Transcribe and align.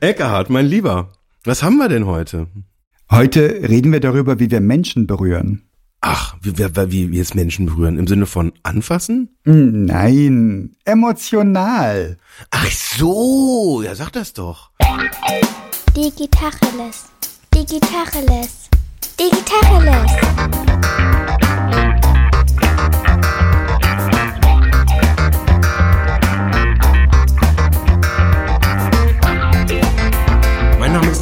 Eckhard, 0.00 0.50
mein 0.50 0.66
Lieber, 0.66 1.12
was 1.44 1.62
haben 1.62 1.78
wir 1.78 1.88
denn 1.88 2.06
heute? 2.06 2.48
Heute 3.10 3.40
reden 3.68 3.92
wir 3.92 4.00
darüber, 4.00 4.38
wie 4.40 4.50
wir 4.50 4.60
Menschen 4.60 5.06
berühren. 5.06 5.62
Ach, 6.00 6.36
wie, 6.42 6.58
wie, 6.58 6.90
wie 6.90 7.12
wir 7.12 7.22
es 7.22 7.34
Menschen 7.34 7.66
berühren? 7.66 7.98
Im 7.98 8.06
Sinne 8.06 8.26
von 8.26 8.52
anfassen? 8.62 9.36
Nein, 9.44 10.76
emotional. 10.84 12.18
Ach 12.50 12.70
so, 12.70 13.82
ja, 13.82 13.94
sag 13.94 14.10
das 14.10 14.32
doch. 14.32 14.70
Digitacheles. 15.96 17.06
Digitacheles. 17.54 18.68
Digitacheles. 19.18 21.15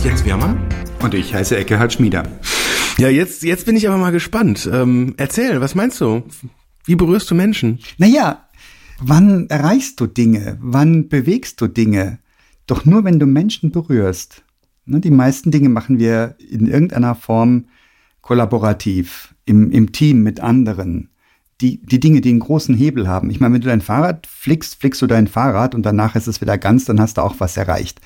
Jens 0.04 0.22
Wehrmann. 0.26 0.58
Und 1.02 1.14
ich 1.14 1.32
heiße 1.32 1.56
Eckehard 1.56 1.94
Schmieder. 1.94 2.24
Ja, 2.98 3.08
jetzt, 3.08 3.42
jetzt 3.42 3.64
bin 3.64 3.74
ich 3.74 3.88
aber 3.88 3.96
mal 3.96 4.12
gespannt. 4.12 4.68
Ähm, 4.70 5.14
erzähl, 5.16 5.62
was 5.62 5.74
meinst 5.74 5.98
du? 5.98 6.24
Wie 6.84 6.94
berührst 6.94 7.30
du 7.30 7.34
Menschen? 7.34 7.78
Naja, 7.96 8.46
wann 9.00 9.48
erreichst 9.48 9.98
du 10.00 10.06
Dinge? 10.06 10.58
Wann 10.60 11.08
bewegst 11.08 11.58
du 11.62 11.68
Dinge? 11.68 12.18
Doch 12.66 12.84
nur, 12.84 13.04
wenn 13.04 13.18
du 13.18 13.24
Menschen 13.24 13.72
berührst. 13.72 14.44
Ne, 14.84 15.00
die 15.00 15.10
meisten 15.10 15.50
Dinge 15.50 15.70
machen 15.70 15.98
wir 15.98 16.36
in 16.38 16.66
irgendeiner 16.66 17.14
Form 17.14 17.68
kollaborativ, 18.20 19.34
im, 19.46 19.70
im 19.70 19.92
Team 19.92 20.22
mit 20.22 20.38
anderen. 20.38 21.08
Die, 21.62 21.80
die 21.80 21.98
Dinge, 21.98 22.20
die 22.20 22.28
einen 22.28 22.40
großen 22.40 22.74
Hebel 22.74 23.08
haben. 23.08 23.30
Ich 23.30 23.40
meine, 23.40 23.54
wenn 23.54 23.62
du 23.62 23.68
dein 23.68 23.80
Fahrrad 23.80 24.26
flickst, 24.26 24.78
flickst 24.80 25.00
du 25.00 25.06
dein 25.06 25.28
Fahrrad 25.28 25.74
und 25.74 25.82
danach 25.82 26.14
ist 26.14 26.26
es 26.26 26.42
wieder 26.42 26.58
ganz, 26.58 26.84
dann 26.84 27.00
hast 27.00 27.16
du 27.16 27.22
auch 27.22 27.36
was 27.38 27.56
erreicht. 27.56 28.02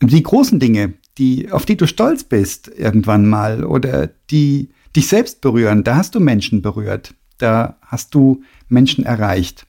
Die 0.00 0.22
großen 0.24 0.58
Dinge, 0.58 0.94
die, 1.18 1.50
auf 1.50 1.66
die 1.66 1.76
du 1.76 1.86
stolz 1.86 2.24
bist 2.24 2.68
irgendwann 2.68 3.28
mal 3.28 3.64
oder 3.64 4.08
die 4.30 4.70
dich 4.96 5.08
selbst 5.08 5.40
berühren, 5.40 5.84
da 5.84 5.96
hast 5.96 6.14
du 6.14 6.20
Menschen 6.20 6.62
berührt. 6.62 7.14
Da 7.38 7.78
hast 7.82 8.14
du 8.14 8.42
Menschen 8.68 9.04
erreicht. 9.04 9.66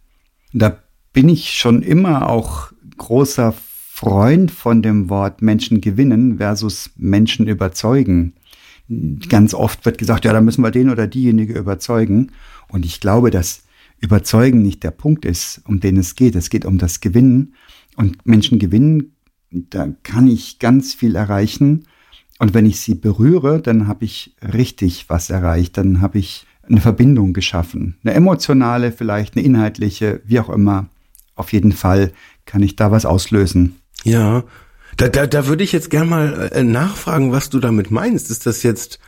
Da 0.53 0.77
bin 1.11 1.29
ich 1.29 1.51
schon 1.51 1.81
immer 1.81 2.29
auch 2.29 2.71
großer 2.97 3.53
Freund 3.93 4.51
von 4.51 4.81
dem 4.81 5.09
Wort 5.09 5.41
Menschen 5.41 5.81
gewinnen 5.81 6.37
versus 6.37 6.91
Menschen 6.97 7.47
überzeugen. 7.47 8.33
Ganz 9.29 9.53
oft 9.53 9.85
wird 9.85 9.97
gesagt, 9.97 10.25
ja, 10.25 10.33
da 10.33 10.41
müssen 10.41 10.63
wir 10.63 10.71
den 10.71 10.89
oder 10.89 11.07
diejenige 11.07 11.57
überzeugen. 11.57 12.31
Und 12.67 12.85
ich 12.85 12.99
glaube, 12.99 13.31
dass 13.31 13.63
Überzeugen 13.99 14.61
nicht 14.61 14.83
der 14.83 14.91
Punkt 14.91 15.23
ist, 15.23 15.61
um 15.65 15.79
den 15.79 15.95
es 15.95 16.15
geht. 16.15 16.35
Es 16.35 16.49
geht 16.49 16.65
um 16.65 16.77
das 16.77 16.99
Gewinnen. 16.99 17.53
Und 17.95 18.25
Menschen 18.25 18.59
gewinnen, 18.59 19.15
da 19.53 19.87
kann 20.03 20.27
ich 20.27 20.59
ganz 20.59 20.93
viel 20.93 21.15
erreichen. 21.15 21.85
Und 22.39 22.53
wenn 22.53 22.65
ich 22.65 22.81
sie 22.81 22.95
berühre, 22.95 23.61
dann 23.61 23.87
habe 23.87 24.05
ich 24.05 24.35
richtig 24.41 25.05
was 25.09 25.29
erreicht. 25.29 25.77
Dann 25.77 26.01
habe 26.01 26.19
ich 26.19 26.45
eine 26.67 26.81
Verbindung 26.81 27.33
geschaffen. 27.33 27.97
Eine 28.03 28.15
emotionale, 28.15 28.91
vielleicht 28.91 29.35
eine 29.35 29.45
inhaltliche, 29.45 30.21
wie 30.25 30.39
auch 30.39 30.49
immer. 30.49 30.87
Auf 31.35 31.53
jeden 31.53 31.71
Fall 31.71 32.11
kann 32.45 32.63
ich 32.63 32.75
da 32.75 32.91
was 32.91 33.05
auslösen. 33.05 33.75
Ja, 34.03 34.43
da, 34.97 35.07
da, 35.07 35.27
da 35.27 35.47
würde 35.47 35.63
ich 35.63 35.71
jetzt 35.71 35.89
gern 35.89 36.09
mal 36.09 36.51
äh, 36.53 36.63
nachfragen, 36.63 37.31
was 37.31 37.49
du 37.49 37.59
damit 37.59 37.91
meinst. 37.91 38.29
Ist 38.29 38.45
das 38.45 38.63
jetzt 38.63 38.99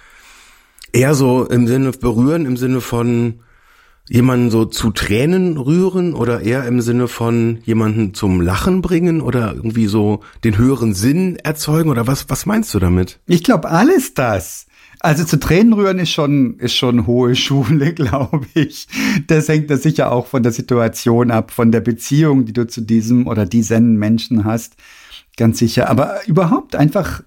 eher 0.92 1.14
so 1.14 1.46
im 1.46 1.68
Sinne 1.68 1.92
berühren, 1.92 2.46
im 2.46 2.58
Sinne 2.58 2.82
von 2.82 3.40
jemanden 4.08 4.52
so 4.52 4.66
zu 4.66 4.92
Tränen 4.92 5.58
rühren 5.58 6.14
oder 6.14 6.42
eher 6.42 6.66
im 6.68 6.82
Sinne 6.82 7.08
von 7.08 7.60
jemanden 7.66 8.14
zum 8.14 8.42
Lachen 8.42 8.82
bringen 8.82 9.22
oder 9.22 9.54
irgendwie 9.56 9.88
so 9.88 10.22
den 10.44 10.58
höheren 10.58 10.94
Sinn 10.94 11.38
erzeugen 11.38 11.90
oder 11.90 12.08
was, 12.08 12.30
was 12.30 12.46
meinst 12.46 12.74
du 12.74 12.80
damit? 12.80 13.20
Ich 13.26 13.44
glaube, 13.44 13.70
alles 13.70 14.14
das. 14.14 14.68
Also 15.00 15.24
zu 15.24 15.40
Tränen 15.40 15.74
rühren 15.74 16.00
ist 16.00 16.12
schon, 16.12 16.58
ist 16.60 16.76
schon 16.76 17.06
hohe 17.08 17.36
Schule, 17.36 17.94
glaube 17.96 18.46
ich. 18.54 18.88
Das 19.28 19.48
hängt 19.50 19.70
da 19.70 19.78
sicher 19.78 20.12
auch 20.12 20.28
von 20.28 20.44
der 20.44 20.52
Situation 20.52 21.32
ab, 21.32 21.52
von 21.52 21.72
der 21.72 21.82
Beziehung, 21.82 22.46
die 22.46 22.54
du 22.54 22.68
zu 22.68 22.82
diesem 22.82 23.28
oder 23.28 23.46
diesen 23.46 23.98
Menschen 23.98 24.46
hast. 24.46 24.76
Ganz 25.38 25.60
sicher. 25.60 25.90
Aber 25.90 26.20
überhaupt 26.28 26.76
einfach 26.76 27.22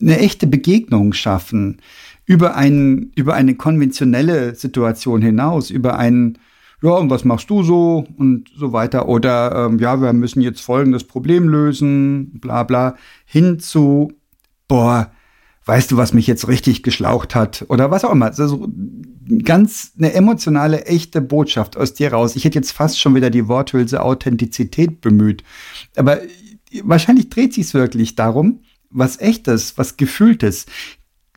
eine 0.00 0.18
echte 0.18 0.46
Begegnung 0.46 1.12
schaffen 1.12 1.80
über, 2.24 2.56
ein, 2.56 3.12
über 3.16 3.34
eine 3.34 3.54
konventionelle 3.54 4.54
Situation 4.54 5.22
hinaus, 5.22 5.70
über 5.70 5.98
ein, 5.98 6.38
ja, 6.82 6.90
und 6.90 7.10
was 7.10 7.24
machst 7.24 7.50
du 7.50 7.62
so 7.62 8.06
und 8.16 8.50
so 8.56 8.72
weiter. 8.72 9.08
Oder 9.08 9.66
ähm, 9.66 9.78
ja, 9.78 10.00
wir 10.00 10.12
müssen 10.12 10.40
jetzt 10.40 10.60
folgendes 10.60 11.04
Problem 11.04 11.48
lösen, 11.48 12.40
bla 12.40 12.62
bla, 12.62 12.96
hin 13.24 13.58
zu, 13.58 14.12
boah, 14.68 15.12
weißt 15.64 15.92
du, 15.92 15.96
was 15.96 16.12
mich 16.12 16.26
jetzt 16.26 16.48
richtig 16.48 16.82
geschlaucht 16.82 17.34
hat 17.34 17.64
oder 17.68 17.90
was 17.90 18.04
auch 18.04 18.12
immer. 18.12 18.26
Also 18.26 18.68
ganz 19.44 19.92
eine 19.96 20.12
emotionale, 20.12 20.86
echte 20.86 21.20
Botschaft 21.20 21.76
aus 21.76 21.94
dir 21.94 22.12
raus. 22.12 22.36
Ich 22.36 22.44
hätte 22.44 22.58
jetzt 22.58 22.72
fast 22.72 23.00
schon 23.00 23.14
wieder 23.14 23.30
die 23.30 23.48
Worthülse 23.48 24.02
Authentizität 24.02 25.00
bemüht. 25.00 25.44
Aber 25.96 26.18
wahrscheinlich 26.82 27.28
dreht 27.30 27.54
sich 27.54 27.72
wirklich 27.74 28.16
darum, 28.16 28.60
was 28.90 29.20
echtes, 29.20 29.78
was 29.78 29.96
gefühltes. 29.96 30.66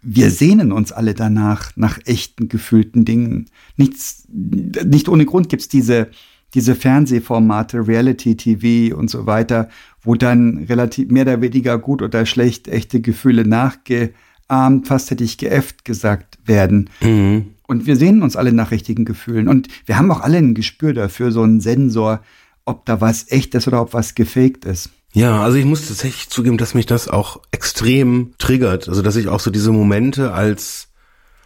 Wir 0.08 0.30
sehnen 0.30 0.72
uns 0.72 0.92
alle 0.92 1.16
danach, 1.16 1.72
nach 1.76 1.98
echten, 2.06 2.48
gefühlten 2.48 3.06
Dingen. 3.06 3.48
Nichts, 3.76 4.28
nicht 4.30 5.10
ohne 5.10 5.26
Grund 5.26 5.50
gibt's 5.50 5.68
diese, 5.68 6.12
diese 6.54 6.76
Fernsehformate, 6.76 7.88
Reality 7.88 8.38
TV 8.38 8.96
und 8.96 9.10
so 9.10 9.26
weiter, 9.26 9.68
wo 10.04 10.14
dann 10.14 10.66
relativ 10.70 11.10
mehr 11.10 11.24
oder 11.24 11.42
weniger 11.42 11.80
gut 11.80 12.04
oder 12.04 12.28
schlecht 12.28 12.68
echte 12.68 13.02
Gefühle 13.02 13.48
nachgeahmt, 13.48 14.88
fast 14.88 15.10
hätte 15.10 15.24
ich 15.24 15.40
geäfft 15.40 15.86
gesagt 15.86 16.38
werden. 16.46 16.92
Mhm. 17.02 17.48
Und 17.68 17.88
wir 17.88 17.96
sehnen 17.96 18.22
uns 18.22 18.36
alle 18.36 18.54
nach 18.54 18.70
richtigen 18.70 19.06
Gefühlen. 19.06 19.48
Und 19.48 19.70
wir 19.88 19.98
haben 19.98 20.12
auch 20.12 20.22
alle 20.22 20.38
ein 20.38 20.54
Gespür 20.54 20.94
dafür, 20.94 21.32
so 21.32 21.42
einen 21.42 21.62
Sensor, 21.62 22.22
ob 22.64 22.86
da 22.86 23.02
was 23.02 23.32
echt 23.32 23.56
ist 23.56 23.68
oder 23.68 23.82
ob 23.82 23.94
was 23.94 24.14
gefaked 24.14 24.66
ist. 24.66 24.92
Ja, 25.16 25.42
also 25.42 25.58
ich 25.58 25.64
muss 25.64 25.88
tatsächlich 25.88 26.30
zugeben, 26.30 26.58
dass 26.58 26.74
mich 26.74 26.86
das 26.86 27.08
auch 27.08 27.40
extrem 27.52 28.34
triggert. 28.38 28.90
Also 28.90 29.02
dass 29.02 29.16
ich 29.16 29.30
auch 29.30 29.40
so 29.40 29.50
diese 29.50 29.72
Momente 29.72 30.34
als 30.34 30.90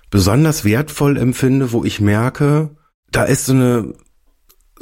besonders 0.10 0.66
wertvoll 0.66 1.18
empfinde, 1.18 1.72
wo 1.72 1.84
ich 1.84 2.02
merke, 2.02 2.72
da 3.12 3.24
ist 3.26 3.46
so 3.46 3.54
eine, 3.54 3.94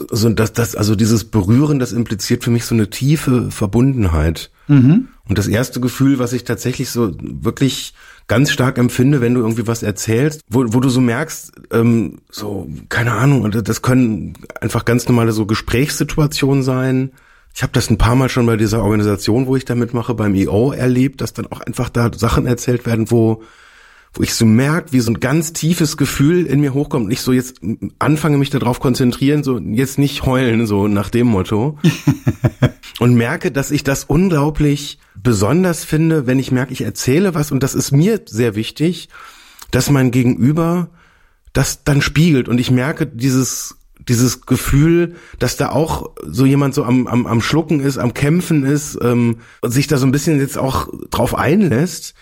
so 0.09 0.29
das, 0.29 0.53
das, 0.53 0.77
also 0.77 0.95
dieses 0.95 1.25
Berühren, 1.25 1.79
das 1.79 1.91
impliziert 1.91 2.45
für 2.45 2.49
mich 2.49 2.63
so 2.63 2.75
eine 2.75 2.89
tiefe 2.89 3.51
Verbundenheit. 3.51 4.51
Mhm. 4.69 5.09
Und 5.27 5.37
das 5.37 5.49
erste 5.49 5.81
Gefühl, 5.81 6.17
was 6.17 6.31
ich 6.31 6.45
tatsächlich 6.45 6.89
so 6.89 7.13
wirklich 7.19 7.93
ganz 8.27 8.51
stark 8.51 8.77
empfinde, 8.77 9.19
wenn 9.19 9.33
du 9.33 9.41
irgendwie 9.41 9.67
was 9.67 9.83
erzählst, 9.83 10.43
wo, 10.47 10.63
wo 10.67 10.79
du 10.79 10.87
so 10.87 11.01
merkst, 11.01 11.51
ähm, 11.71 12.19
so, 12.31 12.69
keine 12.87 13.11
Ahnung, 13.11 13.51
das 13.51 13.81
können 13.81 14.35
einfach 14.61 14.85
ganz 14.85 15.09
normale 15.09 15.33
so 15.33 15.45
Gesprächssituationen 15.45 16.63
sein, 16.63 17.11
ich 17.57 17.63
habe 17.63 17.73
das 17.73 17.89
ein 17.89 17.97
paar 17.97 18.13
Mal 18.15 18.29
schon 18.29 18.45
bei 18.45 18.55
dieser 18.55 18.83
Organisation, 18.83 19.47
wo 19.47 19.55
ich 19.55 19.65
da 19.65 19.73
mitmache, 19.73 20.13
beim 20.13 20.35
EO 20.35 20.73
erlebt, 20.73 21.21
dass 21.21 21.33
dann 21.33 21.47
auch 21.47 21.59
einfach 21.59 21.89
da 21.89 22.11
Sachen 22.15 22.45
erzählt 22.45 22.85
werden, 22.85 23.09
wo 23.09 23.41
wo 24.13 24.21
ich 24.21 24.35
so 24.35 24.45
merke, 24.45 24.91
wie 24.91 24.99
so 24.99 25.11
ein 25.11 25.19
ganz 25.19 25.53
tiefes 25.53 25.97
Gefühl 25.97 26.45
in 26.45 26.59
mir 26.59 26.75
hochkommt. 26.75 27.05
Und 27.05 27.11
ich 27.11 27.21
so 27.21 27.33
jetzt 27.33 27.59
anfange 27.97 28.37
mich 28.37 28.51
darauf 28.51 28.79
konzentrieren, 28.79 29.43
so 29.43 29.57
jetzt 29.57 29.97
nicht 29.97 30.23
heulen, 30.23 30.67
so 30.67 30.87
nach 30.87 31.09
dem 31.09 31.25
Motto. 31.25 31.79
und 32.99 33.15
merke, 33.15 33.51
dass 33.51 33.71
ich 33.71 33.83
das 33.83 34.03
unglaublich 34.03 34.99
besonders 35.15 35.83
finde, 35.83 36.27
wenn 36.27 36.37
ich 36.37 36.51
merke, 36.51 36.73
ich 36.73 36.81
erzähle 36.81 37.33
was. 37.33 37.51
Und 37.51 37.63
das 37.63 37.73
ist 37.73 37.91
mir 37.91 38.21
sehr 38.27 38.53
wichtig, 38.53 39.09
dass 39.71 39.89
mein 39.89 40.11
Gegenüber 40.11 40.89
das 41.53 41.83
dann 41.83 42.03
spiegelt. 42.03 42.49
Und 42.49 42.59
ich 42.59 42.69
merke 42.69 43.07
dieses 43.07 43.76
dieses 44.09 44.41
Gefühl, 44.45 45.15
dass 45.39 45.57
da 45.57 45.69
auch 45.69 46.11
so 46.23 46.45
jemand 46.45 46.73
so 46.73 46.83
am, 46.83 47.07
am, 47.07 47.25
am 47.25 47.41
Schlucken 47.41 47.79
ist, 47.79 47.97
am 47.97 48.13
Kämpfen 48.13 48.63
ist 48.63 48.97
ähm, 49.01 49.37
und 49.61 49.71
sich 49.71 49.87
da 49.87 49.97
so 49.97 50.05
ein 50.05 50.11
bisschen 50.11 50.39
jetzt 50.39 50.57
auch 50.57 50.87
drauf 51.09 51.35
einlässt, 51.35 52.13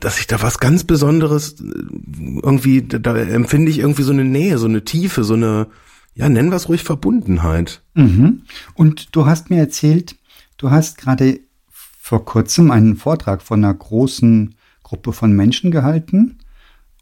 dass 0.00 0.18
ich 0.18 0.26
da 0.26 0.42
was 0.42 0.58
ganz 0.58 0.84
Besonderes 0.84 1.60
äh, 1.60 2.40
irgendwie, 2.42 2.82
da, 2.82 3.16
empfinde 3.16 3.70
ich 3.70 3.78
irgendwie 3.78 4.02
so 4.02 4.12
eine 4.12 4.24
Nähe, 4.24 4.58
so 4.58 4.66
eine 4.66 4.84
Tiefe, 4.84 5.24
so 5.24 5.34
eine, 5.34 5.68
ja, 6.14 6.28
nennen 6.28 6.50
wir 6.50 6.56
es 6.56 6.68
ruhig 6.68 6.82
Verbundenheit. 6.82 7.82
Mhm. 7.94 8.42
Und 8.74 9.16
du 9.16 9.26
hast 9.26 9.50
mir 9.50 9.58
erzählt, 9.58 10.16
du 10.58 10.70
hast 10.70 10.98
gerade 10.98 11.40
vor 12.00 12.24
kurzem 12.24 12.70
einen 12.70 12.96
Vortrag 12.96 13.42
von 13.42 13.64
einer 13.64 13.72
großen 13.72 14.54
Gruppe 14.82 15.12
von 15.12 15.32
Menschen 15.32 15.70
gehalten 15.70 16.38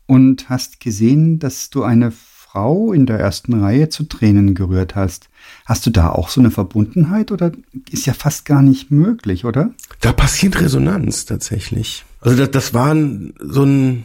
und 0.06 0.48
hast 0.48 0.78
gesehen, 0.78 1.40
dass 1.40 1.70
du 1.70 1.82
eine 1.82 2.12
Frau 2.52 2.92
in 2.92 3.06
der 3.06 3.18
ersten 3.18 3.62
Reihe 3.62 3.88
zu 3.88 4.04
Tränen 4.04 4.54
gerührt 4.54 4.94
hast. 4.94 5.30
Hast 5.64 5.86
du 5.86 5.90
da 5.90 6.10
auch 6.10 6.28
so 6.28 6.38
eine 6.38 6.50
Verbundenheit 6.50 7.32
oder 7.32 7.50
ist 7.90 8.04
ja 8.04 8.12
fast 8.12 8.44
gar 8.44 8.60
nicht 8.60 8.90
möglich, 8.90 9.46
oder? 9.46 9.70
Da 10.00 10.12
passiert 10.12 10.60
Resonanz 10.60 11.24
tatsächlich. 11.24 12.04
Also 12.20 12.36
das, 12.36 12.50
das 12.50 12.74
war 12.74 12.92
ein, 12.92 13.32
so 13.40 13.64
ein, 13.64 14.04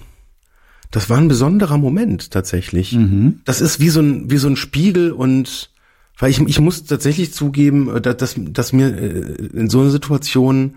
das 0.92 1.10
war 1.10 1.18
ein 1.18 1.28
besonderer 1.28 1.78
Moment 1.78 2.32
tatsächlich. 2.32 2.94
Mhm. 2.94 3.42
Das 3.44 3.60
ist 3.60 3.82
wie 3.82 3.90
so 3.90 4.00
ein, 4.00 4.32
wie 4.32 4.38
so 4.38 4.48
ein 4.48 4.56
Spiegel 4.56 5.12
und 5.12 5.70
weil 6.18 6.32
ich, 6.32 6.40
ich 6.40 6.62
muss 6.62 6.86
tatsächlich 6.86 7.34
zugeben, 7.34 8.02
dass, 8.02 8.36
dass 8.38 8.72
mir 8.72 8.98
äh, 8.98 9.48
in 9.58 9.70
so 9.70 9.82
einer 9.82 9.92
Situation 9.92 10.76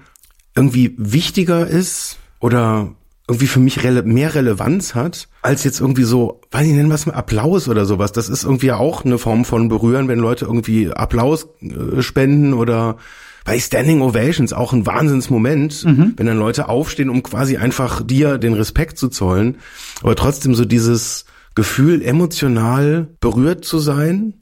irgendwie 0.56 0.92
wichtiger 0.98 1.68
ist 1.68 2.18
oder 2.40 2.92
irgendwie 3.28 3.46
für 3.46 3.60
mich 3.60 3.84
rele 3.84 4.02
mehr 4.02 4.34
Relevanz 4.34 4.96
hat, 4.96 5.28
als 5.42 5.64
jetzt 5.64 5.80
irgendwie 5.80 6.04
so, 6.04 6.40
weiß 6.50 6.66
ich, 6.66 6.72
nennen 6.72 6.88
wir 6.88 6.94
es 6.94 7.06
mal 7.06 7.14
Applaus 7.14 7.68
oder 7.68 7.86
sowas. 7.86 8.12
Das 8.12 8.28
ist 8.28 8.44
irgendwie 8.44 8.72
auch 8.72 9.04
eine 9.04 9.18
Form 9.18 9.44
von 9.44 9.68
Berühren, 9.68 10.08
wenn 10.08 10.18
Leute 10.18 10.44
irgendwie 10.44 10.92
Applaus 10.92 11.48
äh, 11.60 12.02
spenden 12.02 12.52
oder 12.52 12.96
bei 13.44 13.58
Standing 13.58 14.02
Ovations 14.02 14.52
auch 14.52 14.72
ein 14.72 14.86
Wahnsinnsmoment, 14.86 15.84
mhm. 15.84 16.14
wenn 16.16 16.26
dann 16.26 16.38
Leute 16.38 16.68
aufstehen, 16.68 17.08
um 17.08 17.22
quasi 17.22 17.56
einfach 17.56 18.02
dir 18.06 18.38
den 18.38 18.52
Respekt 18.52 18.98
zu 18.98 19.08
zollen. 19.08 19.56
Aber 20.02 20.14
trotzdem 20.14 20.54
so 20.54 20.64
dieses 20.64 21.24
Gefühl, 21.54 22.02
emotional 22.02 23.08
berührt 23.20 23.64
zu 23.64 23.78
sein, 23.78 24.34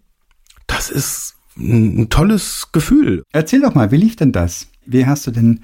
das 0.66 0.90
ist 0.90 1.36
ein, 1.56 2.02
ein 2.02 2.08
tolles 2.10 2.68
Gefühl. 2.72 3.22
Erzähl 3.32 3.60
doch 3.60 3.74
mal, 3.74 3.92
wie 3.92 3.96
lief 3.96 4.16
denn 4.16 4.32
das? 4.32 4.66
Wie 4.84 5.06
hast 5.06 5.26
du 5.26 5.30
denn 5.30 5.60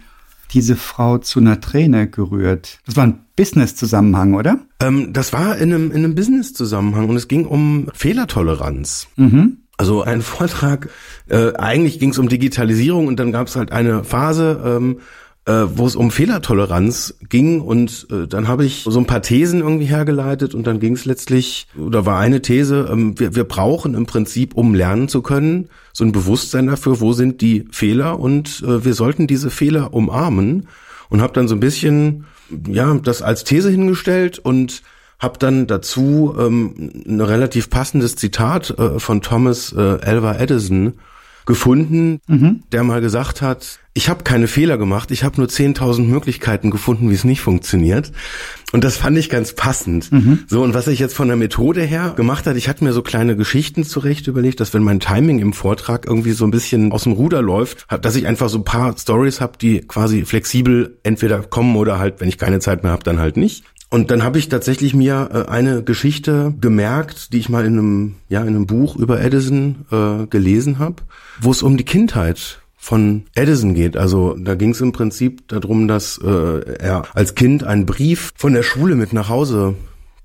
diese 0.54 0.76
Frau 0.76 1.18
zu 1.18 1.40
einer 1.40 1.60
Träne 1.60 2.08
gerührt? 2.08 2.78
Das 2.86 2.96
war 2.96 3.04
ein 3.04 3.20
Business-Zusammenhang, 3.36 4.34
oder? 4.34 4.58
Ähm, 4.80 5.12
das 5.12 5.32
war 5.32 5.58
in 5.58 5.72
einem, 5.72 5.90
in 5.90 5.98
einem 5.98 6.14
Business-Zusammenhang 6.14 7.08
und 7.08 7.16
es 7.16 7.28
ging 7.28 7.46
um 7.46 7.88
Fehlertoleranz. 7.92 9.08
Mhm. 9.16 9.58
Also 9.76 10.02
ein 10.02 10.22
Vortrag, 10.22 10.88
äh, 11.28 11.52
eigentlich 11.54 11.98
ging 11.98 12.10
es 12.10 12.18
um 12.18 12.28
Digitalisierung 12.28 13.08
und 13.08 13.18
dann 13.18 13.32
gab 13.32 13.48
es 13.48 13.56
halt 13.56 13.72
eine 13.72 14.04
Phase, 14.04 14.62
ähm, 14.64 15.00
äh, 15.46 15.64
wo 15.74 15.86
es 15.86 15.94
um 15.94 16.10
Fehlertoleranz 16.10 17.16
ging 17.28 17.60
und 17.60 18.06
äh, 18.10 18.26
dann 18.26 18.48
habe 18.48 18.64
ich 18.64 18.84
so 18.86 18.98
ein 18.98 19.06
paar 19.06 19.20
Thesen 19.20 19.60
irgendwie 19.60 19.84
hergeleitet 19.84 20.54
und 20.54 20.66
dann 20.66 20.80
ging 20.80 20.94
es 20.94 21.04
letztlich, 21.04 21.66
oder 21.78 22.06
war 22.06 22.18
eine 22.18 22.40
These, 22.40 22.88
ähm, 22.90 23.18
wir, 23.18 23.34
wir 23.34 23.44
brauchen 23.44 23.94
im 23.94 24.06
Prinzip, 24.06 24.54
um 24.54 24.74
lernen 24.74 25.08
zu 25.08 25.20
können, 25.20 25.68
so 25.92 26.04
ein 26.04 26.12
Bewusstsein 26.12 26.66
dafür, 26.66 27.00
wo 27.00 27.12
sind 27.12 27.42
die 27.42 27.66
Fehler 27.70 28.18
und 28.18 28.62
äh, 28.66 28.84
wir 28.84 28.94
sollten 28.94 29.26
diese 29.26 29.50
Fehler 29.50 29.92
umarmen 29.92 30.66
und 31.10 31.20
habe 31.20 31.34
dann 31.34 31.46
so 31.46 31.54
ein 31.54 31.60
bisschen, 31.60 32.24
ja, 32.66 32.94
das 32.94 33.20
als 33.20 33.44
These 33.44 33.70
hingestellt 33.70 34.38
und 34.38 34.82
habe 35.18 35.38
dann 35.38 35.66
dazu 35.66 36.34
ähm, 36.38 37.04
ein 37.06 37.20
relativ 37.20 37.68
passendes 37.68 38.16
Zitat 38.16 38.70
äh, 38.78 38.98
von 38.98 39.20
Thomas 39.20 39.72
äh, 39.72 39.98
Alva 40.02 40.36
Edison 40.36 40.94
gefunden, 41.46 42.20
mhm. 42.26 42.62
der 42.72 42.84
mal 42.84 43.00
gesagt 43.00 43.42
hat, 43.42 43.78
ich 43.96 44.08
habe 44.08 44.24
keine 44.24 44.48
Fehler 44.48 44.76
gemacht, 44.76 45.12
ich 45.12 45.22
habe 45.22 45.36
nur 45.36 45.46
10.000 45.46 46.02
Möglichkeiten 46.02 46.72
gefunden, 46.72 47.10
wie 47.10 47.14
es 47.14 47.22
nicht 47.22 47.40
funktioniert. 47.40 48.10
Und 48.72 48.82
das 48.82 48.96
fand 48.96 49.16
ich 49.16 49.30
ganz 49.30 49.54
passend. 49.54 50.10
Mhm. 50.10 50.40
So, 50.48 50.62
und 50.64 50.74
was 50.74 50.88
ich 50.88 50.98
jetzt 50.98 51.14
von 51.14 51.28
der 51.28 51.36
Methode 51.36 51.82
her 51.82 52.12
gemacht 52.16 52.48
hat, 52.48 52.56
ich 52.56 52.68
hatte 52.68 52.82
mir 52.82 52.92
so 52.92 53.02
kleine 53.02 53.36
Geschichten 53.36 53.84
zurecht 53.84 54.26
überlegt, 54.26 54.58
dass 54.58 54.74
wenn 54.74 54.82
mein 54.82 54.98
Timing 54.98 55.38
im 55.38 55.52
Vortrag 55.52 56.06
irgendwie 56.06 56.32
so 56.32 56.44
ein 56.44 56.50
bisschen 56.50 56.90
aus 56.90 57.04
dem 57.04 57.12
Ruder 57.12 57.40
läuft, 57.40 57.86
dass 58.02 58.16
ich 58.16 58.26
einfach 58.26 58.48
so 58.48 58.58
ein 58.58 58.64
paar 58.64 58.98
Stories 58.98 59.40
habe, 59.40 59.58
die 59.58 59.82
quasi 59.82 60.24
flexibel 60.24 60.98
entweder 61.04 61.40
kommen 61.42 61.76
oder 61.76 62.00
halt, 62.00 62.20
wenn 62.20 62.28
ich 62.28 62.36
keine 62.36 62.58
Zeit 62.58 62.82
mehr 62.82 62.90
habe, 62.90 63.04
dann 63.04 63.20
halt 63.20 63.36
nicht. 63.36 63.62
Und 63.90 64.10
dann 64.10 64.22
habe 64.24 64.38
ich 64.38 64.48
tatsächlich 64.48 64.94
mir 64.94 65.30
äh, 65.32 65.50
eine 65.50 65.82
Geschichte 65.82 66.54
gemerkt, 66.60 67.32
die 67.32 67.38
ich 67.38 67.48
mal 67.48 67.64
in 67.64 67.78
einem, 67.78 68.14
ja, 68.28 68.40
in 68.42 68.48
einem 68.48 68.66
Buch 68.66 68.96
über 68.96 69.20
Edison 69.20 69.86
äh, 69.90 70.26
gelesen 70.26 70.78
habe, 70.78 70.96
wo 71.40 71.50
es 71.50 71.62
um 71.62 71.76
die 71.76 71.84
Kindheit 71.84 72.60
von 72.76 73.24
Edison 73.34 73.74
geht. 73.74 73.96
Also 73.96 74.36
da 74.38 74.56
ging 74.56 74.70
es 74.70 74.80
im 74.80 74.92
Prinzip 74.92 75.48
darum, 75.48 75.88
dass 75.88 76.18
äh, 76.18 76.76
er 76.78 77.04
als 77.14 77.34
Kind 77.34 77.64
einen 77.64 77.86
Brief 77.86 78.32
von 78.36 78.52
der 78.52 78.62
Schule 78.62 78.94
mit 78.94 79.12
nach 79.12 79.28
Hause 79.28 79.74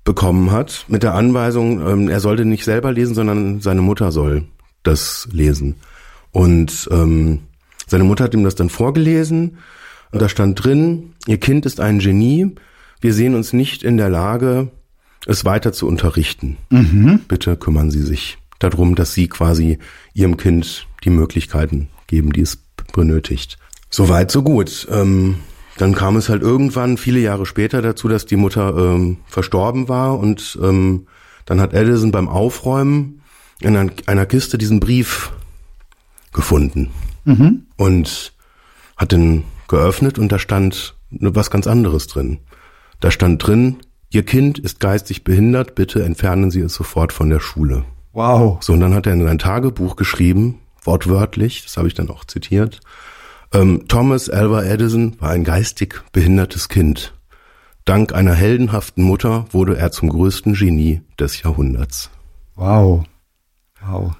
bekommen 0.04 0.50
hat, 0.50 0.84
mit 0.88 1.02
der 1.02 1.14
Anweisung, 1.14 1.86
ähm, 1.86 2.08
er 2.08 2.20
sollte 2.20 2.44
nicht 2.44 2.64
selber 2.64 2.92
lesen, 2.92 3.14
sondern 3.14 3.60
seine 3.60 3.82
Mutter 3.82 4.12
soll 4.12 4.44
das 4.82 5.28
lesen. 5.32 5.76
Und 6.32 6.88
ähm, 6.90 7.40
seine 7.86 8.04
Mutter 8.04 8.24
hat 8.24 8.34
ihm 8.34 8.44
das 8.44 8.54
dann 8.54 8.70
vorgelesen. 8.70 9.58
Und 10.12 10.20
da 10.20 10.28
stand 10.28 10.62
drin, 10.62 11.14
ihr 11.26 11.38
Kind 11.38 11.66
ist 11.66 11.80
ein 11.80 11.98
Genie, 11.98 12.54
wir 13.00 13.14
sehen 13.14 13.34
uns 13.34 13.52
nicht 13.52 13.82
in 13.82 13.96
der 13.96 14.08
Lage, 14.08 14.68
es 15.26 15.44
weiter 15.44 15.72
zu 15.72 15.86
unterrichten. 15.86 16.56
Mhm. 16.70 17.20
Bitte 17.28 17.56
kümmern 17.56 17.90
Sie 17.90 18.02
sich 18.02 18.38
darum, 18.58 18.94
dass 18.94 19.12
Sie 19.14 19.28
quasi 19.28 19.78
Ihrem 20.14 20.36
Kind 20.36 20.86
die 21.04 21.10
Möglichkeiten 21.10 21.88
geben, 22.06 22.32
die 22.32 22.42
es 22.42 22.58
benötigt. 22.92 23.58
Soweit, 23.90 24.30
so 24.30 24.42
gut. 24.42 24.86
Ähm, 24.90 25.36
dann 25.76 25.94
kam 25.94 26.16
es 26.16 26.28
halt 26.28 26.42
irgendwann, 26.42 26.96
viele 26.96 27.20
Jahre 27.20 27.46
später, 27.46 27.80
dazu, 27.80 28.08
dass 28.08 28.26
die 28.26 28.36
Mutter 28.36 28.76
ähm, 28.76 29.18
verstorben 29.26 29.88
war 29.88 30.18
und 30.18 30.58
ähm, 30.62 31.06
dann 31.46 31.60
hat 31.60 31.72
Edison 31.72 32.12
beim 32.12 32.28
Aufräumen 32.28 33.22
in 33.60 33.76
einer 34.06 34.26
Kiste 34.26 34.58
diesen 34.58 34.80
Brief 34.80 35.32
gefunden 36.32 36.90
mhm. 37.24 37.66
und 37.76 38.32
hat 38.96 39.12
den 39.12 39.44
geöffnet 39.68 40.18
und 40.18 40.30
da 40.30 40.38
stand 40.38 40.94
was 41.10 41.50
ganz 41.50 41.66
anderes 41.66 42.06
drin. 42.06 42.38
Da 43.00 43.10
stand 43.10 43.46
drin, 43.46 43.78
Ihr 44.12 44.24
Kind 44.24 44.58
ist 44.58 44.80
geistig 44.80 45.22
behindert, 45.22 45.74
bitte 45.74 46.02
entfernen 46.02 46.50
Sie 46.50 46.60
es 46.60 46.74
sofort 46.74 47.12
von 47.12 47.30
der 47.30 47.40
Schule. 47.40 47.84
Wow. 48.12 48.60
So, 48.60 48.72
und 48.72 48.80
dann 48.80 48.92
hat 48.92 49.06
er 49.06 49.12
in 49.12 49.24
sein 49.24 49.38
Tagebuch 49.38 49.94
geschrieben, 49.94 50.58
wortwörtlich, 50.82 51.62
das 51.62 51.76
habe 51.76 51.86
ich 51.86 51.94
dann 51.94 52.10
auch 52.10 52.24
zitiert, 52.24 52.80
ähm, 53.52 53.86
Thomas 53.88 54.28
Alva 54.28 54.64
Edison 54.64 55.16
war 55.20 55.30
ein 55.30 55.44
geistig 55.44 56.02
behindertes 56.12 56.68
Kind. 56.68 57.14
Dank 57.84 58.12
einer 58.12 58.34
heldenhaften 58.34 59.02
Mutter 59.02 59.46
wurde 59.50 59.76
er 59.76 59.90
zum 59.92 60.08
größten 60.08 60.54
Genie 60.54 61.02
des 61.18 61.42
Jahrhunderts. 61.42 62.10
Wow. 62.54 63.04
Wow. 63.84 64.12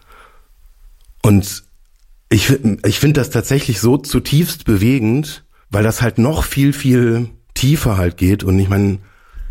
Und 1.23 1.65
ich, 2.31 2.59
ich 2.85 2.99
finde 2.99 3.21
das 3.21 3.31
tatsächlich 3.31 3.81
so 3.81 3.99
zutiefst 3.99 4.65
bewegend, 4.65 5.45
weil 5.69 5.83
das 5.83 6.01
halt 6.01 6.19
noch 6.19 6.45
viel, 6.45 6.73
viel 6.73 7.31
tiefer 7.61 7.99
halt 7.99 8.17
geht. 8.17 8.43
Und 8.43 8.59
ich 8.59 8.71
meine, 8.71 8.99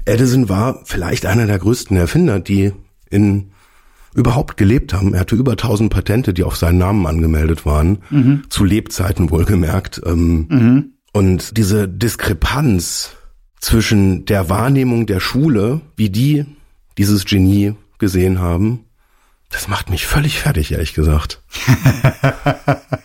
Edison 0.06 0.50
war 0.50 0.82
vielleicht 0.86 1.28
einer 1.28 1.46
der 1.46 1.60
größten 1.60 1.96
Erfinder, 1.96 2.40
die 2.40 2.72
in 3.10 3.52
überhaupt 4.16 4.58
gelebt 4.58 4.94
haben. 4.94 5.14
Er 5.14 5.20
hatte 5.22 5.36
über 5.36 5.52
1000 5.52 5.94
Patente, 5.94 6.34
die 6.34 6.44
auf 6.44 6.58
seinen 6.58 6.80
Namen 6.80 7.06
angemeldet 7.06 7.68
waren, 7.68 8.00
mhm. 8.10 8.42
zu 8.50 8.64
Lebzeiten 8.64 9.30
wohlgemerkt. 9.30 10.02
Ähm, 10.04 10.48
mhm. 10.50 10.94
Und 11.14 11.58
diese 11.58 11.88
Diskrepanz 11.88 13.12
zwischen 13.60 14.26
der 14.26 14.50
Wahrnehmung 14.50 15.06
der 15.06 15.20
Schule, 15.20 15.82
wie 15.96 16.10
die 16.10 16.46
dieses 16.98 17.26
Genie 17.26 17.76
gesehen 18.00 18.40
haben, 18.40 18.86
das 19.50 19.68
macht 19.68 19.92
mich 19.92 20.08
völlig 20.08 20.40
fertig, 20.40 20.72
ehrlich 20.72 20.96
gesagt. 20.96 21.44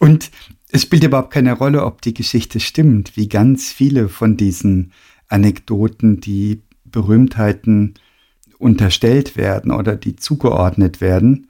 Und 0.00 0.32
es 0.74 0.82
spielt 0.82 1.04
überhaupt 1.04 1.32
keine 1.32 1.52
Rolle, 1.52 1.84
ob 1.84 2.00
die 2.00 2.14
Geschichte 2.14 2.58
stimmt, 2.58 3.14
wie 3.14 3.28
ganz 3.28 3.70
viele 3.70 4.08
von 4.08 4.38
diesen 4.38 4.92
Anekdoten, 5.28 6.20
die 6.20 6.62
Berühmtheiten 6.86 7.94
unterstellt 8.56 9.36
werden 9.36 9.70
oder 9.70 9.96
die 9.96 10.16
zugeordnet 10.16 11.02
werden. 11.02 11.48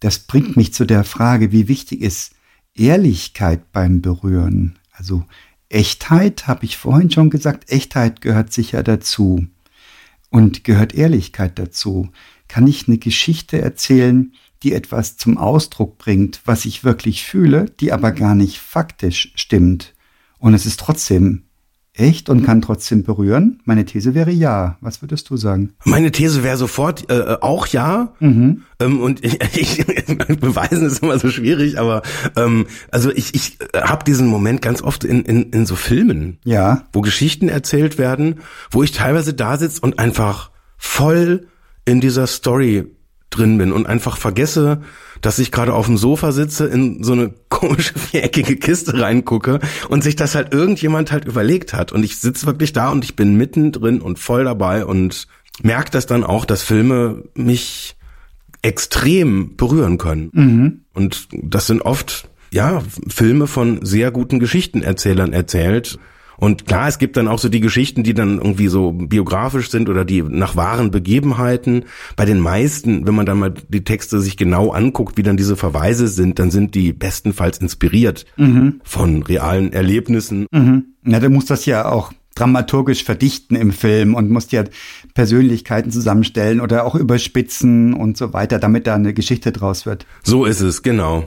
Das 0.00 0.18
bringt 0.18 0.56
mich 0.56 0.74
zu 0.74 0.84
der 0.84 1.04
Frage, 1.04 1.52
wie 1.52 1.68
wichtig 1.68 2.00
ist 2.02 2.34
Ehrlichkeit 2.74 3.70
beim 3.70 4.02
Berühren? 4.02 4.78
Also 4.90 5.24
Echtheit, 5.68 6.48
habe 6.48 6.64
ich 6.64 6.76
vorhin 6.76 7.12
schon 7.12 7.30
gesagt, 7.30 7.70
Echtheit 7.70 8.20
gehört 8.20 8.52
sicher 8.52 8.82
dazu. 8.82 9.46
Und 10.28 10.64
gehört 10.64 10.92
Ehrlichkeit 10.92 11.56
dazu? 11.56 12.10
Kann 12.48 12.66
ich 12.66 12.88
eine 12.88 12.98
Geschichte 12.98 13.60
erzählen, 13.60 14.32
die 14.62 14.72
etwas 14.72 15.16
zum 15.16 15.38
Ausdruck 15.38 15.98
bringt, 15.98 16.40
was 16.44 16.64
ich 16.64 16.84
wirklich 16.84 17.24
fühle, 17.24 17.66
die 17.80 17.92
aber 17.92 18.12
gar 18.12 18.34
nicht 18.34 18.58
faktisch 18.58 19.32
stimmt. 19.34 19.94
Und 20.38 20.54
es 20.54 20.66
ist 20.66 20.80
trotzdem 20.80 21.44
echt 21.94 22.28
und 22.28 22.44
kann 22.44 22.62
trotzdem 22.62 23.02
berühren? 23.02 23.60
Meine 23.64 23.84
These 23.84 24.14
wäre 24.14 24.30
ja. 24.30 24.76
Was 24.80 25.02
würdest 25.02 25.28
du 25.30 25.36
sagen? 25.36 25.74
Meine 25.84 26.10
These 26.10 26.42
wäre 26.42 26.56
sofort 26.56 27.10
äh, 27.10 27.36
auch 27.40 27.66
ja. 27.66 28.14
Mhm. 28.20 28.62
Ähm, 28.80 29.00
und 29.00 29.24
ich, 29.24 29.38
ich, 29.56 29.86
beweisen 30.40 30.86
ist 30.86 31.02
immer 31.02 31.18
so 31.18 31.30
schwierig, 31.30 31.78
aber 31.78 32.02
ähm, 32.36 32.66
also 32.90 33.10
ich, 33.10 33.34
ich 33.34 33.58
habe 33.74 34.04
diesen 34.04 34.26
Moment 34.28 34.62
ganz 34.62 34.82
oft 34.82 35.04
in, 35.04 35.22
in, 35.22 35.50
in 35.50 35.66
so 35.66 35.76
Filmen, 35.76 36.38
ja. 36.44 36.84
wo 36.92 37.00
Geschichten 37.00 37.48
erzählt 37.48 37.98
werden, 37.98 38.40
wo 38.70 38.82
ich 38.82 38.92
teilweise 38.92 39.34
da 39.34 39.56
sitze 39.58 39.80
und 39.80 39.98
einfach 39.98 40.50
voll 40.76 41.48
in 41.84 42.00
dieser 42.00 42.26
Story 42.26 42.86
drin 43.30 43.58
bin 43.58 43.72
und 43.72 43.86
einfach 43.86 44.16
vergesse, 44.16 44.82
dass 45.20 45.38
ich 45.38 45.52
gerade 45.52 45.72
auf 45.72 45.86
dem 45.86 45.96
Sofa 45.96 46.32
sitze, 46.32 46.66
in 46.66 47.02
so 47.02 47.12
eine 47.12 47.32
komische 47.48 47.98
viereckige 47.98 48.56
Kiste 48.56 49.00
reingucke 49.00 49.60
und 49.88 50.02
sich 50.02 50.16
das 50.16 50.34
halt 50.34 50.52
irgendjemand 50.52 51.12
halt 51.12 51.24
überlegt 51.24 51.72
hat. 51.72 51.92
Und 51.92 52.04
ich 52.04 52.18
sitze 52.18 52.46
wirklich 52.46 52.72
da 52.72 52.90
und 52.90 53.04
ich 53.04 53.16
bin 53.16 53.36
mittendrin 53.36 54.00
und 54.00 54.18
voll 54.18 54.44
dabei 54.44 54.84
und 54.84 55.26
merke 55.62 55.90
das 55.90 56.06
dann 56.06 56.24
auch, 56.24 56.44
dass 56.44 56.62
Filme 56.62 57.24
mich 57.34 57.96
extrem 58.62 59.56
berühren 59.56 59.98
können. 59.98 60.30
Mhm. 60.32 60.80
Und 60.92 61.28
das 61.32 61.66
sind 61.66 61.82
oft, 61.82 62.28
ja, 62.50 62.82
Filme 63.08 63.46
von 63.46 63.84
sehr 63.84 64.10
guten 64.10 64.38
Geschichtenerzählern 64.38 65.32
erzählt. 65.32 65.98
Und 66.40 66.66
klar, 66.66 66.88
es 66.88 66.98
gibt 66.98 67.16
dann 67.16 67.28
auch 67.28 67.38
so 67.38 67.48
die 67.48 67.60
Geschichten, 67.60 68.02
die 68.02 68.14
dann 68.14 68.38
irgendwie 68.38 68.68
so 68.68 68.92
biografisch 68.92 69.70
sind 69.70 69.88
oder 69.88 70.04
die 70.04 70.22
nach 70.22 70.56
wahren 70.56 70.90
Begebenheiten. 70.90 71.84
Bei 72.16 72.24
den 72.24 72.40
meisten, 72.40 73.06
wenn 73.06 73.14
man 73.14 73.26
dann 73.26 73.38
mal 73.38 73.54
die 73.68 73.84
Texte 73.84 74.20
sich 74.20 74.36
genau 74.36 74.70
anguckt, 74.70 75.16
wie 75.16 75.22
dann 75.22 75.36
diese 75.36 75.56
Verweise 75.56 76.08
sind, 76.08 76.38
dann 76.38 76.50
sind 76.50 76.74
die 76.74 76.92
bestenfalls 76.92 77.58
inspiriert 77.58 78.24
mhm. 78.36 78.80
von 78.82 79.22
realen 79.22 79.72
Erlebnissen. 79.72 80.46
Mhm. 80.50 80.86
Ja, 81.04 81.20
du 81.20 81.28
musst 81.28 81.50
das 81.50 81.66
ja 81.66 81.86
auch 81.86 82.12
dramaturgisch 82.34 83.04
verdichten 83.04 83.56
im 83.56 83.72
Film 83.72 84.14
und 84.14 84.30
musst 84.30 84.52
ja 84.52 84.64
Persönlichkeiten 85.14 85.90
zusammenstellen 85.90 86.60
oder 86.60 86.86
auch 86.86 86.94
überspitzen 86.94 87.92
und 87.92 88.16
so 88.16 88.32
weiter, 88.32 88.58
damit 88.58 88.86
da 88.86 88.94
eine 88.94 89.12
Geschichte 89.12 89.52
draus 89.52 89.84
wird. 89.84 90.06
So 90.22 90.46
ist 90.46 90.60
es, 90.60 90.82
genau. 90.82 91.26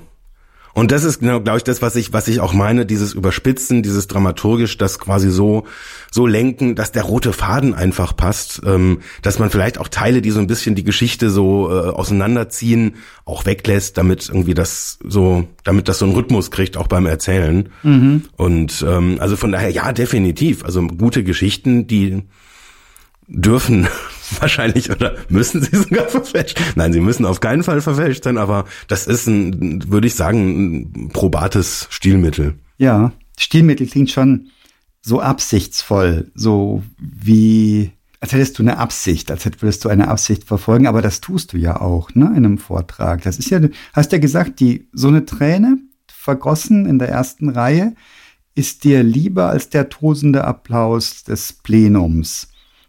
Und 0.74 0.92
das 0.92 1.03
ist 1.03 1.20
genau, 1.20 1.39
glaube 1.39 1.58
ich, 1.58 1.63
das, 1.63 1.84
was 1.84 1.96
ich, 1.96 2.13
was 2.13 2.27
ich 2.27 2.39
auch 2.39 2.53
meine, 2.53 2.86
dieses 2.86 3.13
Überspitzen, 3.13 3.84
dieses 3.84 4.08
dramaturgisch, 4.08 4.77
das 4.77 4.98
quasi 4.98 5.30
so, 5.30 5.65
so 6.12 6.25
lenken, 6.25 6.75
dass 6.75 6.92
der 6.92 7.03
rote 7.03 7.32
Faden 7.32 7.75
einfach 7.75 8.15
passt, 8.15 8.62
ähm, 8.65 9.00
dass 9.22 9.38
man 9.38 9.51
vielleicht 9.51 9.77
auch 9.77 9.88
Teile, 9.88 10.22
die 10.24 10.32
so 10.32 10.39
ein 10.39 10.48
bisschen 10.48 10.74
die 10.74 10.84
Geschichte 10.84 11.30
so 11.30 11.70
äh, 11.70 11.89
auseinanderziehen, 11.89 12.96
auch 13.24 13.46
weglässt, 13.46 14.00
damit 14.00 14.27
irgendwie 14.30 14.56
das 14.56 14.98
so, 15.03 15.48
damit 15.63 15.88
das 15.88 16.00
so 16.00 16.06
einen 16.06 16.15
Rhythmus 16.15 16.50
kriegt, 16.50 16.75
auch 16.75 16.88
beim 16.88 17.06
Erzählen. 17.06 17.70
Mhm. 17.84 18.24
Und 18.36 18.84
ähm, 18.88 19.18
also 19.20 19.38
von 19.38 19.51
daher, 19.51 19.70
ja, 19.70 19.94
definitiv. 19.94 20.65
Also 20.65 20.82
gute 20.88 21.24
Geschichten, 21.24 21.86
die 21.86 22.24
dürfen 23.27 23.88
wahrscheinlich 24.39 24.89
oder 24.92 25.15
müssen 25.30 25.62
sie 25.62 25.75
sogar 25.75 26.08
verfälscht. 26.08 26.60
Nein, 26.75 26.94
sie 26.94 27.00
müssen 27.00 27.25
auf 27.25 27.39
keinen 27.39 27.63
Fall 27.63 27.82
verfälscht 27.82 28.24
sein, 28.24 28.38
aber 28.38 28.65
das 28.88 29.08
ist 29.08 29.27
ein, 29.27 29.89
würde 29.92 30.08
ich 30.08 30.15
sagen, 30.15 30.94
ein 30.96 31.10
probates 31.10 31.88
Stilmittel. 31.89 32.56
Ja, 32.77 33.12
Stilmittel 33.38 33.88
klingt 33.88 34.12
schon 34.12 34.50
so 35.01 35.20
absichtsvoll, 35.20 36.32
so 36.34 36.84
wie 36.98 37.92
als 38.24 38.32
hättest 38.32 38.58
du 38.58 38.63
eine 38.63 38.77
Absicht, 38.77 39.30
als 39.32 39.44
würdest 39.44 39.84
du 39.84 39.89
eine 39.89 40.08
Absicht 40.08 40.46
verfolgen, 40.46 40.88
aber 40.88 41.01
das 41.01 41.20
tust 41.20 41.51
du 41.51 41.58
ja 41.58 41.82
auch, 41.82 42.15
ne, 42.15 42.27
in 42.27 42.46
einem 42.46 42.58
Vortrag. 42.58 43.22
Das 43.24 43.38
ist 43.38 43.50
ja, 43.50 43.60
hast 43.92 44.13
ja 44.13 44.18
gesagt, 44.18 44.62
die, 44.62 44.88
so 44.94 45.10
eine 45.10 45.25
Träne 45.25 45.77
vergossen 46.08 46.86
in 46.86 47.00
der 47.00 47.10
ersten 47.10 47.50
Reihe 47.50 47.96
ist 48.56 48.86
dir 48.86 49.03
lieber 49.03 49.50
als 49.50 49.68
der 49.68 49.89
tosende 49.89 50.46
Applaus 50.46 51.25
des 51.25 51.51
Plenums. 51.51 52.48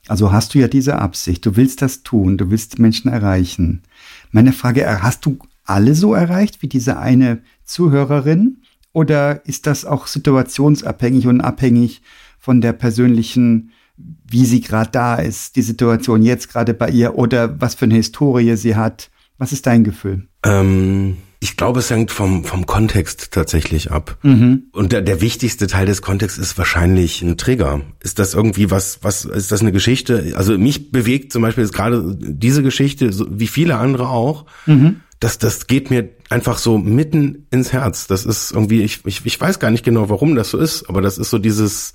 Also 0.08 0.32
hast 0.32 0.54
du 0.54 0.58
ja 0.58 0.68
diese 0.68 0.99
Absicht, 0.99 1.44
du 1.46 1.56
willst 1.56 1.82
das 1.82 2.02
tun, 2.02 2.37
du 2.37 2.50
willst 2.50 2.78
Menschen 2.78 3.11
erreichen. 3.11 3.82
Meine 4.30 4.52
Frage, 4.52 4.82
äh, 4.82 4.96
hast 5.00 5.25
du 5.26 5.38
alle 5.64 5.94
so 5.94 6.14
erreicht 6.14 6.62
wie 6.62 6.68
diese 6.68 6.99
eine 6.99 7.40
Zuhörerin? 7.64 8.58
Oder 8.92 9.44
ist 9.46 9.66
das 9.66 9.84
auch 9.84 10.06
situationsabhängig 10.06 11.26
und 11.26 11.40
abhängig 11.40 12.02
von 12.38 12.61
der 12.61 12.73
persönlichen, 12.73 13.70
wie 13.96 14.44
sie 14.44 14.61
gerade 14.61 14.90
da 14.90 15.16
ist, 15.16 15.56
die 15.56 15.62
Situation 15.62 16.23
jetzt 16.23 16.49
gerade 16.49 16.75
bei 16.75 16.90
ihr 16.90 17.16
oder 17.16 17.61
was 17.61 17.75
für 17.75 17.87
eine 17.87 17.94
Historie 17.94 18.56
sie 18.56 18.76
hat? 18.76 19.11
Was 19.38 19.52
ist 19.52 19.66
dein 19.66 19.82
Gefühl? 19.82 20.28
Ähm 20.44 21.16
ich 21.44 21.58
glaube, 21.58 21.80
es 21.80 21.90
hängt 21.90 22.10
vom, 22.10 22.42
vom 22.42 22.64
Kontext 22.64 23.30
tatsächlich 23.32 23.90
ab. 23.90 24.16
Mhm. 24.22 24.62
Und 24.72 24.92
der, 24.92 25.02
der 25.02 25.20
wichtigste 25.20 25.66
Teil 25.66 25.84
des 25.84 26.00
Kontexts 26.00 26.38
ist 26.38 26.56
wahrscheinlich 26.56 27.20
ein 27.20 27.36
Trigger. 27.36 27.82
Ist 28.00 28.18
das 28.18 28.32
irgendwie 28.32 28.70
was, 28.70 29.00
was, 29.02 29.26
ist 29.26 29.52
das 29.52 29.60
eine 29.60 29.70
Geschichte? 29.70 30.32
Also 30.36 30.56
mich 30.56 30.90
bewegt 30.90 31.32
zum 31.32 31.42
Beispiel 31.42 31.62
jetzt 31.62 31.74
gerade 31.74 32.16
diese 32.18 32.62
Geschichte, 32.62 33.12
so 33.12 33.26
wie 33.28 33.46
viele 33.46 33.76
andere 33.76 34.08
auch. 34.08 34.46
Mhm. 34.64 35.02
Das, 35.20 35.36
das 35.36 35.66
geht 35.66 35.90
mir 35.90 36.08
einfach 36.30 36.56
so 36.56 36.78
mitten 36.78 37.46
ins 37.50 37.74
Herz. 37.74 38.06
Das 38.06 38.24
ist 38.24 38.52
irgendwie, 38.52 38.80
ich, 38.80 39.04
ich, 39.04 39.20
ich 39.26 39.38
weiß 39.38 39.58
gar 39.58 39.70
nicht 39.70 39.84
genau, 39.84 40.08
warum 40.08 40.36
das 40.36 40.48
so 40.48 40.56
ist, 40.56 40.88
aber 40.88 41.02
das 41.02 41.18
ist 41.18 41.28
so 41.28 41.36
dieses, 41.36 41.92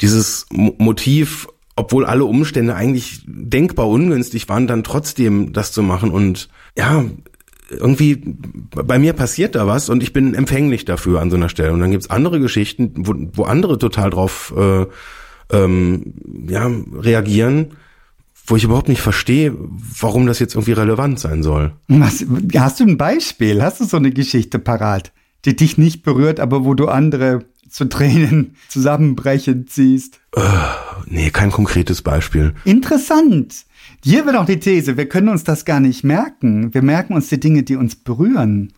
dieses 0.00 0.46
Motiv, 0.52 1.48
obwohl 1.74 2.04
alle 2.06 2.24
Umstände 2.24 2.76
eigentlich 2.76 3.22
denkbar 3.26 3.88
ungünstig 3.88 4.48
waren, 4.48 4.68
dann 4.68 4.84
trotzdem 4.84 5.52
das 5.52 5.72
zu 5.72 5.82
machen 5.82 6.12
und 6.12 6.48
ja, 6.78 7.04
irgendwie 7.70 8.36
bei 8.70 8.98
mir 8.98 9.12
passiert 9.12 9.54
da 9.54 9.66
was 9.66 9.88
und 9.88 10.02
ich 10.02 10.12
bin 10.12 10.34
empfänglich 10.34 10.84
dafür 10.84 11.20
an 11.20 11.30
so 11.30 11.36
einer 11.36 11.48
Stelle. 11.48 11.72
Und 11.72 11.80
dann 11.80 11.90
gibt's 11.90 12.10
andere 12.10 12.40
Geschichten, 12.40 12.92
wo, 12.96 13.14
wo 13.32 13.44
andere 13.44 13.78
total 13.78 14.10
drauf 14.10 14.52
äh, 14.56 14.86
ähm, 15.52 16.14
ja, 16.48 16.70
reagieren, 16.94 17.72
wo 18.46 18.56
ich 18.56 18.64
überhaupt 18.64 18.88
nicht 18.88 19.00
verstehe, 19.00 19.54
warum 19.98 20.26
das 20.26 20.38
jetzt 20.38 20.54
irgendwie 20.54 20.72
relevant 20.72 21.18
sein 21.18 21.42
soll. 21.42 21.72
Was, 21.88 22.24
hast 22.56 22.80
du 22.80 22.84
ein 22.84 22.98
Beispiel? 22.98 23.62
Hast 23.62 23.80
du 23.80 23.84
so 23.84 23.96
eine 23.96 24.10
Geschichte 24.10 24.58
parat, 24.58 25.12
die 25.44 25.56
dich 25.56 25.78
nicht 25.78 26.02
berührt, 26.02 26.40
aber 26.40 26.64
wo 26.64 26.74
du 26.74 26.88
andere 26.88 27.44
zu 27.70 27.86
Tränen 27.86 28.56
zusammenbrechend 28.68 29.70
siehst? 29.70 30.20
Äh, 30.36 30.40
nee, 31.06 31.30
kein 31.30 31.50
konkretes 31.50 32.02
Beispiel. 32.02 32.54
Interessant. 32.64 33.64
Hier 34.02 34.26
wird 34.26 34.36
auch 34.36 34.46
die 34.46 34.60
These, 34.60 34.96
wir 34.96 35.08
können 35.08 35.28
uns 35.28 35.44
das 35.44 35.64
gar 35.64 35.80
nicht 35.80 36.04
merken. 36.04 36.74
Wir 36.74 36.82
merken 36.82 37.14
uns 37.14 37.28
die 37.28 37.40
Dinge, 37.40 37.62
die 37.62 37.76
uns 37.76 37.96
berühren. 37.96 38.72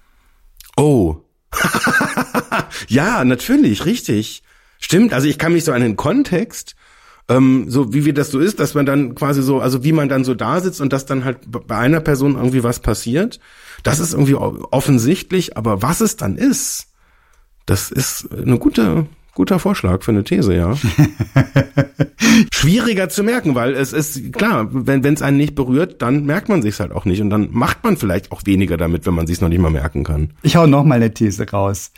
Oh. 0.77 1.17
ja, 2.89 3.25
natürlich, 3.25 3.85
richtig. 3.85 4.43
Stimmt, 4.79 5.13
also 5.13 5.27
ich 5.27 5.39
kann 5.39 5.53
mich 5.53 5.65
so 5.65 5.73
an 5.73 5.81
den 5.81 5.97
Kontext, 5.97 6.77
ähm, 7.29 7.67
so 7.69 7.93
wie 7.93 8.05
wie 8.05 8.13
das 8.13 8.31
so 8.31 8.39
ist, 8.39 8.61
dass 8.61 8.75
man 8.75 8.87
dann 8.87 9.15
quasi 9.15 9.43
so, 9.43 9.61
also 9.61 9.83
wie 9.83 9.93
man 9.93 10.09
dann 10.09 10.25
so 10.25 10.35
da 10.35 10.61
sitzt 10.61 10.81
und 10.81 10.93
dass 10.93 11.07
dann 11.07 11.25
halt 11.25 11.39
bei 11.49 11.77
einer 11.77 12.01
Person 12.01 12.37
irgendwie 12.37 12.63
was 12.63 12.81
passiert, 12.81 13.41
das 13.83 13.99
ist 13.99 14.13
irgendwie 14.13 14.35
offensichtlich, 14.35 15.57
aber 15.57 15.83
was 15.83 16.01
es 16.01 16.17
dann 16.17 16.37
ist, 16.37 16.89
das 17.65 17.91
ist 17.91 18.33
eine 18.33 18.59
gute, 18.59 19.07
Guter 19.37 19.59
Vorschlag 19.59 20.03
für 20.03 20.13
eine 20.13 20.25
These, 20.25 20.55
ja. 20.55 20.75
Schwieriger 22.55 23.11
zu 23.11 23.23
merken, 23.23 23.55
weil 23.55 23.75
es 23.75 23.93
ist 23.93 24.33
klar, 24.33 24.67
wenn 24.71 25.05
es 25.05 25.21
einen 25.21 25.37
nicht 25.37 25.55
berührt, 25.55 26.01
dann 26.01 26.25
merkt 26.25 26.49
man 26.49 26.63
sich's 26.63 26.81
halt 26.81 26.91
auch 26.91 27.05
nicht 27.05 27.21
und 27.21 27.29
dann 27.29 27.51
macht 27.53 27.85
man 27.85 27.99
vielleicht 27.99 28.33
auch 28.33 28.41
weniger 28.47 28.79
damit, 28.79 29.05
wenn 29.05 29.13
man 29.13 29.27
sich's 29.27 29.43
noch 29.43 29.51
nicht 29.51 29.61
mal 29.61 29.71
merken 29.71 30.05
kann. 30.05 30.33
Ich 30.41 30.57
hau 30.57 30.67
noch 30.67 30.85
mal 30.85 30.95
eine 30.95 31.13
These 31.13 31.51
raus. 31.51 31.93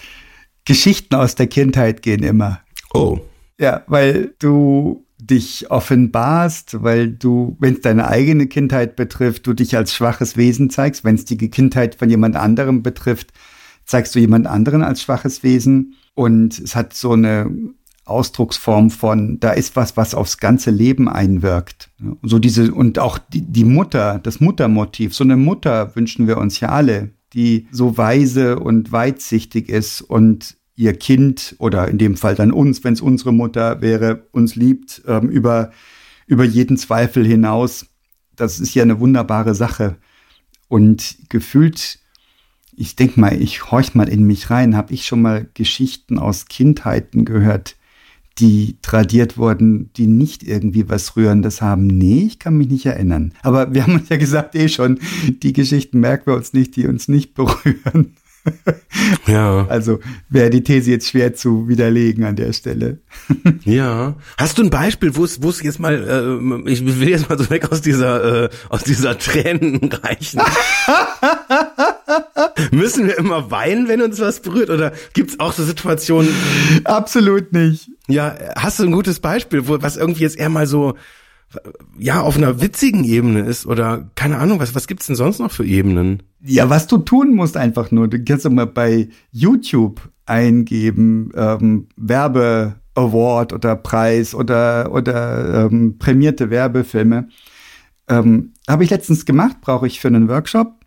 Geschichten 0.64 1.14
aus 1.14 1.37
der 1.37 1.47
Kindheit 1.47 2.02
gehen 2.02 2.25
immer. 2.25 2.59
Oh. 2.92 3.21
Ja, 3.57 3.85
weil 3.87 4.35
du 4.40 5.07
dich 5.18 5.71
offenbarst, 5.71 6.83
weil 6.83 7.09
du, 7.09 7.57
wenn 7.61 7.75
es 7.75 7.83
deine 7.83 8.09
eigene 8.09 8.49
Kindheit 8.49 8.97
betrifft, 8.97 9.47
du 9.47 9.52
dich 9.52 9.76
als 9.76 9.95
schwaches 9.95 10.37
Wesen 10.37 10.71
zeigst. 10.71 11.04
Wenn 11.04 11.14
es 11.14 11.25
die 11.25 11.37
Kindheit 11.37 11.95
von 11.95 12.11
jemand 12.11 12.35
anderem 12.35 12.83
betrifft, 12.83 13.33
zeigst 13.85 14.16
du 14.16 14.18
jemand 14.18 14.49
anderen 14.49 14.83
als 14.83 15.02
schwaches 15.02 15.45
Wesen. 15.45 15.95
Und 16.18 16.58
es 16.58 16.75
hat 16.75 16.94
so 16.94 17.12
eine 17.12 17.48
Ausdrucksform 18.04 18.90
von, 18.90 19.38
da 19.38 19.52
ist 19.52 19.76
was, 19.76 19.96
was 19.96 20.16
aufs 20.16 20.38
ganze 20.38 20.72
Leben 20.72 21.08
einwirkt. 21.08 21.90
So 22.22 22.40
diese, 22.40 22.75
und 22.75 22.98
auch 22.98 23.18
die, 23.18 23.42
die 23.42 23.62
Mutter, 23.62 24.18
das 24.20 24.40
Muttermotiv. 24.40 25.14
So 25.14 25.22
eine 25.22 25.37
Mutter 25.37 25.94
wünschen 25.94 26.26
wir 26.26 26.38
uns 26.38 26.58
ja 26.58 26.70
alle, 26.70 27.12
die 27.34 27.68
so 27.70 27.96
weise 27.96 28.58
und 28.58 28.90
weitsichtig 28.90 29.68
ist 29.68 30.00
und 30.00 30.56
ihr 30.75 30.94
Kind 30.94 31.54
oder 31.60 31.87
in 31.87 31.98
dem 31.98 32.16
Fall 32.16 32.34
dann 32.34 32.50
uns, 32.50 32.82
wenn 32.82 32.94
es 32.94 33.00
unsere 33.00 33.32
Mutter 33.32 33.80
wäre, 33.80 34.26
uns 34.32 34.56
liebt, 34.56 35.02
ähm, 35.06 35.28
über, 35.28 35.70
über 36.26 36.42
jeden 36.42 36.78
Zweifel 36.78 37.25
hinaus. 37.25 37.87
Das 38.34 38.58
ist 38.58 38.75
ja 38.75 38.82
eine 38.82 38.98
wunderbare 38.98 39.54
Sache. 39.54 39.98
Und 40.66 41.16
gefühlt 41.28 42.00
ich 42.78 42.94
denke 42.94 43.18
mal, 43.18 43.40
ich 43.40 43.70
horch 43.70 43.94
mal 43.94 44.08
in 44.08 44.25
mich 44.25 44.50
rein, 44.50 44.76
habe 44.76 44.94
ich 44.94 45.04
schon 45.04 45.20
mal 45.20 45.49
Geschichten 45.54 46.18
aus 46.18 46.47
Kindheiten 46.47 47.25
gehört, 47.25 47.76
die 48.38 48.76
tradiert 48.82 49.37
wurden, 49.37 49.92
die 49.94 50.06
nicht 50.06 50.44
irgendwie 50.44 50.88
was 50.88 51.16
Rührendes 51.16 51.61
haben. 51.61 51.88
Nee, 51.88 52.25
ich 52.26 52.38
kann 52.38 52.56
mich 52.56 52.68
nicht 52.68 52.87
erinnern. 52.87 53.32
Aber 53.42 53.75
wir 53.75 53.82
haben 53.82 53.94
uns 53.94 54.08
ja 54.08 54.16
gesagt, 54.16 54.54
eh 54.54 54.68
schon, 54.68 55.00
die 55.42 55.52
Geschichten 55.52 55.99
merken 55.99 56.26
wir 56.26 56.37
uns 56.37 56.52
nicht, 56.52 56.76
die 56.76 56.87
uns 56.87 57.08
nicht 57.08 57.35
berühren. 57.35 58.14
Ja. 59.26 59.66
Also 59.68 60.00
wäre 60.28 60.50
die 60.50 60.62
These 60.62 60.90
jetzt 60.90 61.08
schwer 61.08 61.35
zu 61.35 61.68
widerlegen 61.68 62.25
an 62.25 62.37
der 62.37 62.52
Stelle. 62.52 62.99
Ja. 63.64 64.16
Hast 64.37 64.58
du 64.58 64.62
ein 64.62 64.70
Beispiel, 64.70 65.16
wo 65.16 65.25
es 65.25 65.42
wo 65.42 65.50
es 65.50 65.62
jetzt 65.62 65.78
mal, 65.78 65.94
äh, 65.94 66.70
ich 66.70 66.85
will 66.85 67.08
jetzt 67.08 67.28
mal 67.28 67.38
so 67.38 67.50
weg 67.50 67.70
aus 67.70 67.82
dieser 67.82 68.44
äh, 68.44 68.49
aus 68.68 68.85
dieser 68.85 69.18
Tränenreichen. 69.18 70.40
Müssen 72.70 73.06
wir 73.06 73.18
immer 73.18 73.50
weinen, 73.50 73.88
wenn 73.88 74.02
uns 74.02 74.20
was 74.20 74.40
berührt? 74.40 74.70
Oder 74.70 74.92
gibt's 75.12 75.38
auch 75.40 75.52
so 75.52 75.64
Situationen? 75.64 76.30
Absolut 76.84 77.52
nicht. 77.52 77.90
Ja, 78.08 78.34
hast 78.56 78.78
du 78.78 78.84
ein 78.84 78.92
gutes 78.92 79.20
Beispiel, 79.20 79.68
wo 79.68 79.80
was 79.80 79.96
irgendwie 79.96 80.22
jetzt 80.22 80.38
eher 80.38 80.48
mal 80.48 80.66
so 80.66 80.94
ja 81.98 82.20
auf 82.20 82.36
einer 82.36 82.60
witzigen 82.60 83.04
Ebene 83.04 83.40
ist 83.40 83.66
oder 83.66 84.10
keine 84.14 84.38
Ahnung, 84.38 84.60
was 84.60 84.74
was 84.74 84.86
gibt's 84.86 85.06
denn 85.06 85.16
sonst 85.16 85.38
noch 85.38 85.50
für 85.50 85.64
Ebenen? 85.64 86.22
Ja, 86.42 86.68
was 86.68 86.86
du 86.86 86.98
tun 86.98 87.34
musst 87.34 87.56
einfach 87.56 87.90
nur, 87.90 88.08
du 88.08 88.22
kannst 88.22 88.48
mal 88.50 88.66
bei 88.66 89.08
YouTube 89.32 90.00
eingeben, 90.26 91.30
ähm, 91.34 91.88
Werbe 91.96 92.74
Award 92.94 93.52
oder 93.52 93.76
Preis 93.76 94.34
oder 94.34 94.92
oder 94.92 95.66
ähm, 95.66 95.98
prämierte 95.98 96.50
Werbefilme. 96.50 97.28
Ähm, 98.08 98.52
Habe 98.68 98.84
ich 98.84 98.90
letztens 98.90 99.24
gemacht, 99.24 99.58
brauche 99.60 99.86
ich 99.86 100.00
für 100.00 100.08
einen 100.08 100.28
Workshop. 100.28 100.77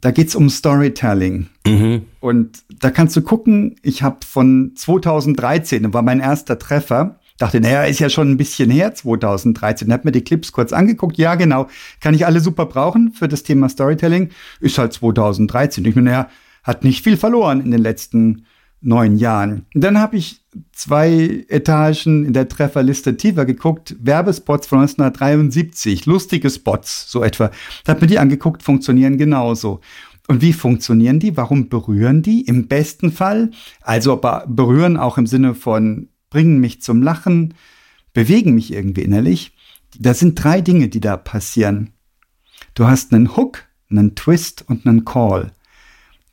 Da 0.00 0.10
geht's 0.10 0.34
um 0.34 0.48
Storytelling. 0.48 1.48
Mhm. 1.66 2.02
Und 2.20 2.62
da 2.80 2.90
kannst 2.90 3.16
du 3.16 3.22
gucken, 3.22 3.76
ich 3.82 4.02
habe 4.02 4.18
von 4.24 4.72
2013, 4.74 5.92
war 5.92 6.02
mein 6.02 6.20
erster 6.20 6.58
Treffer, 6.58 7.18
dachte, 7.38 7.60
naja, 7.60 7.84
ist 7.84 8.00
ja 8.00 8.10
schon 8.10 8.30
ein 8.30 8.36
bisschen 8.36 8.70
her, 8.70 8.94
2013. 8.94 9.92
Hab 9.92 10.04
mir 10.04 10.12
die 10.12 10.24
Clips 10.24 10.52
kurz 10.52 10.72
angeguckt. 10.72 11.16
Ja, 11.18 11.36
genau, 11.36 11.68
kann 12.00 12.14
ich 12.14 12.26
alle 12.26 12.40
super 12.40 12.66
brauchen 12.66 13.12
für 13.12 13.28
das 13.28 13.42
Thema 13.42 13.68
Storytelling. 13.68 14.30
Ist 14.60 14.78
halt 14.78 14.92
2013. 14.92 15.84
Ich 15.84 15.94
meine, 15.94 16.10
naja, 16.10 16.28
hat 16.62 16.84
nicht 16.84 17.02
viel 17.02 17.16
verloren 17.16 17.60
in 17.60 17.70
den 17.70 17.80
letzten 17.80 18.44
neun 18.80 19.16
Jahren. 19.16 19.66
Und 19.74 19.82
dann 19.82 19.98
habe 19.98 20.16
ich 20.16 20.42
zwei 20.72 21.44
Etagen 21.48 22.24
in 22.24 22.32
der 22.32 22.48
Trefferliste 22.48 23.16
tiefer 23.16 23.44
geguckt, 23.44 23.96
Werbespots 24.00 24.66
von 24.66 24.80
1973, 24.80 26.06
lustige 26.06 26.50
Spots, 26.50 27.10
so 27.10 27.22
etwa. 27.22 27.50
Da 27.84 27.92
habe 27.92 28.02
mir 28.02 28.06
die 28.06 28.18
angeguckt, 28.18 28.62
funktionieren 28.62 29.18
genauso. 29.18 29.80
Und 30.28 30.42
wie 30.42 30.52
funktionieren 30.52 31.20
die? 31.20 31.36
Warum 31.36 31.68
berühren 31.68 32.22
die? 32.22 32.42
Im 32.42 32.68
besten 32.68 33.10
Fall, 33.10 33.50
also 33.80 34.20
berühren 34.46 34.96
auch 34.96 35.16
im 35.18 35.26
Sinne 35.26 35.54
von 35.54 36.08
bringen 36.30 36.60
mich 36.60 36.82
zum 36.82 37.02
Lachen, 37.02 37.54
bewegen 38.12 38.54
mich 38.54 38.72
irgendwie 38.72 39.02
innerlich. 39.02 39.56
Da 39.98 40.12
sind 40.14 40.42
drei 40.42 40.60
Dinge, 40.60 40.88
die 40.88 41.00
da 41.00 41.16
passieren. 41.16 41.94
Du 42.74 42.86
hast 42.86 43.12
einen 43.12 43.36
Hook, 43.36 43.64
einen 43.90 44.14
Twist 44.14 44.64
und 44.68 44.86
einen 44.86 45.04
Call. 45.04 45.52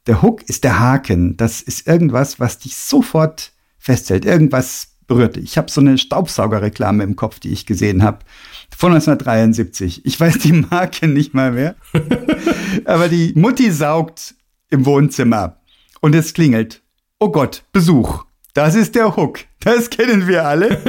Der 0.07 0.21
Hook 0.21 0.43
ist 0.43 0.63
der 0.63 0.79
Haken. 0.79 1.37
Das 1.37 1.61
ist 1.61 1.87
irgendwas, 1.87 2.39
was 2.39 2.59
dich 2.59 2.75
sofort 2.75 3.53
festhält. 3.85 4.25
Irgendwas 4.25 4.95
berührt 5.05 5.35
dich. 5.35 5.43
Ich 5.43 5.57
habe 5.59 5.69
so 5.69 5.79
eine 5.79 5.97
Staubsaugerreklame 5.97 7.03
im 7.03 7.15
Kopf, 7.15 7.39
die 7.39 7.53
ich 7.53 7.67
gesehen 7.67 8.01
habe. 8.01 8.19
Von 8.75 8.93
1973. 8.93 10.05
Ich 10.05 10.19
weiß 10.19 10.39
die 10.39 10.53
Marke 10.53 11.07
nicht 11.07 11.35
mal 11.35 11.51
mehr. 11.51 11.75
Aber 12.85 13.07
die 13.07 13.33
Mutti 13.35 13.71
saugt 13.71 14.33
im 14.71 14.85
Wohnzimmer. 14.87 15.57
Und 16.01 16.15
es 16.15 16.33
klingelt. 16.33 16.81
Oh 17.19 17.29
Gott, 17.29 17.63
Besuch. 17.71 18.24
Das 18.55 18.73
ist 18.73 18.95
der 18.95 19.17
Hook. 19.17 19.39
Das 19.59 19.89
kennen 19.89 20.29
wir 20.29 20.47
alle. 20.47 20.79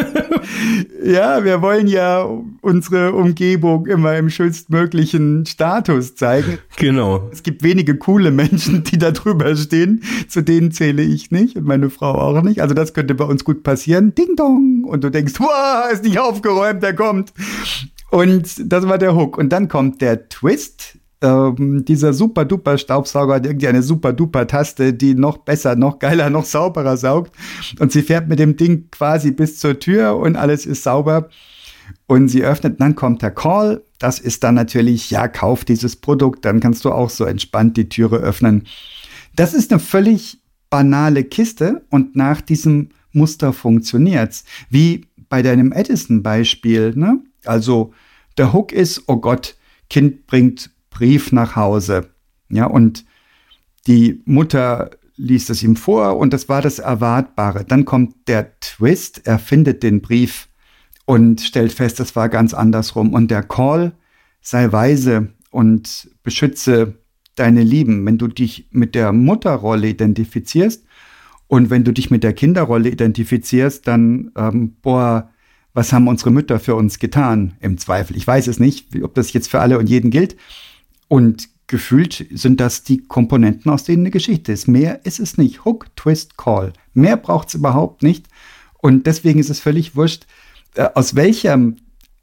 ja, 1.05 1.43
wir 1.43 1.61
wollen 1.63 1.89
ja 1.89 2.25
unsere 2.61 3.13
Umgebung 3.13 3.87
immer 3.87 4.17
im 4.17 4.31
schönstmöglichen 4.31 5.45
Status 5.47 6.15
zeigen. 6.15 6.59
Genau. 6.77 7.29
Es 7.33 7.43
gibt 7.43 7.65
wenige 7.65 7.97
coole 7.97 8.31
Menschen, 8.31 8.85
die 8.85 8.99
da 8.99 9.11
drüber 9.11 9.57
stehen. 9.57 10.05
Zu 10.29 10.45
denen 10.45 10.71
zähle 10.71 11.03
ich 11.03 11.33
nicht 11.33 11.57
und 11.57 11.65
meine 11.65 11.91
Frau 11.91 12.15
auch 12.15 12.41
nicht. 12.41 12.63
Also 12.63 12.73
das 12.73 12.95
könnte 12.95 13.17
bei 13.17 13.25
uns 13.25 13.43
gut 13.43 13.65
passieren. 13.65 14.15
Ding 14.15 14.37
dong. 14.37 14.85
Und 14.85 15.03
du 15.03 15.11
denkst, 15.11 15.35
wow, 15.41 15.91
ist 15.93 16.05
nicht 16.05 16.21
aufgeräumt, 16.21 16.85
der 16.85 16.95
kommt. 16.95 17.33
Und 18.13 18.73
das 18.73 18.87
war 18.87 18.99
der 18.99 19.17
Hook. 19.17 19.37
Und 19.37 19.49
dann 19.49 19.67
kommt 19.67 20.01
der 20.01 20.29
Twist 20.29 20.99
ähm, 21.23 21.85
dieser 21.85 22.13
super 22.13 22.45
duper 22.45 22.77
Staubsauger 22.77 23.35
hat 23.37 23.47
irgendwie 23.47 23.69
eine 23.69 23.83
super 23.83 24.13
duper 24.13 24.47
Taste, 24.47 24.93
die 24.93 25.15
noch 25.15 25.39
besser, 25.39 25.77
noch 25.77 25.99
geiler, 25.99 26.31
noch 26.31 26.45
sauberer 26.45 26.97
saugt. 26.97 27.35
Und 27.79 27.93
sie 27.93 28.03
fährt 28.03 28.29
mit 28.29 28.39
dem 28.39 28.57
Ding 28.57 28.91
quasi 28.91 29.31
bis 29.31 29.59
zur 29.59 29.79
Tür 29.79 30.17
und 30.17 30.37
alles 30.37 30.67
ist 30.67 30.83
sauber. 30.83 31.29
Und 32.07 32.29
sie 32.29 32.43
öffnet, 32.43 32.81
dann 32.81 32.95
kommt 32.95 33.23
der 33.23 33.31
Call. 33.31 33.83
Das 33.99 34.19
ist 34.19 34.45
dann 34.45 34.55
natürlich, 34.55 35.11
ja, 35.11 35.29
kauf 35.29 35.65
dieses 35.65 35.97
Produkt, 35.97 36.45
dann 36.45 36.61
kannst 36.61 36.85
du 36.85 36.93
auch 36.93 37.11
so 37.11 37.25
entspannt 37.25 37.77
die 37.77 37.89
Türe 37.89 38.17
öffnen. 38.17 38.65
Das 39.35 39.55
ist 39.55 39.73
eine 39.73 39.81
völlig 39.81 40.41
banale 40.69 41.25
Kiste 41.25 41.85
und 41.91 42.17
nach 42.17 42.41
diesem 42.41 42.91
Muster 43.13 43.53
funktioniert's. 43.53 44.45
Wie 44.69 45.07
bei 45.29 45.43
deinem 45.43 45.73
Edison-Beispiel, 45.73 46.93
ne? 46.95 47.21
Also, 47.45 47.93
der 48.37 48.53
Hook 48.53 48.73
ist, 48.73 49.05
oh 49.07 49.17
Gott, 49.17 49.57
Kind 49.89 50.27
bringt 50.27 50.71
Brief 50.97 51.31
nach 51.31 51.57
Hause. 51.57 52.09
Ja, 52.49 52.65
und 52.65 53.05
die 53.87 54.23
Mutter 54.25 54.91
liest 55.17 55.51
es 55.51 55.63
ihm 55.63 55.77
vor 55.77 56.17
und 56.17 56.33
das 56.33 56.49
war 56.49 56.63
das 56.63 56.79
Erwartbare. 56.79 57.67
Dann 57.67 57.85
kommt 57.85 58.29
der 58.29 58.59
Twist, 58.61 59.27
er 59.27 59.39
findet 59.39 59.83
den 59.83 60.01
Brief 60.01 60.49
und 61.05 61.43
stellt 61.43 61.73
fest, 61.73 62.01
das 62.01 62.17
war 62.17 62.31
ganz 62.31 62.55
andersrum. 62.55 63.13
Und 63.13 63.31
der 63.31 63.43
Call, 63.43 63.93
sei 64.41 64.73
weise 64.73 65.29
und 65.51 66.09
beschütze 66.23 66.95
deine 67.35 67.63
Lieben. 67.63 68.07
Wenn 68.07 68.17
du 68.17 68.29
dich 68.29 68.69
mit 68.71 68.95
der 68.95 69.13
Mutterrolle 69.13 69.89
identifizierst 69.89 70.83
und 71.47 71.69
wenn 71.69 71.85
du 71.85 71.93
dich 71.93 72.11
mit 72.11 72.25
der 72.25 72.33
Kinderrolle 72.33 72.89
identifizierst, 72.89 73.87
dann, 73.87 74.33
ähm, 74.35 74.77
boah, 74.81 75.31
was 75.75 75.93
haben 75.93 76.09
unsere 76.09 76.31
Mütter 76.31 76.59
für 76.59 76.75
uns 76.75 76.99
getan? 76.99 77.55
Im 77.61 77.77
Zweifel. 77.77 78.17
Ich 78.17 78.27
weiß 78.27 78.47
es 78.47 78.59
nicht, 78.59 79.03
ob 79.03 79.15
das 79.15 79.35
jetzt 79.35 79.51
für 79.51 79.61
alle 79.61 79.79
und 79.79 79.91
jeden 79.91 80.11
gilt. 80.11 80.35
Und 81.09 81.49
gefühlt 81.67 82.27
sind 82.31 82.61
das 82.61 82.85
die 82.85 82.99
Komponenten, 82.99 83.71
aus 83.71 83.85
denen 83.85 84.03
eine 84.03 84.11
Geschichte 84.11 84.53
ist. 84.53 84.69
Mehr 84.69 85.05
ist 85.05 85.21
es 85.21 85.37
nicht. 85.39 85.65
Hook, 85.65 85.95
Twist, 85.97 86.37
Call. 86.37 86.73
Mehr 86.95 87.17
braucht 87.17 87.49
es 87.49 87.55
überhaupt 87.55 88.03
nicht. 88.03 88.27
Und 88.79 89.07
deswegen 89.07 89.41
ist 89.41 89.51
es 89.51 89.61
völlig 89.61 89.97
wurscht, 89.97 90.27
äh, 90.75 90.89
aus 90.95 91.15
welchem 91.15 91.77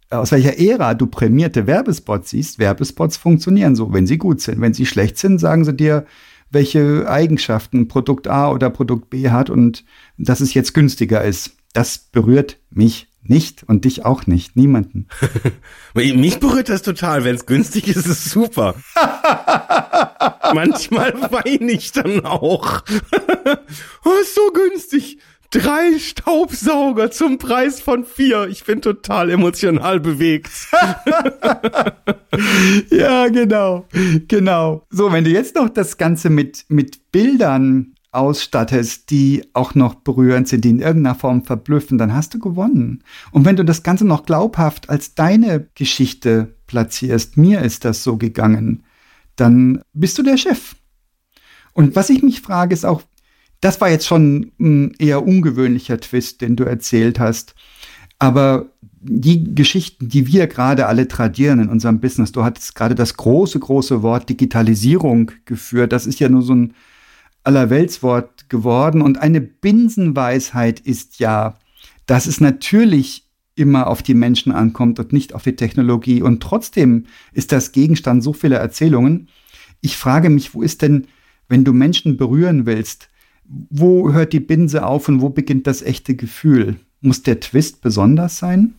aus 0.10 0.32
welcher 0.32 0.60
Ära 0.60 0.94
du 0.94 1.08
prämierte 1.08 1.66
Werbespots 1.66 2.30
siehst. 2.30 2.60
Werbespots 2.60 3.18
funktionieren 3.18 3.76
so, 3.76 3.94
wenn 3.94 4.06
sie 4.06 4.20
gut 4.20 4.42
sind. 4.42 4.62
Wenn 4.62 4.74
sie 4.74 4.86
schlecht 4.86 5.18
sind, 5.18 5.40
sagen 5.40 5.66
sie 5.66 5.74
dir, 5.74 6.06
welche 6.52 7.10
Eigenschaften 7.10 7.88
Produkt 7.88 8.28
A 8.28 8.52
oder 8.52 8.70
Produkt 8.70 9.10
B 9.10 9.30
hat 9.32 9.50
und 9.50 9.84
dass 10.18 10.40
es 10.40 10.54
jetzt 10.54 10.74
günstiger 10.74 11.24
ist. 11.24 11.56
Das 11.74 11.98
berührt 11.98 12.60
mich 12.70 13.08
nicht 13.26 13.64
und 13.64 13.86
dich 13.86 14.06
auch 14.06 14.28
nicht. 14.28 14.56
Niemanden. 14.56 15.08
Mich 15.94 16.40
berührt 16.40 16.70
das 16.70 16.82
total. 16.82 17.24
Wenn 17.24 17.36
es 17.36 17.46
günstig 17.46 17.88
ist, 17.88 17.98
ist 17.98 18.08
es 18.08 18.26
super. 18.26 18.76
Manchmal 20.54 21.14
weine 21.32 21.72
ich 21.72 21.92
dann 21.92 22.26
auch. 22.26 22.84
oh, 24.06 24.12
ist 24.22 24.36
so 24.36 24.52
günstig. 24.52 25.18
Drei 25.52 26.00
Staubsauger 26.00 27.12
zum 27.12 27.38
Preis 27.38 27.80
von 27.80 28.06
vier. 28.06 28.48
Ich 28.48 28.64
bin 28.64 28.82
total 28.82 29.30
emotional 29.30 30.00
bewegt. 30.00 30.50
ja, 32.90 33.28
genau. 33.28 33.86
Genau. 34.28 34.88
So, 34.90 35.12
wenn 35.12 35.24
du 35.24 35.30
jetzt 35.30 35.56
noch 35.56 35.70
das 35.70 35.98
Ganze 35.98 36.32
mit, 36.32 36.66
mit 36.70 37.12
Bildern 37.12 37.93
ausstattest, 38.14 39.10
die 39.10 39.44
auch 39.54 39.76
noch 39.76 39.96
berührend 39.96 40.48
sind, 40.48 40.64
die 40.64 40.70
in 40.70 40.80
irgendeiner 40.80 41.16
Form 41.16 41.44
verblüffen, 41.44 41.98
dann 41.98 42.14
hast 42.14 42.34
du 42.34 42.40
gewonnen. 42.40 43.04
Und 43.32 43.46
wenn 43.46 43.56
du 43.56 43.66
das 43.66 43.84
Ganze 43.84 44.06
noch 44.06 44.26
glaubhaft 44.26 44.90
als 44.90 45.16
deine 45.16 45.68
Geschichte 45.76 46.56
platzierst, 46.68 47.38
mir 47.38 47.62
ist 47.62 47.86
das 47.86 48.04
so 48.04 48.18
gegangen, 48.18 48.84
dann 49.36 49.82
bist 49.94 50.18
du 50.18 50.24
der 50.24 50.38
Chef. 50.38 50.76
Und 51.74 51.96
was 51.96 52.10
ich 52.10 52.22
mich 52.22 52.42
frage, 52.42 52.74
ist 52.74 52.86
auch, 52.86 53.02
das 53.62 53.82
war 53.82 53.90
jetzt 53.90 54.06
schon 54.06 54.52
ein 54.60 54.92
eher 55.00 55.26
ungewöhnlicher 55.26 56.00
Twist, 56.00 56.42
den 56.42 56.56
du 56.56 56.66
erzählt 56.66 57.20
hast. 57.20 57.56
Aber 58.20 58.70
die 59.02 59.56
Geschichten, 59.56 60.08
die 60.08 60.28
wir 60.28 60.48
gerade 60.48 60.86
alle 60.86 61.08
tradieren 61.08 61.60
in 61.60 61.70
unserem 61.70 62.00
Business, 62.00 62.32
du 62.32 62.44
hattest 62.44 62.76
gerade 62.76 62.96
das 62.96 63.18
große, 63.18 63.60
große 63.60 64.02
Wort 64.02 64.30
Digitalisierung 64.30 65.32
geführt. 65.46 65.92
Das 65.92 66.06
ist 66.06 66.20
ja 66.20 66.30
nur 66.30 66.42
so 66.42 66.54
ein 66.54 66.74
Allerweltswort 67.44 68.50
geworden. 68.50 69.02
Und 69.02 69.18
eine 69.18 69.42
Binsenweisheit 69.42 70.80
ist 70.80 71.20
ja, 71.20 71.58
dass 72.06 72.26
es 72.26 72.42
natürlich 72.42 73.28
immer 73.56 73.88
auf 73.88 74.02
die 74.02 74.16
Menschen 74.16 74.52
ankommt 74.52 75.00
und 75.00 75.14
nicht 75.14 75.34
auf 75.34 75.44
die 75.44 75.56
Technologie. 75.56 76.22
Und 76.22 76.42
trotzdem 76.42 77.06
ist 77.34 77.52
das 77.52 77.72
Gegenstand 77.72 78.24
so 78.24 78.34
vieler 78.34 78.58
Erzählungen. 78.58 79.30
Ich 79.82 79.98
frage 79.98 80.30
mich, 80.30 80.56
wo 80.56 80.62
ist 80.62 80.82
denn, 80.82 81.08
wenn 81.50 81.64
du 81.64 81.74
Menschen 81.74 82.18
berühren 82.18 82.66
willst, 82.66 83.10
wo 83.46 84.12
hört 84.14 84.34
die 84.34 84.40
Binse 84.40 84.86
auf 84.86 85.08
und 85.08 85.22
wo 85.22 85.30
beginnt 85.30 85.68
das 85.68 85.82
echte 85.82 86.16
Gefühl? 86.16 86.78
Muss 87.02 87.22
der 87.22 87.40
Twist 87.42 87.82
besonders 87.82 88.38
sein? 88.38 88.76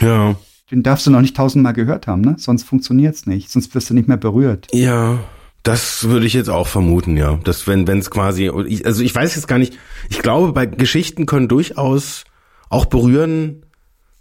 Ja. 0.00 0.36
Den 0.70 0.82
darfst 0.82 1.06
du 1.06 1.10
noch 1.10 1.20
nicht 1.20 1.36
tausendmal 1.36 1.74
gehört 1.74 2.06
haben, 2.06 2.22
ne? 2.22 2.36
Sonst 2.38 2.64
funktioniert's 2.64 3.26
nicht. 3.26 3.50
Sonst 3.50 3.74
wirst 3.74 3.90
du 3.90 3.94
nicht 3.94 4.08
mehr 4.08 4.16
berührt. 4.16 4.68
Ja. 4.72 5.22
Das 5.62 6.04
würde 6.08 6.26
ich 6.26 6.32
jetzt 6.32 6.50
auch 6.50 6.66
vermuten, 6.66 7.16
ja. 7.16 7.38
Dass 7.44 7.66
wenn 7.68 7.86
wenn 7.86 7.98
es 8.00 8.10
quasi, 8.10 8.48
also 8.84 9.02
ich 9.02 9.14
weiß 9.14 9.36
jetzt 9.36 9.46
gar 9.46 9.58
nicht. 9.58 9.78
Ich 10.08 10.18
glaube, 10.20 10.52
bei 10.52 10.66
Geschichten 10.66 11.24
können 11.26 11.46
durchaus 11.48 12.24
auch 12.68 12.86
berühren, 12.86 13.62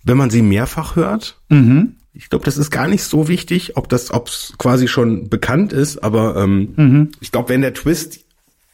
wenn 0.04 0.18
man 0.18 0.30
sie 0.30 0.42
mehrfach 0.44 0.96
hört. 0.96 1.40
Mhm. 1.50 1.96
Ich 2.14 2.30
glaube, 2.30 2.46
das 2.46 2.58
ist 2.58 2.70
gar 2.70 2.88
nicht 2.88 3.04
so 3.04 3.28
wichtig, 3.28 3.78
ob 3.78 3.88
das, 3.90 4.12
ob's 4.12 4.54
quasi 4.58 4.88
schon 4.88 5.30
bekannt 5.30 5.74
ist. 5.74 6.04
Aber 6.04 6.36
ähm, 6.36 6.74
Mhm. 6.76 7.12
ich 7.22 7.32
glaube, 7.32 7.50
wenn 7.50 7.62
der 7.62 7.74
Twist, 7.74 8.20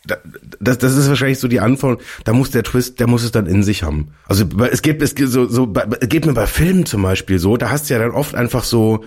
da- 0.05 0.17
das, 0.59 0.77
das 0.79 0.97
ist 0.97 1.07
wahrscheinlich 1.07 1.39
so 1.39 1.47
die 1.47 1.59
Anforderung. 1.61 2.03
Da 2.25 2.33
muss 2.33 2.49
der 2.51 2.63
Twist, 2.63 2.99
der 2.99 3.07
muss 3.07 3.23
es 3.23 3.31
dann 3.31 3.45
in 3.45 3.61
sich 3.63 3.83
haben. 3.83 4.09
Also 4.27 4.43
es 4.71 4.81
gibt 4.81 5.01
es 5.01 5.15
gibt 5.15 5.29
so 5.29 5.45
so, 5.47 5.71
es 6.01 6.09
geht 6.09 6.25
mir 6.25 6.33
bei 6.33 6.47
Filmen 6.47 6.85
zum 6.85 7.01
Beispiel 7.03 7.39
so. 7.39 7.55
Da 7.55 7.69
hast 7.69 7.89
du 7.89 7.93
ja 7.93 7.99
dann 7.99 8.11
oft 8.11 8.33
einfach 8.35 8.63
so 8.65 9.03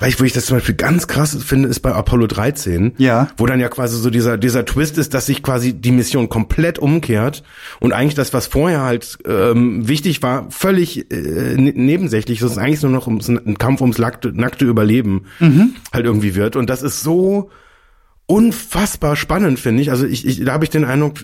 weil 0.00 0.08
ich, 0.10 0.20
wo 0.20 0.24
ich 0.24 0.32
das 0.32 0.46
zum 0.46 0.56
Beispiel 0.58 0.74
ganz 0.76 1.08
krass 1.08 1.36
finde, 1.44 1.68
ist 1.68 1.80
bei 1.80 1.92
Apollo 1.92 2.28
13. 2.28 2.92
Ja. 2.98 3.28
Wo 3.36 3.46
dann 3.46 3.58
ja 3.60 3.68
quasi 3.68 3.96
so 3.96 4.10
dieser, 4.10 4.38
dieser 4.38 4.64
Twist 4.64 4.96
ist, 4.98 5.14
dass 5.14 5.26
sich 5.26 5.42
quasi 5.42 5.72
die 5.72 5.90
Mission 5.92 6.28
komplett 6.28 6.78
umkehrt 6.78 7.42
und 7.80 7.92
eigentlich 7.92 8.14
das, 8.14 8.32
was 8.32 8.46
vorher 8.46 8.82
halt 8.82 9.18
ähm, 9.26 9.88
wichtig 9.88 10.22
war, 10.22 10.50
völlig 10.50 11.10
äh, 11.12 11.56
ne- 11.56 11.72
nebensächlich, 11.74 12.38
dass 12.40 12.52
es 12.52 12.58
eigentlich 12.58 12.82
nur 12.82 12.92
noch 12.92 13.06
ums, 13.06 13.28
ein 13.28 13.58
Kampf 13.58 13.80
ums 13.80 13.98
nackte, 13.98 14.32
nackte 14.32 14.64
Überleben 14.64 15.24
halt 15.92 16.04
irgendwie 16.04 16.34
wird. 16.34 16.54
Und 16.56 16.70
das 16.70 16.82
ist 16.82 17.02
so 17.02 17.50
unfassbar 18.26 19.16
spannend, 19.16 19.58
finde 19.58 19.82
ich. 19.82 19.90
Also 19.90 20.06
ich, 20.06 20.26
ich 20.26 20.44
da 20.44 20.52
habe 20.52 20.64
ich 20.64 20.70
den 20.70 20.84
Eindruck, 20.84 21.14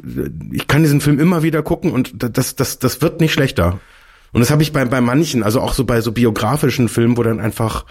ich 0.52 0.66
kann 0.66 0.82
diesen 0.82 1.00
Film 1.00 1.20
immer 1.20 1.42
wieder 1.42 1.62
gucken 1.62 1.92
und 1.92 2.14
das, 2.36 2.56
das, 2.56 2.78
das 2.78 3.02
wird 3.02 3.20
nicht 3.20 3.32
schlechter. 3.34 3.78
Und 4.32 4.40
das 4.40 4.50
habe 4.50 4.62
ich 4.62 4.72
bei, 4.72 4.84
bei 4.86 5.00
manchen, 5.00 5.42
also 5.42 5.60
auch 5.60 5.74
so 5.74 5.84
bei 5.84 6.00
so 6.00 6.12
biografischen 6.12 6.88
Filmen, 6.88 7.16
wo 7.16 7.22
dann 7.22 7.40
einfach 7.40 7.84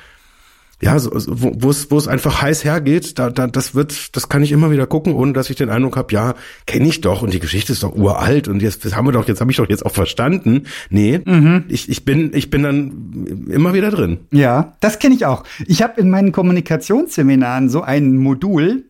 ja, 0.84 1.00
so, 1.00 1.12
wo, 1.14 1.54
wo 1.56 1.70
es 1.70 1.90
wo 1.90 1.98
es 1.98 2.08
einfach 2.08 2.42
heiß 2.42 2.64
hergeht, 2.64 3.18
da, 3.18 3.30
da 3.30 3.48
das 3.48 3.74
wird, 3.74 4.16
das 4.16 4.30
kann 4.30 4.44
ich 4.44 4.52
immer 4.52 4.72
wieder 4.72 4.86
gucken, 4.86 5.14
ohne 5.14 5.34
dass 5.34 5.50
ich 5.50 5.56
den 5.56 5.70
Eindruck 5.70 5.96
habe, 5.96 6.14
ja, 6.14 6.36
kenne 6.66 6.88
ich 6.88 7.02
doch 7.02 7.22
und 7.22 7.34
die 7.34 7.40
Geschichte 7.40 7.72
ist 7.72 7.84
doch 7.84 7.96
uralt 7.96 8.48
und 8.48 8.62
jetzt 8.62 8.84
das 8.86 8.96
haben 8.96 9.08
wir 9.08 9.12
doch, 9.12 9.28
jetzt 9.28 9.40
habe 9.42 9.52
ich 9.52 9.58
doch 9.58 9.70
jetzt 9.70 9.86
auch 9.86 9.92
verstanden. 9.92 10.64
Nee, 10.90 11.22
mhm. 11.24 11.66
ich, 11.70 11.90
ich 11.90 12.04
bin 12.04 12.32
ich 12.34 12.50
bin 12.50 12.64
dann 12.64 13.48
immer 13.50 13.74
wieder 13.74 13.92
drin. 13.92 14.20
Ja, 14.32 14.74
das 14.82 15.00
kenne 15.00 15.16
ich 15.16 15.26
auch. 15.26 15.44
Ich 15.66 15.82
habe 15.82 16.00
in 16.02 16.10
meinen 16.10 16.32
Kommunikationsseminaren 16.32 17.70
so 17.70 17.82
ein 17.82 18.18
Modul, 18.18 18.84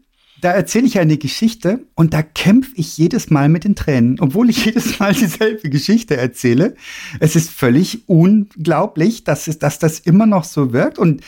da 0.44 0.52
erzähle 0.52 0.88
ich 0.88 1.00
eine 1.00 1.18
Geschichte 1.18 1.86
und 1.96 2.14
da 2.14 2.22
kämpfe 2.22 2.72
ich 2.76 2.98
jedes 2.98 3.30
Mal 3.30 3.48
mit 3.48 3.64
den 3.64 3.76
Tränen, 3.76 4.20
obwohl 4.20 4.50
ich 4.50 4.66
jedes 4.66 5.00
Mal 5.00 5.14
dieselbe 5.14 5.70
Geschichte 5.70 6.18
erzähle. 6.18 6.76
Es 7.22 7.38
ist 7.38 7.50
völlig 7.50 8.10
unglaublich, 8.10 9.24
dass, 9.24 9.48
es, 9.48 9.60
dass 9.60 9.80
das 9.80 10.00
immer 10.00 10.26
noch 10.26 10.44
so 10.44 10.74
wirkt. 10.74 11.00
Und 11.00 11.22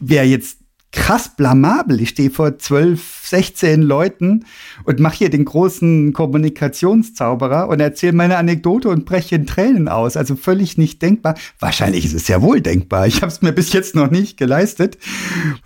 wer 0.00 0.26
jetzt 0.26 0.57
krass 0.90 1.36
blamabel. 1.36 2.00
Ich 2.00 2.10
stehe 2.10 2.30
vor 2.30 2.58
zwölf, 2.58 3.20
16 3.24 3.82
Leuten 3.82 4.46
und 4.84 5.00
mache 5.00 5.18
hier 5.18 5.30
den 5.30 5.44
großen 5.44 6.14
Kommunikationszauberer 6.14 7.68
und 7.68 7.80
erzähle 7.80 8.14
meine 8.14 8.38
Anekdote 8.38 8.88
und 8.88 9.04
breche 9.04 9.34
in 9.34 9.46
Tränen 9.46 9.88
aus. 9.88 10.16
Also 10.16 10.34
völlig 10.34 10.78
nicht 10.78 11.02
denkbar. 11.02 11.34
Wahrscheinlich 11.60 12.06
ist 12.06 12.14
es 12.14 12.28
ja 12.28 12.40
wohl 12.40 12.62
denkbar. 12.62 13.06
Ich 13.06 13.16
habe 13.16 13.30
es 13.30 13.42
mir 13.42 13.52
bis 13.52 13.72
jetzt 13.72 13.94
noch 13.94 14.10
nicht 14.10 14.38
geleistet. 14.38 14.96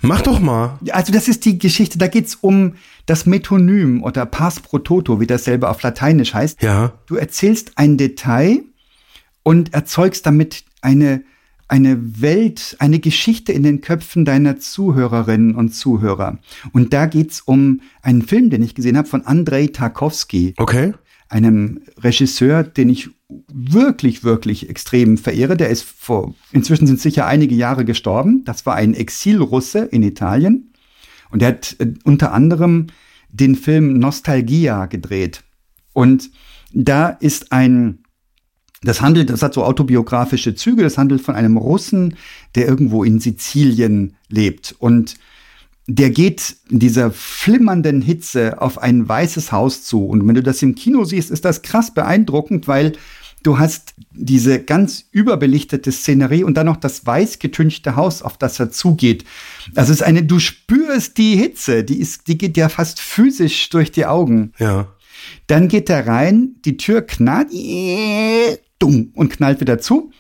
Mach 0.00 0.22
doch 0.22 0.40
mal. 0.40 0.78
Also 0.90 1.12
das 1.12 1.28
ist 1.28 1.44
die 1.44 1.58
Geschichte. 1.58 1.98
Da 1.98 2.08
geht's 2.08 2.36
um 2.40 2.74
das 3.06 3.24
Metonym 3.24 4.02
oder 4.02 4.26
Pars 4.26 4.60
pro 4.60 4.78
toto, 4.78 5.20
wie 5.20 5.26
das 5.26 5.44
selber 5.44 5.70
auf 5.70 5.82
Lateinisch 5.82 6.34
heißt. 6.34 6.62
Ja. 6.62 6.94
Du 7.06 7.14
erzählst 7.14 7.72
ein 7.76 7.96
Detail 7.96 8.62
und 9.44 9.72
erzeugst 9.72 10.26
damit 10.26 10.64
eine 10.80 11.22
eine 11.72 12.20
Welt, 12.20 12.76
eine 12.80 13.00
Geschichte 13.00 13.50
in 13.50 13.62
den 13.62 13.80
Köpfen 13.80 14.26
deiner 14.26 14.58
Zuhörerinnen 14.58 15.54
und 15.54 15.70
Zuhörer. 15.70 16.38
Und 16.72 16.92
da 16.92 17.06
geht's 17.06 17.40
um 17.40 17.80
einen 18.02 18.20
Film, 18.20 18.50
den 18.50 18.62
ich 18.62 18.74
gesehen 18.74 18.98
habe 18.98 19.08
von 19.08 19.22
Andrei 19.22 19.68
Tarkovsky. 19.68 20.52
Okay. 20.58 20.92
Einem 21.30 21.80
Regisseur, 21.96 22.62
den 22.62 22.90
ich 22.90 23.08
wirklich, 23.50 24.22
wirklich 24.22 24.68
extrem 24.68 25.16
verehre. 25.16 25.56
Der 25.56 25.70
ist 25.70 25.84
vor, 25.84 26.34
inzwischen 26.52 26.86
sind 26.86 27.00
sicher 27.00 27.24
einige 27.26 27.54
Jahre 27.54 27.86
gestorben. 27.86 28.44
Das 28.44 28.66
war 28.66 28.74
ein 28.74 28.92
Exilrusse 28.92 29.78
in 29.78 30.02
Italien. 30.02 30.74
Und 31.30 31.40
er 31.40 31.48
hat 31.48 31.76
äh, 31.78 31.94
unter 32.04 32.34
anderem 32.34 32.88
den 33.30 33.56
Film 33.56 33.98
Nostalgia 33.98 34.84
gedreht. 34.84 35.42
Und 35.94 36.30
da 36.74 37.08
ist 37.08 37.50
ein 37.50 38.01
das 38.82 39.00
handelt, 39.00 39.30
das 39.30 39.42
hat 39.42 39.54
so 39.54 39.64
autobiografische 39.64 40.54
Züge. 40.54 40.82
Das 40.82 40.98
handelt 40.98 41.22
von 41.22 41.34
einem 41.34 41.56
Russen, 41.56 42.16
der 42.54 42.66
irgendwo 42.66 43.04
in 43.04 43.20
Sizilien 43.20 44.16
lebt 44.28 44.74
und 44.78 45.16
der 45.88 46.10
geht 46.10 46.56
in 46.70 46.78
dieser 46.78 47.10
flimmernden 47.10 48.02
Hitze 48.02 48.60
auf 48.62 48.78
ein 48.78 49.08
weißes 49.08 49.50
Haus 49.50 49.82
zu. 49.82 50.06
Und 50.06 50.26
wenn 50.26 50.34
du 50.34 50.42
das 50.42 50.62
im 50.62 50.76
Kino 50.76 51.04
siehst, 51.04 51.30
ist 51.30 51.44
das 51.44 51.62
krass 51.62 51.92
beeindruckend, 51.92 52.68
weil 52.68 52.92
du 53.42 53.58
hast 53.58 53.94
diese 54.12 54.62
ganz 54.62 55.06
überbelichtete 55.10 55.90
Szenerie 55.90 56.44
und 56.44 56.54
dann 56.54 56.66
noch 56.66 56.76
das 56.76 57.04
weiß 57.04 57.40
getünchte 57.40 57.96
Haus, 57.96 58.22
auf 58.22 58.38
das 58.38 58.60
er 58.60 58.70
zugeht. 58.70 59.24
Das 59.74 59.88
ist 59.88 60.02
eine, 60.02 60.22
du 60.22 60.38
spürst 60.38 61.18
die 61.18 61.36
Hitze, 61.36 61.82
die 61.82 61.98
ist, 61.98 62.28
die 62.28 62.38
geht 62.38 62.56
ja 62.56 62.68
fast 62.68 63.00
physisch 63.00 63.68
durch 63.70 63.90
die 63.90 64.06
Augen. 64.06 64.52
Ja. 64.58 64.86
Dann 65.48 65.68
geht 65.68 65.90
er 65.90 66.06
rein, 66.06 66.56
die 66.64 66.76
Tür 66.76 67.02
knallt, 67.02 67.48
dumm 68.82 69.12
und 69.14 69.30
knallt 69.30 69.60
wieder 69.60 69.78
zu. 69.78 70.10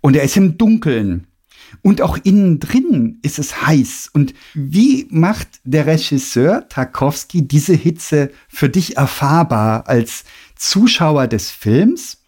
Und 0.00 0.14
er 0.14 0.22
ist 0.22 0.36
im 0.36 0.58
Dunkeln. 0.58 1.26
Und 1.82 2.02
auch 2.02 2.18
innen 2.22 2.58
drin 2.58 3.18
ist 3.22 3.38
es 3.38 3.66
heiß. 3.66 4.10
Und 4.12 4.34
wie 4.54 5.06
macht 5.10 5.60
der 5.64 5.86
Regisseur 5.86 6.68
Tarkovsky 6.68 7.46
diese 7.46 7.74
Hitze 7.74 8.30
für 8.48 8.68
dich 8.68 8.96
erfahrbar 8.96 9.88
als 9.88 10.24
Zuschauer 10.56 11.28
des 11.28 11.50
Films? 11.50 12.18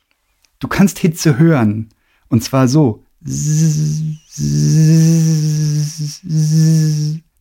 Du 0.61 0.69
kannst 0.69 0.99
Hitze 0.99 1.39
hören. 1.39 1.89
Und 2.29 2.45
zwar 2.45 2.69
so. 2.69 3.05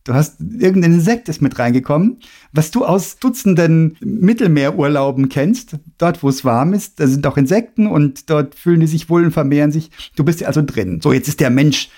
Du 0.04 0.14
hast 0.14 0.40
irgendein 0.40 0.94
Insekt 0.94 1.28
ist 1.28 1.42
mit 1.42 1.58
reingekommen, 1.58 2.18
was 2.52 2.72
du 2.72 2.84
aus 2.84 3.18
Dutzenden 3.18 3.96
Mittelmeerurlauben 4.00 5.28
kennst. 5.28 5.76
Dort, 5.98 6.22
wo 6.22 6.28
es 6.28 6.44
warm 6.44 6.74
ist, 6.74 6.98
da 6.98 7.06
sind 7.06 7.26
auch 7.26 7.36
Insekten 7.36 7.86
und 7.86 8.28
dort 8.28 8.56
fühlen 8.56 8.80
die 8.80 8.88
sich 8.88 9.08
wohl 9.08 9.24
und 9.24 9.30
vermehren 9.30 9.70
sich. 9.70 9.90
Du 10.16 10.24
bist 10.24 10.40
ja 10.40 10.48
also 10.48 10.62
drin. 10.64 11.00
So, 11.00 11.12
jetzt 11.12 11.28
ist 11.28 11.38
der 11.38 11.50
Mensch 11.50 11.88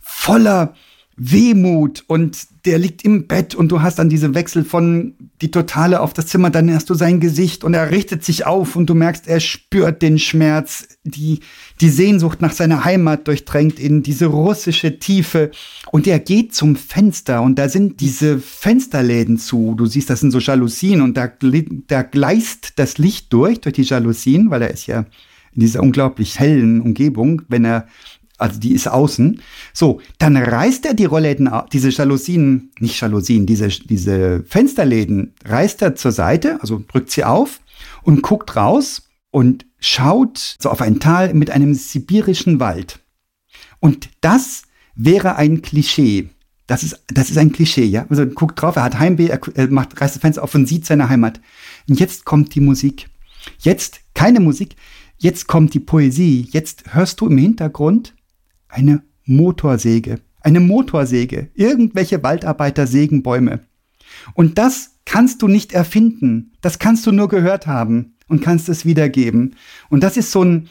voller 0.00 0.74
Wehmut 1.16 2.04
und 2.06 2.38
der 2.64 2.78
liegt 2.78 3.04
im 3.04 3.26
Bett 3.26 3.54
und 3.54 3.70
du 3.70 3.82
hast 3.82 3.98
dann 3.98 4.08
diese 4.08 4.34
Wechsel 4.34 4.64
von 4.64 5.14
die 5.42 5.50
Totale 5.50 6.00
auf 6.00 6.14
das 6.14 6.26
Zimmer, 6.26 6.48
dann 6.48 6.72
hast 6.72 6.88
du 6.88 6.94
sein 6.94 7.20
Gesicht 7.20 7.64
und 7.64 7.74
er 7.74 7.90
richtet 7.90 8.24
sich 8.24 8.46
auf 8.46 8.76
und 8.76 8.86
du 8.88 8.94
merkst, 8.94 9.28
er 9.28 9.40
spürt 9.40 10.00
den 10.00 10.18
Schmerz, 10.18 10.88
die, 11.04 11.40
die 11.80 11.90
Sehnsucht 11.90 12.40
nach 12.40 12.52
seiner 12.52 12.84
Heimat 12.84 13.28
durchdrängt 13.28 13.78
in 13.78 14.02
diese 14.02 14.26
russische 14.26 14.98
Tiefe. 14.98 15.50
Und 15.90 16.06
er 16.06 16.18
geht 16.18 16.54
zum 16.54 16.76
Fenster 16.76 17.42
und 17.42 17.58
da 17.58 17.68
sind 17.68 18.00
diese 18.00 18.38
Fensterläden 18.38 19.36
zu. 19.36 19.74
Du 19.74 19.86
siehst, 19.86 20.08
das 20.08 20.20
sind 20.20 20.30
so 20.30 20.38
Jalousien 20.38 21.02
und 21.02 21.16
da, 21.16 21.30
da 21.88 22.02
gleist 22.02 22.74
das 22.76 22.96
Licht 22.98 23.32
durch, 23.32 23.60
durch 23.60 23.74
die 23.74 23.82
Jalousien, 23.82 24.50
weil 24.50 24.62
er 24.62 24.70
ist 24.70 24.86
ja 24.86 25.04
in 25.54 25.60
dieser 25.60 25.82
unglaublich 25.82 26.38
hellen 26.38 26.80
Umgebung, 26.80 27.42
wenn 27.48 27.64
er 27.64 27.86
also 28.42 28.58
die 28.58 28.72
ist 28.72 28.88
außen. 28.88 29.40
So, 29.72 30.00
dann 30.18 30.36
reißt 30.36 30.84
er 30.86 30.94
die 30.94 31.04
Rollläden, 31.04 31.50
diese 31.72 31.90
Jalousien, 31.90 32.72
nicht 32.80 33.00
Jalousien, 33.00 33.46
diese, 33.46 33.68
diese 33.68 34.44
Fensterläden 34.44 35.34
reißt 35.44 35.82
er 35.82 35.94
zur 35.94 36.12
Seite, 36.12 36.60
also 36.60 36.82
drückt 36.86 37.10
sie 37.10 37.24
auf 37.24 37.60
und 38.02 38.22
guckt 38.22 38.56
raus 38.56 39.08
und 39.30 39.64
schaut 39.78 40.56
so 40.58 40.70
auf 40.70 40.82
ein 40.82 41.00
Tal 41.00 41.34
mit 41.34 41.50
einem 41.50 41.74
sibirischen 41.74 42.60
Wald. 42.60 43.00
Und 43.80 44.10
das 44.20 44.62
wäre 44.94 45.36
ein 45.36 45.62
Klischee. 45.62 46.28
Das 46.66 46.82
ist, 46.82 47.02
das 47.08 47.30
ist 47.30 47.38
ein 47.38 47.52
Klischee, 47.52 47.84
ja. 47.84 48.06
Also 48.08 48.26
guckt 48.26 48.60
drauf, 48.60 48.76
er 48.76 48.84
hat 48.84 48.98
Heimweh, 48.98 49.28
er, 49.28 49.68
macht, 49.68 50.00
reißt 50.00 50.14
das 50.14 50.20
Fenster 50.20 50.42
auf 50.42 50.54
und 50.54 50.66
sieht 50.66 50.86
seine 50.86 51.08
Heimat. 51.08 51.40
Und 51.88 51.98
jetzt 51.98 52.24
kommt 52.24 52.54
die 52.54 52.60
Musik. 52.60 53.08
Jetzt 53.58 54.00
keine 54.14 54.40
Musik. 54.40 54.76
Jetzt 55.18 55.48
kommt 55.48 55.74
die 55.74 55.80
Poesie. 55.80 56.48
Jetzt 56.50 56.94
hörst 56.94 57.20
du 57.20 57.28
im 57.28 57.38
Hintergrund 57.38 58.14
eine 58.72 59.02
Motorsäge. 59.24 60.20
Eine 60.40 60.60
Motorsäge. 60.60 61.50
Irgendwelche 61.54 62.22
Waldarbeiter 62.22 62.86
sägen 62.86 63.22
Bäume. 63.22 63.60
Und 64.34 64.58
das 64.58 64.96
kannst 65.04 65.42
du 65.42 65.48
nicht 65.48 65.72
erfinden. 65.72 66.52
Das 66.60 66.78
kannst 66.78 67.06
du 67.06 67.12
nur 67.12 67.28
gehört 67.28 67.66
haben 67.66 68.14
und 68.28 68.42
kannst 68.42 68.68
es 68.68 68.84
wiedergeben. 68.84 69.54
Und 69.88 70.02
das 70.02 70.16
ist 70.16 70.32
so 70.32 70.42
ein, 70.42 70.68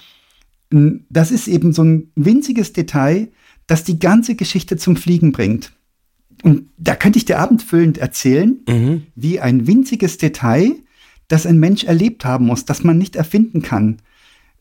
das 1.10 1.32
ist 1.32 1.48
eben 1.48 1.74
so 1.74 1.84
ein 1.84 2.12
winziges 2.16 2.74
Detail, 2.74 3.30
das 3.68 3.84
die 3.84 4.00
ganze 4.00 4.36
Geschichte 4.36 4.78
zum 4.78 4.96
Fliegen 4.96 5.32
bringt. 5.32 5.72
Und 6.44 6.70
da 6.78 6.96
könnte 6.96 7.18
ich 7.18 7.26
dir 7.26 7.40
abendfüllend 7.40 7.98
erzählen, 8.00 8.60
mhm. 8.68 9.04
wie 9.16 9.40
ein 9.40 9.68
winziges 9.68 10.18
Detail, 10.18 10.76
das 11.28 11.46
ein 11.46 11.60
Mensch 11.60 11.84
erlebt 11.84 12.26
haben 12.26 12.48
muss, 12.48 12.66
das 12.66 12.84
man 12.84 12.98
nicht 12.98 13.16
erfinden 13.16 13.62
kann, 13.62 13.98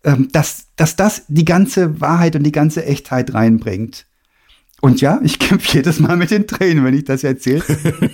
ähm, 0.05 0.29
dass, 0.33 0.67
dass 0.77 0.97
das 0.97 1.25
die 1.29 1.45
ganze 1.45 2.01
Wahrheit 2.01 2.37
und 2.37 2.45
die 2.45 2.53
ganze 2.53 2.85
Echtheit 2.85 3.35
reinbringt. 3.35 4.07
Und 4.81 5.01
ja, 5.01 5.21
ich 5.23 5.39
kämpfe 5.39 5.77
jedes 5.77 6.01
Mal 6.01 6.17
mit 6.17 6.31
den 6.31 6.47
Tränen, 6.47 6.85
wenn 6.85 6.95
ich 6.95 7.05
das 7.05 7.23
erzähle, 7.23 7.63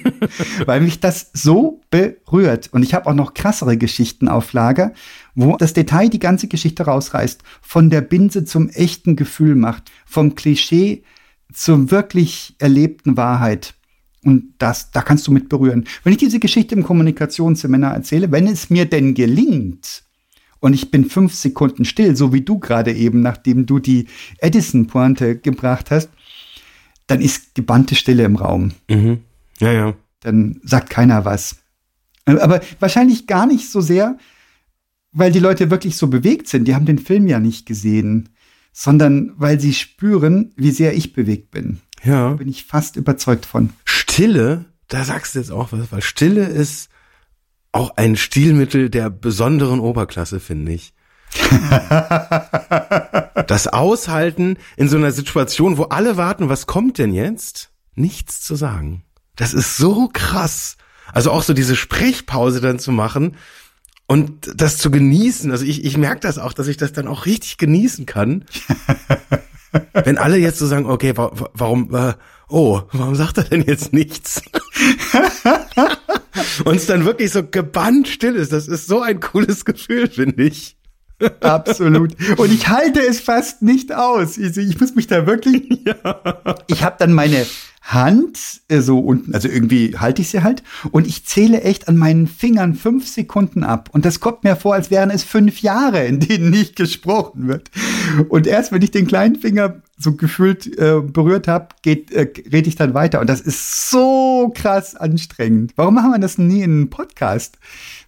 weil 0.66 0.80
mich 0.80 1.00
das 1.00 1.30
so 1.32 1.80
berührt. 1.90 2.68
Und 2.72 2.82
ich 2.82 2.94
habe 2.94 3.06
auch 3.06 3.14
noch 3.14 3.34
krassere 3.34 3.76
Geschichten 3.76 4.28
auf 4.28 4.52
Lager, 4.52 4.92
wo 5.34 5.56
das 5.56 5.74
Detail 5.74 6.08
die 6.08 6.18
ganze 6.18 6.48
Geschichte 6.48 6.84
rausreißt, 6.84 7.42
von 7.62 7.90
der 7.90 8.00
Binse 8.00 8.44
zum 8.44 8.68
echten 8.70 9.16
Gefühl 9.16 9.54
macht, 9.54 9.90
vom 10.04 10.34
Klischee 10.34 11.04
zur 11.52 11.90
wirklich 11.90 12.56
erlebten 12.58 13.16
Wahrheit. 13.16 13.74
Und 14.24 14.54
das, 14.58 14.90
da 14.90 15.02
kannst 15.02 15.26
du 15.28 15.32
mit 15.32 15.48
berühren. 15.48 15.84
Wenn 16.02 16.12
ich 16.12 16.18
diese 16.18 16.40
Geschichte 16.40 16.74
im 16.74 16.82
Kommunikationsseminar 16.82 17.94
erzähle, 17.94 18.32
wenn 18.32 18.48
es 18.48 18.70
mir 18.70 18.86
denn 18.86 19.14
gelingt, 19.14 20.02
und 20.66 20.72
ich 20.72 20.90
bin 20.90 21.04
fünf 21.04 21.34
Sekunden 21.34 21.84
still, 21.84 22.16
so 22.16 22.32
wie 22.32 22.42
du 22.42 22.58
gerade 22.58 22.92
eben, 22.92 23.20
nachdem 23.20 23.66
du 23.66 23.78
die 23.78 24.06
Edison-Pointe 24.38 25.38
gebracht 25.38 25.90
hast, 25.90 26.10
dann 27.06 27.20
ist 27.20 27.54
gebannte 27.54 27.94
Stille 27.94 28.24
im 28.24 28.36
Raum. 28.36 28.72
Mhm. 28.88 29.20
Ja, 29.60 29.72
ja. 29.72 29.94
Dann 30.20 30.60
sagt 30.64 30.90
keiner 30.90 31.24
was. 31.24 31.56
Aber 32.24 32.60
wahrscheinlich 32.80 33.28
gar 33.28 33.46
nicht 33.46 33.70
so 33.70 33.80
sehr, 33.80 34.18
weil 35.12 35.30
die 35.30 35.38
Leute 35.38 35.70
wirklich 35.70 35.96
so 35.96 36.08
bewegt 36.08 36.48
sind. 36.48 36.66
Die 36.66 36.74
haben 36.74 36.86
den 36.86 36.98
Film 36.98 37.28
ja 37.28 37.38
nicht 37.38 37.64
gesehen, 37.64 38.30
sondern 38.72 39.32
weil 39.36 39.60
sie 39.60 39.72
spüren, 39.72 40.52
wie 40.56 40.72
sehr 40.72 40.94
ich 40.94 41.12
bewegt 41.12 41.52
bin. 41.52 41.78
Ja. 42.02 42.30
Da 42.30 42.34
bin 42.34 42.48
ich 42.48 42.64
fast 42.64 42.96
überzeugt 42.96 43.46
von. 43.46 43.70
Stille 43.84 44.66
da 44.88 45.04
sagst 45.04 45.34
du 45.34 45.40
jetzt 45.40 45.50
auch 45.50 45.72
was, 45.72 45.90
weil 45.90 46.02
Stille 46.02 46.44
ist 46.44 46.88
auch 47.76 47.96
ein 47.96 48.16
Stilmittel 48.16 48.90
der 48.90 49.10
besonderen 49.10 49.80
Oberklasse, 49.80 50.40
finde 50.40 50.72
ich. 50.72 50.92
das 53.46 53.68
Aushalten 53.68 54.56
in 54.76 54.88
so 54.88 54.96
einer 54.96 55.12
Situation, 55.12 55.76
wo 55.76 55.84
alle 55.84 56.16
warten, 56.16 56.48
was 56.48 56.66
kommt 56.66 56.98
denn 56.98 57.12
jetzt? 57.12 57.70
Nichts 57.94 58.40
zu 58.40 58.56
sagen. 58.56 59.04
Das 59.36 59.54
ist 59.54 59.76
so 59.76 60.08
krass. 60.12 60.76
Also 61.12 61.30
auch 61.30 61.42
so 61.42 61.52
diese 61.52 61.76
Sprechpause 61.76 62.60
dann 62.60 62.78
zu 62.78 62.92
machen 62.92 63.36
und 64.06 64.50
das 64.54 64.78
zu 64.78 64.90
genießen. 64.90 65.50
Also 65.50 65.64
ich, 65.64 65.84
ich 65.84 65.96
merke 65.96 66.20
das 66.20 66.38
auch, 66.38 66.52
dass 66.52 66.68
ich 66.68 66.76
das 66.76 66.92
dann 66.92 67.08
auch 67.08 67.26
richtig 67.26 67.58
genießen 67.58 68.06
kann. 68.06 68.44
Wenn 69.92 70.18
alle 70.18 70.38
jetzt 70.38 70.58
so 70.58 70.66
sagen, 70.66 70.86
okay, 70.86 71.16
wa 71.16 71.30
warum, 71.52 71.94
äh, 71.94 72.14
oh, 72.48 72.82
warum 72.92 73.14
sagt 73.14 73.38
er 73.38 73.44
denn 73.44 73.62
jetzt 73.62 73.92
nichts? 73.92 74.42
Und 76.64 76.76
es 76.76 76.86
dann 76.86 77.04
wirklich 77.04 77.30
so 77.32 77.42
gebannt 77.44 78.08
still 78.08 78.34
ist. 78.34 78.52
Das 78.52 78.68
ist 78.68 78.86
so 78.86 79.00
ein 79.00 79.20
cooles 79.20 79.64
Gefühl, 79.64 80.08
finde 80.08 80.44
ich. 80.44 80.76
Absolut. 81.40 82.14
Und 82.38 82.52
ich 82.52 82.68
halte 82.68 83.00
es 83.00 83.20
fast 83.20 83.62
nicht 83.62 83.94
aus. 83.94 84.36
Ich, 84.36 84.56
ich 84.56 84.80
muss 84.80 84.94
mich 84.94 85.06
da 85.06 85.26
wirklich. 85.26 85.62
Ja. 85.86 86.56
Ich 86.66 86.82
habe 86.82 86.96
dann 86.98 87.12
meine 87.12 87.46
Hand 87.86 88.62
äh, 88.66 88.80
so 88.80 88.98
unten, 88.98 89.32
also 89.32 89.48
irgendwie 89.48 89.96
halte 89.96 90.20
ich 90.20 90.30
sie 90.30 90.42
halt 90.42 90.64
und 90.90 91.06
ich 91.06 91.24
zähle 91.24 91.62
echt 91.62 91.86
an 91.86 91.96
meinen 91.96 92.26
Fingern 92.26 92.74
fünf 92.74 93.06
Sekunden 93.06 93.62
ab. 93.62 93.90
Und 93.92 94.04
das 94.04 94.18
kommt 94.18 94.42
mir 94.42 94.56
vor, 94.56 94.74
als 94.74 94.90
wären 94.90 95.10
es 95.10 95.22
fünf 95.22 95.62
Jahre, 95.62 96.04
in 96.04 96.18
denen 96.18 96.50
nicht 96.50 96.74
gesprochen 96.74 97.46
wird. 97.46 97.70
Und 98.28 98.48
erst 98.48 98.72
wenn 98.72 98.82
ich 98.82 98.90
den 98.90 99.06
kleinen 99.06 99.36
Finger 99.36 99.82
so 99.98 100.12
gefühlt 100.12 100.66
äh, 100.78 101.00
berührt 101.00 101.46
habe, 101.46 101.68
geht 101.82 102.10
äh, 102.10 102.28
rede 102.52 102.68
ich 102.68 102.74
dann 102.74 102.92
weiter. 102.92 103.20
Und 103.20 103.30
das 103.30 103.40
ist 103.40 103.88
so 103.88 104.52
krass 104.52 104.96
anstrengend. 104.96 105.72
Warum 105.76 105.94
machen 105.94 106.10
wir 106.10 106.18
das 106.18 106.38
nie 106.38 106.62
in 106.62 106.72
einem 106.72 106.90
Podcast? 106.90 107.56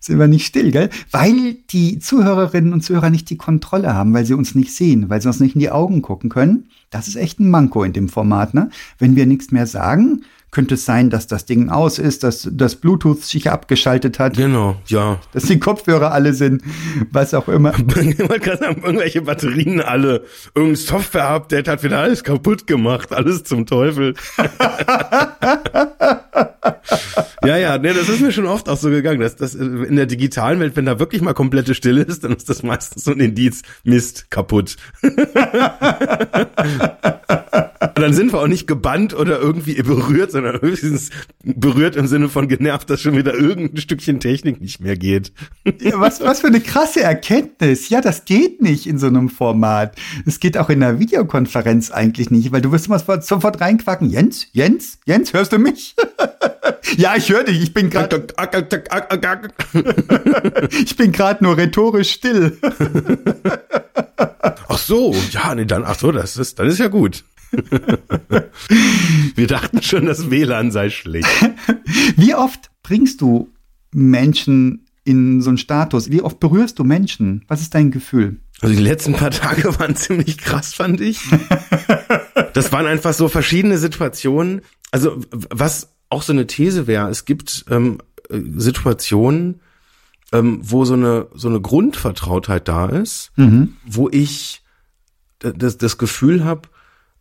Sind 0.00 0.18
wir 0.18 0.26
nicht 0.26 0.46
still, 0.46 0.72
gell? 0.72 0.90
Weil 1.12 1.54
die 1.70 2.00
Zuhörerinnen 2.00 2.72
und 2.72 2.82
Zuhörer 2.82 3.10
nicht 3.10 3.30
die 3.30 3.36
Kontrolle 3.36 3.94
haben, 3.94 4.12
weil 4.12 4.26
sie 4.26 4.34
uns 4.34 4.56
nicht 4.56 4.74
sehen, 4.74 5.08
weil 5.08 5.22
sie 5.22 5.28
uns 5.28 5.40
nicht 5.40 5.54
in 5.54 5.60
die 5.60 5.70
Augen 5.70 6.02
gucken 6.02 6.30
können. 6.30 6.68
Das 6.90 7.09
ist 7.09 7.16
echt 7.16 7.40
ein 7.40 7.51
Manko 7.51 7.85
in 7.85 7.92
dem 7.92 8.09
Format, 8.09 8.55
ne? 8.55 8.70
Wenn 8.98 9.16
wir 9.16 9.27
nichts 9.27 9.51
mehr 9.51 9.66
sagen, 9.66 10.22
könnte 10.51 10.74
es 10.74 10.85
sein, 10.87 11.11
dass 11.11 11.27
das 11.27 11.44
Ding 11.44 11.68
aus 11.68 11.98
ist, 11.98 12.22
dass 12.24 12.48
das 12.51 12.77
Bluetooth 12.77 13.22
sich 13.22 13.51
abgeschaltet 13.51 14.18
hat. 14.18 14.37
Genau, 14.37 14.77
ja. 14.87 15.20
Dass 15.33 15.44
die 15.44 15.59
Kopfhörer 15.59 16.12
alle 16.12 16.33
sind, 16.33 16.62
was 17.11 17.35
auch 17.35 17.48
immer. 17.48 17.74
irgendwelche 17.79 19.22
Batterien 19.22 19.83
alle. 19.83 20.24
Irgendein 20.55 20.77
Software-Update 20.77 21.68
hat 21.68 21.83
wieder 21.83 21.98
alles 21.98 22.24
kaputt 22.24 22.66
gemacht. 22.66 23.12
Alles 23.12 23.44
zum 23.44 23.66
Teufel. 23.66 24.14
ja, 27.44 27.57
ja, 27.57 27.79
nee, 27.79 27.92
das 27.92 28.09
ist 28.09 28.20
mir 28.20 28.33
schon 28.33 28.46
oft 28.46 28.68
auch 28.68 28.77
so 28.77 28.90
gegangen. 28.90 29.20
Dass, 29.20 29.37
dass 29.37 29.55
in 29.55 29.96
der 29.96 30.07
digitalen 30.07 30.61
Welt, 30.61 30.77
wenn 30.77 30.87
da 30.87 30.98
wirklich 30.98 31.22
mal 31.22 31.35
komplette 31.35 31.74
Stille 31.74 32.03
ist, 32.03 32.24
dann 32.24 32.33
ist 32.33 32.48
das 32.48 32.62
meistens 32.62 33.05
so 33.05 33.12
ein 33.12 33.20
Indiz, 33.20 33.62
Mist, 33.85 34.31
kaputt. 34.31 34.77
dann 37.94 38.12
sind 38.12 38.33
wir 38.33 38.40
auch 38.40 38.48
nicht 38.48 38.66
gebannt 38.66 39.14
oder 39.14 39.38
irgendwie 39.40 39.81
berührt, 39.83 40.33
sondern 40.33 40.61
höchstens 40.61 41.11
berührt 41.42 41.96
im 41.96 42.07
Sinne 42.07 42.29
von 42.29 42.48
genervt, 42.48 42.90
dass 42.90 43.01
schon 43.01 43.16
wieder 43.16 43.35
irgendein 43.35 43.79
Stückchen 43.79 44.20
Technik 44.20 44.61
nicht 44.61 44.81
mehr 44.81 44.96
geht. 44.96 45.33
Ja, 45.81 46.01
was, 46.01 46.20
was 46.20 46.40
für 46.40 46.48
eine 46.48 46.61
krasse 46.61 47.03
Erkenntnis. 47.03 47.88
Ja, 47.88 48.01
das 48.01 48.24
geht 48.24 48.62
nicht 48.62 48.87
in 48.87 48.98
so 48.98 49.07
einem 49.07 49.29
Format. 49.29 49.96
Es 50.27 50.40
geht 50.40 50.59
auch 50.59 50.70
in 50.70 50.83
einer 50.83 50.98
Videokonferenz 50.98 51.90
eigentlich 51.90 52.31
nicht, 52.31 52.53
weil 52.53 52.61
du 52.61 52.72
wirst 52.72 52.87
immer 52.87 52.98
sofort 52.98 53.61
reinquacken. 53.61 54.11
Jens, 54.11 54.46
Jens, 54.53 54.98
Jens, 55.07 55.33
hörst 55.33 55.53
du 55.53 55.59
mich? 55.59 55.94
ja, 56.96 57.16
ich 57.16 57.28
höre 57.28 57.44
dich. 57.44 57.62
Ich 57.62 57.74
bin 57.74 57.90
gerade. 57.90 58.26
ich 60.84 60.96
bin 60.96 61.12
gerade 61.12 61.44
nur 61.44 61.56
rhetorisch 61.56 62.12
still. 62.12 62.58
ach 64.68 64.78
so, 64.78 65.14
ja, 65.30 65.54
nee, 65.54 65.64
dann, 65.64 65.84
ach 65.84 65.98
so, 65.98 66.12
das 66.12 66.36
ist, 66.36 66.58
dann 66.58 66.68
ist 66.68 66.78
ja 66.78 66.88
gut. 66.88 67.24
Wir 69.34 69.46
dachten 69.46 69.82
schon, 69.82 70.06
das 70.06 70.30
WLAN 70.30 70.70
sei 70.70 70.90
schlecht. 70.90 71.28
Wie 72.16 72.34
oft 72.34 72.70
bringst 72.82 73.22
du 73.22 73.50
Menschen 73.92 74.86
in 75.04 75.40
so 75.40 75.48
einen 75.48 75.58
Status? 75.58 76.10
Wie 76.10 76.20
oft 76.20 76.40
berührst 76.40 76.78
du 76.78 76.84
Menschen? 76.84 77.44
Was 77.48 77.62
ist 77.62 77.74
dein 77.74 77.90
Gefühl? 77.90 78.40
Also 78.60 78.74
die 78.74 78.82
letzten 78.82 79.14
paar 79.14 79.30
Tage 79.30 79.78
waren 79.78 79.96
ziemlich 79.96 80.36
krass, 80.36 80.74
fand 80.74 81.00
ich. 81.00 81.20
Das 82.52 82.70
waren 82.72 82.86
einfach 82.86 83.14
so 83.14 83.28
verschiedene 83.28 83.78
Situationen. 83.78 84.60
Also 84.90 85.18
was 85.30 85.94
auch 86.09 86.23
so 86.23 86.33
eine 86.33 86.47
These 86.47 86.87
wäre, 86.87 87.09
es 87.09 87.25
gibt 87.25 87.64
ähm, 87.68 87.99
Situationen, 88.31 89.61
ähm, 90.33 90.61
wo 90.62 90.85
so 90.85 90.94
eine 90.94 91.29
so 91.35 91.49
eine 91.49 91.61
Grundvertrautheit 91.61 92.68
da 92.68 92.87
ist, 92.87 93.31
mhm. 93.37 93.77
wo 93.87 94.09
ich 94.11 94.62
das, 95.38 95.79
das 95.79 95.99
Gefühl 95.99 96.44
habe, 96.44 96.68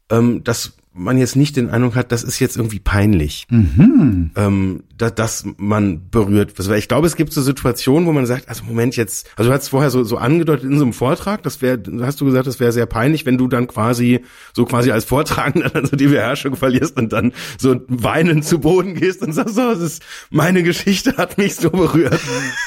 ähm, 0.09 0.43
dass 0.43 0.73
man 0.97 1.17
jetzt 1.17 1.35
nicht 1.35 1.55
den 1.55 1.69
Eindruck 1.69 1.95
hat, 1.95 2.11
das 2.11 2.23
ist 2.23 2.39
jetzt 2.39 2.57
irgendwie 2.57 2.79
peinlich, 2.79 3.45
mhm. 3.49 4.31
ähm, 4.35 4.83
dass, 4.97 5.15
dass 5.15 5.45
man 5.57 6.09
berührt 6.09 6.57
wird. 6.57 6.69
Weil 6.69 6.79
ich 6.79 6.87
glaube, 6.87 7.07
es 7.07 7.15
gibt 7.15 7.33
so 7.33 7.41
Situationen, 7.41 8.07
wo 8.07 8.11
man 8.11 8.25
sagt, 8.25 8.49
also 8.49 8.63
Moment 8.63 8.95
jetzt, 8.95 9.29
also 9.35 9.49
du 9.49 9.55
hast 9.55 9.69
vorher 9.69 9.89
so, 9.89 10.03
so 10.03 10.17
angedeutet 10.17 10.69
in 10.69 10.77
so 10.77 10.83
einem 10.83 10.93
Vortrag, 10.93 11.43
das 11.43 11.61
wäre, 11.61 11.81
hast 12.01 12.19
du 12.19 12.25
gesagt, 12.25 12.47
das 12.47 12.59
wäre 12.59 12.71
sehr 12.71 12.85
peinlich, 12.85 13.25
wenn 13.25 13.37
du 13.37 13.47
dann 13.47 13.67
quasi, 13.67 14.21
so 14.53 14.65
quasi 14.65 14.91
als 14.91 15.05
Vortragender 15.05 15.69
dann 15.73 15.85
so 15.85 15.95
die 15.95 16.07
Beherrschung 16.07 16.55
verlierst 16.55 16.97
und 16.97 17.13
dann 17.13 17.33
so 17.57 17.79
weinend 17.87 18.45
zu 18.45 18.59
Boden 18.59 18.95
gehst 18.95 19.21
und 19.21 19.33
sagst, 19.33 19.55
so, 19.55 19.61
das 19.61 19.79
ist, 19.79 20.03
meine 20.29 20.63
Geschichte 20.63 21.17
hat 21.17 21.37
mich 21.37 21.55
so 21.55 21.69
berührt. 21.69 22.19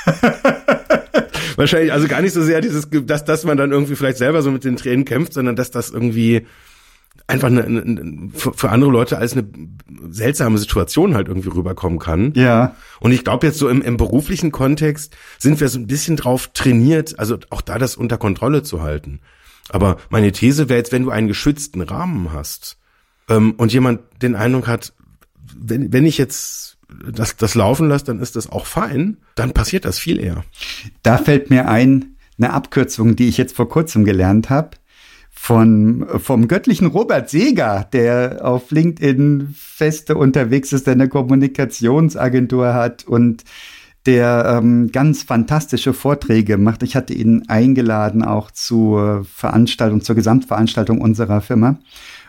Wahrscheinlich, 1.57 1.93
also 1.93 2.09
gar 2.09 2.23
nicht 2.23 2.33
so 2.33 2.43
sehr 2.43 2.61
dieses, 2.61 2.89
dass, 2.91 3.25
dass 3.25 3.45
man 3.45 3.59
dann 3.59 3.73
irgendwie 3.73 3.97
vielleicht 3.97 4.19
selber 4.19 4.41
so 4.41 4.51
mit 4.51 4.65
den 4.65 4.77
Tränen 4.77 5.05
kämpft, 5.05 5.35
sondern 5.35 5.57
dass 5.57 5.71
das 5.71 5.91
irgendwie 5.91 6.47
einfach 7.31 7.49
eine, 7.49 7.63
eine, 7.63 8.31
für 8.33 8.71
andere 8.71 8.91
Leute 8.91 9.19
als 9.19 9.33
eine 9.33 9.47
seltsame 10.11 10.59
Situation 10.59 11.15
halt 11.15 11.29
irgendwie 11.29 11.49
rüberkommen 11.49 11.99
kann. 11.99 12.33
Ja. 12.35 12.77
Und 13.01 13.13
ich 13.13 13.25
glaube 13.25 13.47
jetzt 13.47 13.59
so 13.59 13.69
im, 13.69 13.83
im 13.83 13.97
beruflichen 13.97 14.53
Kontext 14.53 15.17
sind 15.39 15.61
wir 15.61 15.69
so 15.69 15.79
ein 15.79 15.87
bisschen 15.87 16.17
drauf 16.17 16.51
trainiert, 16.53 17.19
also 17.19 17.39
auch 17.51 17.61
da 17.61 17.79
das 17.79 17.97
unter 17.97 18.19
Kontrolle 18.19 18.63
zu 18.63 18.83
halten. 18.83 19.21
Aber 19.69 19.97
meine 20.11 20.33
These 20.33 20.69
wäre 20.69 20.79
jetzt, 20.79 20.93
wenn 20.93 21.05
du 21.05 21.11
einen 21.11 21.29
geschützten 21.29 21.81
Rahmen 21.81 22.33
hast 22.33 22.79
ähm, 23.29 23.53
und 23.57 23.73
jemand 23.73 24.01
den 24.21 24.35
Eindruck 24.35 24.67
hat, 24.67 24.93
wenn, 25.57 25.93
wenn 25.93 26.07
ich 26.07 26.19
jetzt 26.19 26.79
das, 27.13 27.37
das 27.37 27.55
laufen 27.55 27.89
lasse, 27.89 28.07
dann 28.07 28.21
ist 28.21 28.37
das 28.37 28.51
auch 28.51 28.67
fein, 28.67 29.19
dann 29.37 29.53
passiert 29.53 29.85
das 29.85 29.99
viel 29.99 30.19
eher. 30.19 30.45
Da 31.03 31.19
fällt 31.19 31.51
mir 31.51 31.69
ein, 31.69 32.17
eine 32.37 32.53
Abkürzung, 32.53 33.15
die 33.17 33.29
ich 33.29 33.37
jetzt 33.37 33.55
vor 33.55 33.69
kurzem 33.69 34.05
gelernt 34.05 34.51
habe 34.51 34.71
von, 35.43 36.07
vom 36.19 36.49
göttlichen 36.49 36.87
Robert 36.87 37.31
Seger, 37.31 37.89
der 37.95 38.41
auf 38.45 38.71
LinkedIn 38.71 39.55
feste 39.57 40.15
unterwegs 40.17 40.71
ist, 40.71 40.87
der 40.87 40.93
eine 40.93 41.09
Kommunikationsagentur 41.09 42.75
hat 42.75 43.07
und 43.07 43.45
der 44.05 44.59
ähm, 44.59 44.93
ganz 44.93 45.23
fantastische 45.23 45.95
Vorträge 45.95 46.59
macht. 46.59 46.83
Ich 46.83 46.95
hatte 46.95 47.15
ihn 47.15 47.45
eingeladen 47.49 48.23
auch 48.23 48.51
zur 48.51 49.25
Veranstaltung, 49.25 50.03
zur 50.03 50.15
Gesamtveranstaltung 50.15 51.01
unserer 51.01 51.41
Firma. 51.41 51.79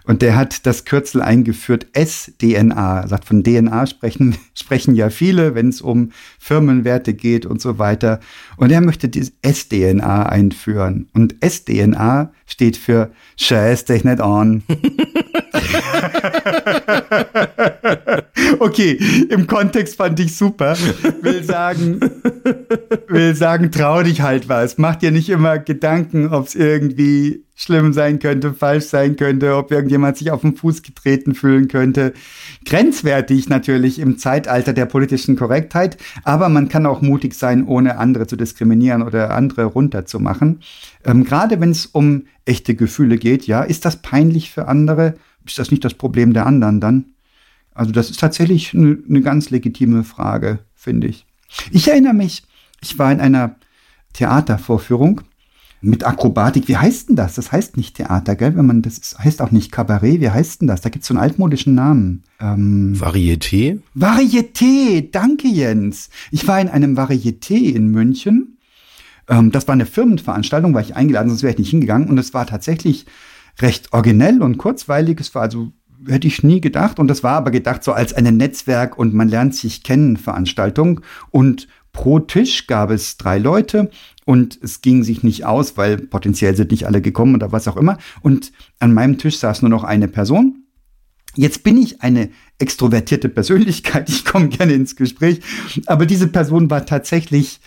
Und 0.03 0.21
der 0.21 0.35
hat 0.35 0.65
das 0.65 0.85
Kürzel 0.85 1.21
eingeführt, 1.21 1.87
SDNA. 1.93 3.07
Sagt, 3.07 3.25
von 3.25 3.43
DNA 3.43 3.87
sprechen, 3.87 4.35
sprechen 4.53 4.95
ja 4.95 5.09
viele, 5.09 5.55
wenn 5.55 5.69
es 5.69 5.81
um 5.81 6.11
Firmenwerte 6.39 7.13
geht 7.13 7.45
und 7.45 7.61
so 7.61 7.77
weiter. 7.77 8.19
Und 8.57 8.71
er 8.71 8.81
möchte 8.81 9.09
die 9.09 9.31
SDNA 9.41 10.23
einführen. 10.23 11.07
Und 11.13 11.35
SDNA 11.43 12.31
steht 12.45 12.77
für 12.77 13.11
Scheiß 13.37 13.85
dich 13.85 14.03
nicht 14.03 14.21
an. 14.21 14.63
okay, 18.59 18.99
im 19.29 19.47
Kontext 19.47 19.95
fand 19.95 20.19
ich 20.19 20.35
super. 20.35 20.75
Will 21.21 21.43
sagen, 21.43 21.99
will 23.07 23.35
sagen, 23.35 23.71
trau 23.71 24.03
dich 24.03 24.21
halt 24.21 24.49
was. 24.49 24.77
Mach 24.77 24.95
dir 24.95 25.11
nicht 25.11 25.29
immer 25.29 25.59
Gedanken, 25.59 26.27
ob 26.27 26.47
es 26.47 26.55
irgendwie 26.55 27.45
schlimm 27.61 27.93
sein 27.93 28.17
könnte, 28.17 28.53
falsch 28.53 28.85
sein 28.85 29.15
könnte, 29.15 29.55
ob 29.55 29.71
irgendjemand 29.71 30.17
sich 30.17 30.31
auf 30.31 30.41
den 30.41 30.55
Fuß 30.55 30.81
getreten 30.81 31.35
fühlen 31.35 31.67
könnte. 31.67 32.13
Grenzwertig 32.65 33.49
natürlich 33.49 33.99
im 33.99 34.17
Zeitalter 34.17 34.73
der 34.73 34.87
politischen 34.87 35.35
Korrektheit, 35.35 35.97
aber 36.23 36.49
man 36.49 36.69
kann 36.69 36.87
auch 36.87 37.01
mutig 37.01 37.35
sein, 37.35 37.67
ohne 37.67 37.97
andere 37.97 38.25
zu 38.25 38.35
diskriminieren 38.35 39.03
oder 39.03 39.35
andere 39.35 39.65
runterzumachen. 39.65 40.61
Ähm, 41.05 41.23
Gerade 41.23 41.61
wenn 41.61 41.71
es 41.71 41.85
um 41.85 42.23
echte 42.45 42.73
Gefühle 42.73 43.17
geht, 43.17 43.45
ja, 43.45 43.61
ist 43.61 43.85
das 43.85 44.01
peinlich 44.01 44.49
für 44.49 44.67
andere? 44.67 45.13
Ist 45.45 45.59
das 45.59 45.71
nicht 45.71 45.83
das 45.83 45.93
Problem 45.93 46.33
der 46.33 46.45
anderen 46.45 46.79
dann? 46.79 47.05
Also 47.73 47.91
das 47.91 48.09
ist 48.09 48.19
tatsächlich 48.19 48.73
eine, 48.73 48.97
eine 49.07 49.21
ganz 49.21 49.49
legitime 49.49 50.03
Frage, 50.03 50.59
finde 50.75 51.07
ich. 51.07 51.25
Ich 51.71 51.87
erinnere 51.87 52.13
mich, 52.13 52.43
ich 52.81 52.97
war 52.99 53.11
in 53.11 53.21
einer 53.21 53.55
Theatervorführung 54.13 55.21
mit 55.81 56.05
Akrobatik. 56.05 56.67
Wie 56.67 56.77
heißt 56.77 57.09
denn 57.09 57.15
das? 57.15 57.35
Das 57.35 57.51
heißt 57.51 57.75
nicht 57.75 57.95
Theater, 57.95 58.35
gell? 58.35 58.55
Wenn 58.55 58.67
man 58.67 58.81
das 58.81 58.97
ist, 58.97 59.19
heißt 59.19 59.41
auch 59.41 59.51
nicht 59.51 59.71
Kabarett. 59.71 60.21
Wie 60.21 60.29
heißt 60.29 60.61
denn 60.61 60.67
das? 60.67 60.81
Da 60.81 60.89
gibt's 60.89 61.07
so 61.07 61.13
einen 61.13 61.23
altmodischen 61.23 61.73
Namen. 61.73 62.23
Ähm, 62.39 62.93
Varieté? 62.95 63.79
Varieté, 63.95 65.09
danke 65.11 65.47
Jens. 65.47 66.09
Ich 66.29 66.47
war 66.47 66.61
in 66.61 66.69
einem 66.69 66.97
Varieté 66.97 67.73
in 67.73 67.87
München. 67.87 68.57
Ähm, 69.27 69.51
das 69.51 69.67
war 69.67 69.73
eine 69.73 69.87
Firmenveranstaltung, 69.87 70.73
war 70.73 70.81
ich 70.81 70.95
eingeladen, 70.95 71.29
sonst 71.29 71.41
wäre 71.41 71.53
ich 71.53 71.59
nicht 71.59 71.71
hingegangen. 71.71 72.09
Und 72.09 72.17
es 72.19 72.33
war 72.33 72.45
tatsächlich 72.45 73.05
recht 73.59 73.93
originell 73.93 74.41
und 74.41 74.57
kurzweilig. 74.57 75.19
Es 75.19 75.35
war 75.35 75.43
also 75.43 75.71
hätte 76.07 76.27
ich 76.27 76.43
nie 76.43 76.61
gedacht. 76.61 76.99
Und 76.99 77.07
das 77.07 77.23
war 77.23 77.33
aber 77.33 77.51
gedacht 77.51 77.83
so 77.83 77.93
als 77.93 78.13
eine 78.13 78.31
Netzwerk- 78.31 78.97
und 78.97 79.13
man 79.13 79.29
lernt 79.29 79.55
sich 79.55 79.83
kennen 79.83 80.17
Veranstaltung. 80.17 81.01
Und 81.29 81.67
pro 81.91 82.19
Tisch 82.19 82.67
gab 82.67 82.89
es 82.91 83.17
drei 83.17 83.37
Leute 83.37 83.89
und 84.25 84.57
es 84.61 84.81
ging 84.81 85.03
sich 85.03 85.23
nicht 85.23 85.45
aus, 85.45 85.77
weil 85.77 85.97
potenziell 85.97 86.55
sind 86.55 86.71
nicht 86.71 86.85
alle 86.85 87.01
gekommen 87.01 87.35
oder 87.35 87.51
was 87.51 87.67
auch 87.67 87.77
immer. 87.77 87.97
Und 88.21 88.51
an 88.79 88.93
meinem 88.93 89.17
Tisch 89.17 89.37
saß 89.37 89.61
nur 89.61 89.69
noch 89.69 89.83
eine 89.83 90.07
Person. 90.07 90.63
Jetzt 91.35 91.63
bin 91.63 91.77
ich 91.77 92.01
eine 92.01 92.29
extrovertierte 92.59 93.29
Persönlichkeit, 93.29 94.09
ich 94.09 94.25
komme 94.25 94.49
gerne 94.49 94.73
ins 94.73 94.97
Gespräch, 94.97 95.39
aber 95.85 96.05
diese 96.05 96.27
Person 96.27 96.69
war 96.69 96.85
tatsächlich 96.85 97.61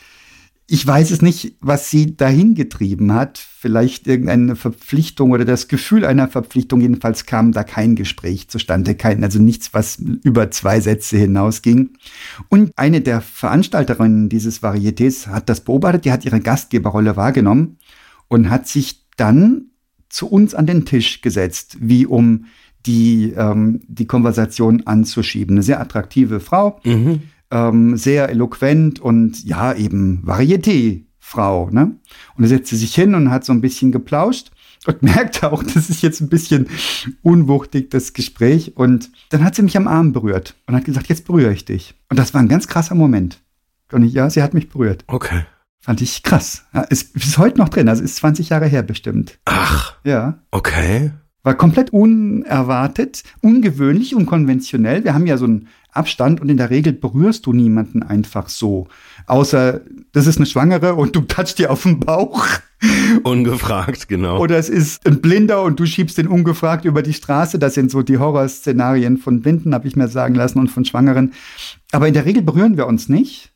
ich 0.67 0.87
weiß 0.87 1.11
es 1.11 1.21
nicht, 1.21 1.57
was 1.61 1.91
sie 1.91 2.17
dahin 2.17 2.55
getrieben 2.55 3.13
hat. 3.13 3.39
Vielleicht 3.39 4.07
irgendeine 4.07 4.57
Verpflichtung 4.57 5.33
oder 5.33 5.45
das 5.45 5.69
Gefühl 5.69 6.07
einer 6.07 6.27
Verpflichtung. 6.29 6.81
Jedenfalls 6.81 7.27
kam 7.27 7.53
da 7.53 7.65
kein 7.65 7.97
Gespräch 7.97 8.49
zustande, 8.49 8.95
kein, 8.95 9.23
also 9.23 9.39
nichts, 9.39 9.75
was 9.75 9.99
über 9.99 10.51
zwei 10.51 10.81
Sätze 10.81 11.19
hinausging. 11.19 11.91
Und 12.49 12.73
eine 12.77 13.03
der 13.03 13.21
Veranstalterinnen 13.21 14.31
dieses 14.31 14.63
Varietés 14.63 15.27
hat 15.27 15.51
das 15.51 15.61
beobachtet. 15.61 16.07
Die 16.07 16.13
hat 16.13 16.25
ihre 16.25 16.41
Gastgeberrolle 16.41 17.17
wahrgenommen 17.17 17.77
und 18.29 18.49
hat 18.49 18.67
sich 18.67 19.05
dann 19.17 19.67
zu 20.09 20.29
uns 20.29 20.55
an 20.55 20.67
den 20.67 20.87
Tisch 20.87 21.21
gesetzt, 21.21 21.77
wie 21.81 22.07
um 22.07 22.47
die, 22.87 23.35
ähm, 23.37 23.83
die 23.87 24.07
Konversation 24.07 24.87
anzuschieben. 24.87 25.57
Eine 25.57 25.63
sehr 25.63 25.81
attraktive 25.81 26.41
Frau. 26.41 26.81
Mhm 26.85 27.23
ähm, 27.55 27.97
sehr 27.97 28.29
eloquent 28.29 29.01
und 29.01 29.45
ja, 29.45 29.73
eben 29.73 30.23
Varieté-Frau. 30.27 31.71
Ne? 31.71 31.97
Und 32.37 32.45
er 32.45 32.49
setzte 32.49 32.77
sich 32.77 32.95
hin 32.95 33.15
und 33.15 33.31
hat 33.31 33.45
so 33.45 33.53
ein 33.53 33.61
bisschen 33.61 33.93
geplauscht 33.93 34.51
und 34.87 35.03
merkte 35.03 35.51
auch, 35.53 35.63
das 35.63 35.89
ist 35.89 36.03
jetzt 36.03 36.21
ein 36.21 36.29
bisschen 36.29 36.69
unwuchtig, 37.23 37.91
das 37.91 38.13
Gespräch. 38.13 38.77
Und 38.77 39.11
dann 39.31 39.45
hat 39.45 39.55
sie 39.55 39.63
mich 39.63 39.77
am 39.77 39.89
Arm 39.89 40.13
berührt 40.13 40.57
und 40.67 40.75
hat 40.75 40.85
gesagt, 40.85 41.09
jetzt 41.09 41.25
berühre 41.25 41.53
ich 41.53 41.65
dich. 41.65 41.95
Und 42.11 42.19
das 42.19 42.35
war 42.35 42.43
ein 42.43 42.49
ganz 42.49 42.67
krasser 42.67 42.97
Moment. 42.97 43.41
Und 43.93 44.03
ich, 44.03 44.13
ja, 44.13 44.29
sie 44.29 44.43
hat 44.43 44.55
mich 44.55 44.69
berührt. 44.69 45.05
Okay. 45.07 45.45
Fand 45.81 46.01
ich 46.01 46.23
krass. 46.23 46.65
Ja, 46.73 46.81
ist 46.81 47.13
bis 47.13 47.39
heute 47.39 47.59
noch 47.59 47.69
drin, 47.69 47.89
also 47.89 48.03
ist 48.03 48.17
20 48.17 48.49
Jahre 48.49 48.67
her 48.67 48.83
bestimmt. 48.83 49.39
Ach. 49.45 49.95
Ja. 50.03 50.41
Okay. 50.51 51.13
War 51.45 51.55
komplett 51.55 51.93
unerwartet, 51.93 53.23
ungewöhnlich, 53.41 54.15
unkonventionell. 54.15 55.05
Wir 55.05 55.15
haben 55.15 55.27
ja 55.27 55.37
so 55.37 55.45
einen 55.45 55.69
Abstand 55.93 56.41
und 56.41 56.49
in 56.49 56.57
der 56.57 56.71
Regel 56.71 56.93
berührst 56.93 57.47
du 57.47 57.53
niemanden 57.53 58.03
einfach 58.03 58.49
so. 58.49 58.89
Außer, 59.27 59.83
das 60.13 60.27
ist 60.27 60.39
eine 60.39 60.47
Schwangere 60.47 60.95
und 60.95 61.15
du 61.15 61.21
touchst 61.21 61.59
dir 61.59 61.71
auf 61.71 61.85
den 61.85 62.01
Bauch. 62.01 62.47
Ungefragt, 63.23 64.09
genau. 64.09 64.41
Oder 64.41 64.59
es 64.59 64.69
ist 64.69 65.07
ein 65.07 65.21
Blinder 65.21 65.63
und 65.63 65.79
du 65.79 65.87
schiebst 65.87 66.19
den 66.19 66.29
ungefragt 66.29 66.85
über 66.85 67.03
die 67.03 67.13
Straße. 67.13 67.59
Das 67.59 67.75
sind 67.75 67.91
so 67.91 68.03
die 68.03 68.19
Horrorszenarien 68.19 69.19
von 69.19 69.41
Blinden, 69.41 69.75
habe 69.75 69.87
ich 69.87 69.97
mir 69.97 70.09
sagen 70.09 70.35
lassen, 70.35 70.59
und 70.59 70.69
von 70.69 70.85
Schwangeren. 70.85 71.33
Aber 71.93 72.09
in 72.09 72.15
der 72.15 72.25
Regel 72.25 72.43
berühren 72.43 72.77
wir 72.77 72.87
uns 72.87 73.09
nicht. 73.09 73.53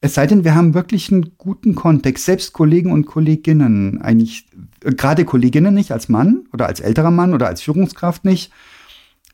Es 0.00 0.14
sei 0.14 0.26
denn, 0.26 0.44
wir 0.44 0.54
haben 0.54 0.74
wirklich 0.74 1.10
einen 1.10 1.36
guten 1.38 1.74
Kontext. 1.74 2.24
Selbst 2.24 2.52
Kollegen 2.52 2.92
und 2.92 3.06
Kolleginnen, 3.06 4.00
eigentlich, 4.02 4.46
gerade 4.84 5.24
Kolleginnen 5.24 5.74
nicht 5.74 5.92
als 5.92 6.08
Mann 6.08 6.46
oder 6.52 6.66
als 6.66 6.80
älterer 6.80 7.10
Mann 7.10 7.34
oder 7.34 7.48
als 7.48 7.62
Führungskraft 7.62 8.24
nicht. 8.24 8.52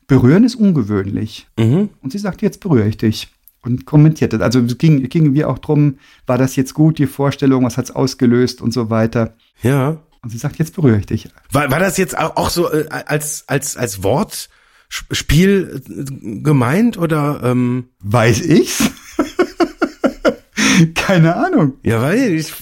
Berühren 0.07 0.43
ist 0.43 0.55
ungewöhnlich. 0.55 1.47
Mhm. 1.57 1.89
Und 2.01 2.11
sie 2.11 2.17
sagt, 2.17 2.41
jetzt 2.41 2.59
berühre 2.59 2.87
ich 2.87 2.97
dich. 2.97 3.29
Und 3.61 3.85
kommentiert 3.85 4.33
das. 4.33 4.41
Also 4.41 4.59
es 4.59 4.77
ging, 4.77 5.07
ging 5.09 5.33
wie 5.33 5.43
auch 5.43 5.59
drum, 5.59 5.97
war 6.25 6.37
das 6.37 6.55
jetzt 6.55 6.73
gut, 6.73 6.97
die 6.97 7.07
Vorstellung, 7.07 7.65
was 7.65 7.77
hat's 7.77 7.91
ausgelöst 7.91 8.61
und 8.61 8.73
so 8.73 8.89
weiter. 8.89 9.35
Ja. 9.61 9.97
Und 10.21 10.29
sie 10.29 10.37
sagt, 10.37 10.57
jetzt 10.57 10.75
berühre 10.75 10.99
ich 10.99 11.05
dich. 11.05 11.29
War, 11.51 11.69
war 11.69 11.79
das 11.79 11.97
jetzt 11.97 12.17
auch 12.17 12.49
so 12.49 12.71
äh, 12.71 12.87
als, 12.89 13.43
als, 13.47 13.77
als 13.77 14.03
Wortspiel 14.03 15.81
äh, 15.87 16.41
gemeint 16.41 16.97
oder? 16.97 17.41
Ähm? 17.43 17.89
Weiß 17.99 18.41
ich's? 18.41 18.91
Keine 20.95 21.35
Ahnung. 21.35 21.73
Ja, 21.83 22.01
weil 22.01 22.33
ich 22.33 22.53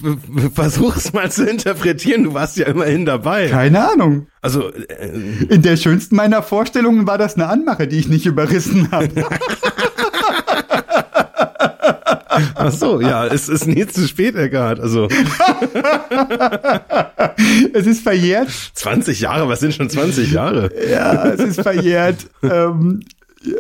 versuch's 0.54 1.14
mal 1.14 1.32
zu 1.32 1.46
interpretieren. 1.46 2.24
Du 2.24 2.34
warst 2.34 2.58
ja 2.58 2.68
immerhin 2.68 3.06
dabei. 3.06 3.48
Keine 3.48 3.92
Ahnung. 3.92 4.28
Also 4.42 4.72
äh, 4.72 5.10
in 5.50 5.62
der 5.62 5.78
schönsten 5.78 6.16
meiner 6.16 6.44
Vorstellungen 6.44 7.08
war 7.08 7.18
das 7.18 7.36
eine 7.36 7.48
Anmache, 7.48 7.88
die 7.88 8.00
ich 8.00 8.08
nicht 8.08 8.26
überrissen 8.26 8.92
habe. 8.92 9.10
Ach 12.56 12.72
so, 12.72 13.02
ja, 13.02 13.26
es 13.26 13.50
ist 13.50 13.66
nie 13.68 13.88
zu 13.88 14.08
spät, 14.08 14.36
Eckart. 14.36 14.80
Also 14.80 15.08
es 17.74 17.88
ist 17.88 18.04
verjährt. 18.04 18.50
20 18.74 19.22
Jahre, 19.22 19.50
was 19.50 19.60
sind 19.60 19.74
schon 19.74 19.90
20 19.90 20.32
Jahre? 20.32 20.70
Ja, 20.90 21.30
es 21.30 21.40
ist 21.40 21.62
verjährt. 21.62 22.28
ähm, 22.44 23.00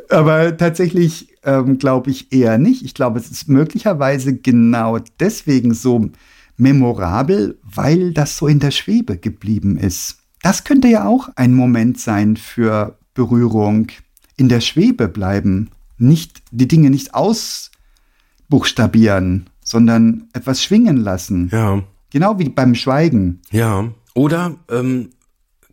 aber 0.09 0.57
tatsächlich 0.57 1.35
ähm, 1.43 1.77
glaube 1.77 2.11
ich 2.11 2.31
eher 2.31 2.57
nicht. 2.57 2.83
Ich 2.83 2.93
glaube, 2.93 3.19
es 3.19 3.31
ist 3.31 3.47
möglicherweise 3.47 4.35
genau 4.35 4.99
deswegen 5.19 5.73
so 5.73 6.09
memorabel, 6.57 7.57
weil 7.63 8.11
das 8.13 8.37
so 8.37 8.47
in 8.47 8.59
der 8.59 8.71
Schwebe 8.71 9.17
geblieben 9.17 9.77
ist. 9.77 10.17
Das 10.41 10.63
könnte 10.63 10.87
ja 10.87 11.05
auch 11.05 11.29
ein 11.35 11.53
Moment 11.53 11.99
sein 11.99 12.37
für 12.37 12.97
Berührung. 13.13 13.87
In 14.35 14.49
der 14.49 14.61
Schwebe 14.61 15.07
bleiben. 15.07 15.69
Nicht, 15.97 16.41
die 16.51 16.67
Dinge 16.67 16.89
nicht 16.91 17.15
ausbuchstabieren, 17.15 19.49
sondern 19.63 20.27
etwas 20.33 20.63
schwingen 20.63 20.97
lassen. 20.97 21.49
Ja. 21.51 21.83
Genau 22.11 22.37
wie 22.39 22.49
beim 22.49 22.75
Schweigen. 22.75 23.41
Ja. 23.51 23.89
Oder 24.13 24.57
ähm, 24.69 25.09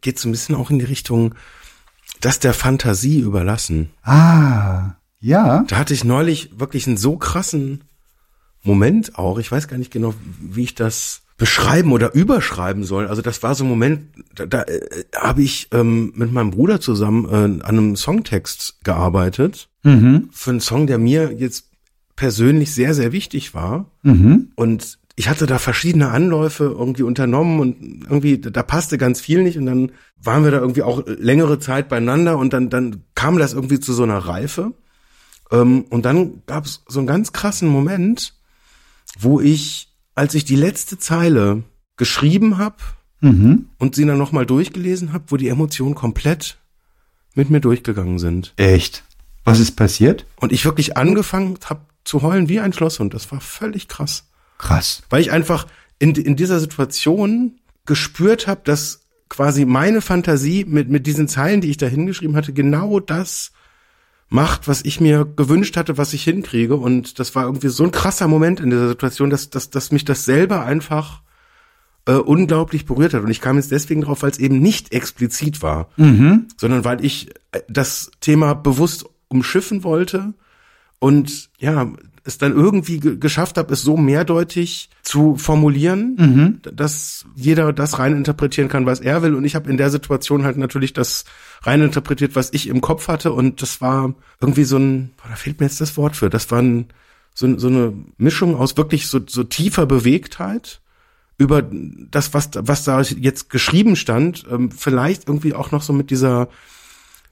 geht 0.00 0.18
so 0.18 0.28
ein 0.28 0.32
bisschen 0.32 0.54
auch 0.54 0.70
in 0.70 0.78
die 0.78 0.86
Richtung, 0.86 1.34
das 2.24 2.38
der 2.38 2.54
Fantasie 2.54 3.20
überlassen. 3.20 3.90
Ah, 4.02 4.92
ja. 5.20 5.64
Da 5.68 5.76
hatte 5.76 5.94
ich 5.94 6.04
neulich 6.04 6.58
wirklich 6.58 6.86
einen 6.86 6.96
so 6.96 7.16
krassen 7.16 7.84
Moment 8.62 9.18
auch. 9.18 9.38
Ich 9.38 9.52
weiß 9.52 9.68
gar 9.68 9.76
nicht 9.76 9.90
genau, 9.90 10.14
wie 10.40 10.64
ich 10.64 10.74
das 10.74 11.22
beschreiben 11.36 11.92
oder 11.92 12.14
überschreiben 12.14 12.84
soll. 12.84 13.08
Also 13.08 13.20
das 13.20 13.42
war 13.42 13.54
so 13.54 13.64
ein 13.64 13.68
Moment, 13.68 14.08
da, 14.34 14.46
da 14.46 14.62
äh, 14.62 15.04
habe 15.16 15.42
ich 15.42 15.68
ähm, 15.72 16.12
mit 16.14 16.32
meinem 16.32 16.52
Bruder 16.52 16.80
zusammen 16.80 17.26
äh, 17.26 17.34
an 17.34 17.62
einem 17.62 17.96
Songtext 17.96 18.78
gearbeitet. 18.84 19.68
Mhm. 19.82 20.28
Für 20.32 20.50
einen 20.50 20.60
Song, 20.60 20.86
der 20.86 20.98
mir 20.98 21.32
jetzt 21.32 21.70
persönlich 22.16 22.72
sehr, 22.72 22.94
sehr 22.94 23.12
wichtig 23.12 23.52
war. 23.52 23.90
Mhm. 24.02 24.52
Und 24.54 24.98
ich 25.16 25.28
hatte 25.28 25.46
da 25.46 25.58
verschiedene 25.58 26.10
Anläufe 26.10 26.64
irgendwie 26.64 27.04
unternommen 27.04 27.60
und 27.60 28.04
irgendwie, 28.04 28.38
da 28.38 28.62
passte 28.62 28.98
ganz 28.98 29.20
viel 29.20 29.42
nicht 29.42 29.56
und 29.56 29.66
dann 29.66 29.92
waren 30.20 30.42
wir 30.42 30.50
da 30.50 30.58
irgendwie 30.58 30.82
auch 30.82 31.04
längere 31.06 31.58
Zeit 31.58 31.88
beieinander 31.88 32.36
und 32.36 32.52
dann, 32.52 32.68
dann 32.68 33.04
kam 33.14 33.38
das 33.38 33.52
irgendwie 33.52 33.78
zu 33.78 33.92
so 33.92 34.02
einer 34.02 34.18
Reife. 34.18 34.72
Ähm, 35.52 35.84
und 35.90 36.04
dann 36.04 36.42
gab 36.46 36.64
es 36.64 36.82
so 36.88 36.98
einen 36.98 37.06
ganz 37.06 37.32
krassen 37.32 37.68
Moment, 37.68 38.34
wo 39.18 39.40
ich, 39.40 39.92
als 40.14 40.34
ich 40.34 40.44
die 40.44 40.56
letzte 40.56 40.98
Zeile 40.98 41.62
geschrieben 41.96 42.58
habe 42.58 42.76
mhm. 43.20 43.68
und 43.78 43.94
sie 43.94 44.04
dann 44.04 44.18
nochmal 44.18 44.46
durchgelesen 44.46 45.12
habe, 45.12 45.24
wo 45.28 45.36
die 45.36 45.48
Emotionen 45.48 45.94
komplett 45.94 46.58
mit 47.34 47.50
mir 47.50 47.60
durchgegangen 47.60 48.18
sind. 48.18 48.52
Echt? 48.56 49.04
Was 49.44 49.60
ist 49.60 49.72
passiert? 49.72 50.26
Und 50.40 50.52
ich 50.52 50.64
wirklich 50.64 50.96
angefangen 50.96 51.58
habe 51.66 51.82
zu 52.02 52.22
heulen 52.22 52.48
wie 52.48 52.60
ein 52.60 52.72
Schlosshund. 52.72 53.14
Das 53.14 53.30
war 53.30 53.40
völlig 53.40 53.88
krass. 53.88 54.28
Krass. 54.64 55.02
Weil 55.10 55.20
ich 55.20 55.30
einfach 55.30 55.66
in, 55.98 56.14
in 56.14 56.36
dieser 56.36 56.58
Situation 56.58 57.60
gespürt 57.84 58.46
habe, 58.46 58.62
dass 58.64 59.02
quasi 59.28 59.64
meine 59.66 60.00
Fantasie 60.00 60.64
mit, 60.64 60.88
mit 60.88 61.06
diesen 61.06 61.28
Zeilen, 61.28 61.60
die 61.60 61.70
ich 61.70 61.76
da 61.76 61.86
hingeschrieben 61.86 62.34
hatte, 62.34 62.52
genau 62.52 62.98
das 62.98 63.52
macht, 64.28 64.66
was 64.66 64.82
ich 64.84 65.00
mir 65.00 65.26
gewünscht 65.26 65.76
hatte, 65.76 65.98
was 65.98 66.14
ich 66.14 66.24
hinkriege. 66.24 66.76
Und 66.76 67.18
das 67.18 67.34
war 67.34 67.44
irgendwie 67.44 67.68
so 67.68 67.84
ein 67.84 67.90
krasser 67.90 68.26
Moment 68.26 68.58
in 68.58 68.70
dieser 68.70 68.88
Situation, 68.88 69.28
dass, 69.28 69.50
dass, 69.50 69.70
dass 69.70 69.92
mich 69.92 70.04
das 70.04 70.24
selber 70.24 70.64
einfach 70.64 71.20
äh, 72.06 72.14
unglaublich 72.14 72.86
berührt 72.86 73.12
hat. 73.12 73.22
Und 73.22 73.30
ich 73.30 73.42
kam 73.42 73.56
jetzt 73.56 73.70
deswegen 73.70 74.00
drauf, 74.00 74.22
weil 74.22 74.30
es 74.30 74.38
eben 74.38 74.60
nicht 74.60 74.92
explizit 74.92 75.62
war, 75.62 75.90
mhm. 75.96 76.48
sondern 76.56 76.84
weil 76.84 77.04
ich 77.04 77.30
äh, 77.52 77.60
das 77.68 78.10
Thema 78.20 78.54
bewusst 78.54 79.04
umschiffen 79.28 79.84
wollte 79.84 80.32
und 80.98 81.50
ja, 81.58 81.92
es 82.24 82.38
dann 82.38 82.52
irgendwie 82.52 82.98
geschafft 83.00 83.58
habe, 83.58 83.72
es 83.72 83.82
so 83.82 83.98
mehrdeutig 83.98 84.88
zu 85.02 85.36
formulieren, 85.36 86.16
mhm. 86.18 86.60
dass 86.74 87.26
jeder 87.34 87.74
das 87.74 87.98
rein 87.98 88.16
interpretieren 88.16 88.68
kann, 88.68 88.86
was 88.86 89.00
er 89.00 89.22
will. 89.22 89.34
Und 89.34 89.44
ich 89.44 89.54
habe 89.54 89.70
in 89.70 89.76
der 89.76 89.90
Situation 89.90 90.44
halt 90.44 90.56
natürlich 90.56 90.94
das 90.94 91.26
rein 91.62 91.82
interpretiert, 91.82 92.34
was 92.34 92.52
ich 92.54 92.68
im 92.68 92.80
Kopf 92.80 93.08
hatte. 93.08 93.32
Und 93.32 93.60
das 93.60 93.82
war 93.82 94.14
irgendwie 94.40 94.64
so 94.64 94.78
ein, 94.78 95.10
boah, 95.18 95.28
da 95.28 95.36
fehlt 95.36 95.60
mir 95.60 95.66
jetzt 95.66 95.82
das 95.82 95.98
Wort 95.98 96.16
für, 96.16 96.30
das 96.30 96.50
war 96.50 96.62
ein, 96.62 96.86
so, 97.34 97.58
so 97.58 97.68
eine 97.68 97.92
Mischung 98.16 98.56
aus 98.56 98.76
wirklich 98.78 99.08
so, 99.08 99.20
so 99.26 99.44
tiefer 99.44 99.84
Bewegtheit 99.84 100.80
über 101.36 101.62
das, 101.62 102.32
was, 102.32 102.50
was 102.54 102.84
da 102.84 103.02
jetzt 103.02 103.50
geschrieben 103.50 103.96
stand, 103.96 104.46
ähm, 104.50 104.70
vielleicht 104.70 105.28
irgendwie 105.28 105.52
auch 105.52 105.72
noch 105.72 105.82
so 105.82 105.92
mit 105.92 106.10
dieser 106.10 106.48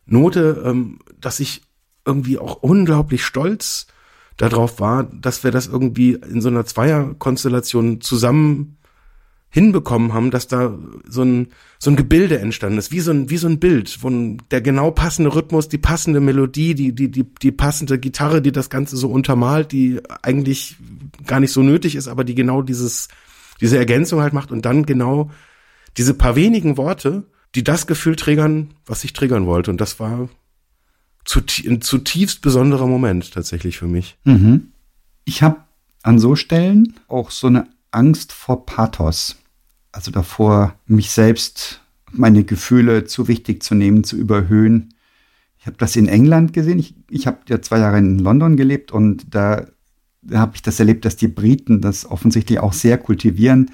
Note, 0.04 0.62
ähm, 0.66 0.98
dass 1.18 1.40
ich 1.40 1.62
irgendwie 2.04 2.38
auch 2.38 2.56
unglaublich 2.56 3.24
stolz 3.24 3.86
darauf 4.36 4.80
war, 4.80 5.04
dass 5.04 5.44
wir 5.44 5.50
das 5.50 5.66
irgendwie 5.66 6.12
in 6.12 6.40
so 6.40 6.48
einer 6.48 6.64
Zweierkonstellation 6.64 8.00
zusammen 8.00 8.76
hinbekommen 9.52 10.14
haben, 10.14 10.30
dass 10.30 10.48
da 10.48 10.76
so 11.06 11.22
ein 11.22 11.48
so 11.78 11.90
ein 11.90 11.96
Gebilde 11.96 12.38
entstanden 12.38 12.78
ist, 12.78 12.90
wie 12.90 13.00
so 13.00 13.10
ein 13.10 13.28
wie 13.28 13.36
so 13.36 13.48
ein 13.48 13.60
Bild, 13.60 13.98
wo 14.02 14.10
der 14.50 14.62
genau 14.62 14.90
passende 14.90 15.34
Rhythmus, 15.34 15.68
die 15.68 15.78
passende 15.78 16.20
Melodie, 16.20 16.74
die 16.74 16.94
die 16.94 17.10
die 17.10 17.24
die 17.24 17.52
passende 17.52 17.98
Gitarre, 17.98 18.40
die 18.40 18.52
das 18.52 18.70
Ganze 18.70 18.96
so 18.96 19.10
untermalt, 19.10 19.72
die 19.72 20.00
eigentlich 20.22 20.76
gar 21.26 21.38
nicht 21.38 21.52
so 21.52 21.62
nötig 21.62 21.96
ist, 21.96 22.08
aber 22.08 22.24
die 22.24 22.34
genau 22.34 22.62
dieses 22.62 23.08
diese 23.60 23.76
Ergänzung 23.76 24.22
halt 24.22 24.32
macht 24.32 24.50
und 24.50 24.64
dann 24.64 24.86
genau 24.86 25.30
diese 25.98 26.14
paar 26.14 26.34
wenigen 26.34 26.78
Worte, 26.78 27.24
die 27.54 27.62
das 27.62 27.86
Gefühl 27.86 28.16
triggern, 28.16 28.70
was 28.86 29.04
ich 29.04 29.12
triggern 29.12 29.44
wollte. 29.44 29.70
Und 29.70 29.82
das 29.82 30.00
war 30.00 30.30
ein 31.66 31.80
zutiefst 31.80 32.42
besonderer 32.42 32.86
Moment 32.86 33.32
tatsächlich 33.32 33.78
für 33.78 33.86
mich. 33.86 34.16
Mhm. 34.24 34.72
Ich 35.24 35.42
habe 35.42 35.58
an 36.02 36.18
so 36.18 36.34
Stellen 36.34 36.94
auch 37.08 37.30
so 37.30 37.46
eine 37.46 37.68
Angst 37.90 38.32
vor 38.32 38.66
Pathos 38.66 39.36
also 39.92 40.10
davor, 40.10 40.74
mich 40.86 41.10
selbst, 41.10 41.82
meine 42.10 42.44
Gefühle 42.44 43.04
zu 43.04 43.28
wichtig 43.28 43.62
zu 43.62 43.74
nehmen, 43.74 44.04
zu 44.04 44.16
überhöhen. 44.16 44.94
Ich 45.58 45.66
habe 45.66 45.76
das 45.78 45.96
in 45.96 46.08
England 46.08 46.52
gesehen. 46.52 46.78
Ich, 46.78 46.94
ich 47.08 47.26
habe 47.26 47.38
ja 47.48 47.62
zwei 47.62 47.78
Jahre 47.78 47.98
in 47.98 48.18
London 48.18 48.56
gelebt 48.56 48.90
und 48.90 49.26
da, 49.34 49.66
da 50.22 50.40
habe 50.40 50.56
ich 50.56 50.62
das 50.62 50.80
erlebt, 50.80 51.04
dass 51.04 51.16
die 51.16 51.28
Briten 51.28 51.80
das 51.80 52.06
offensichtlich 52.06 52.58
auch 52.58 52.72
sehr 52.72 52.98
kultivieren. 52.98 53.70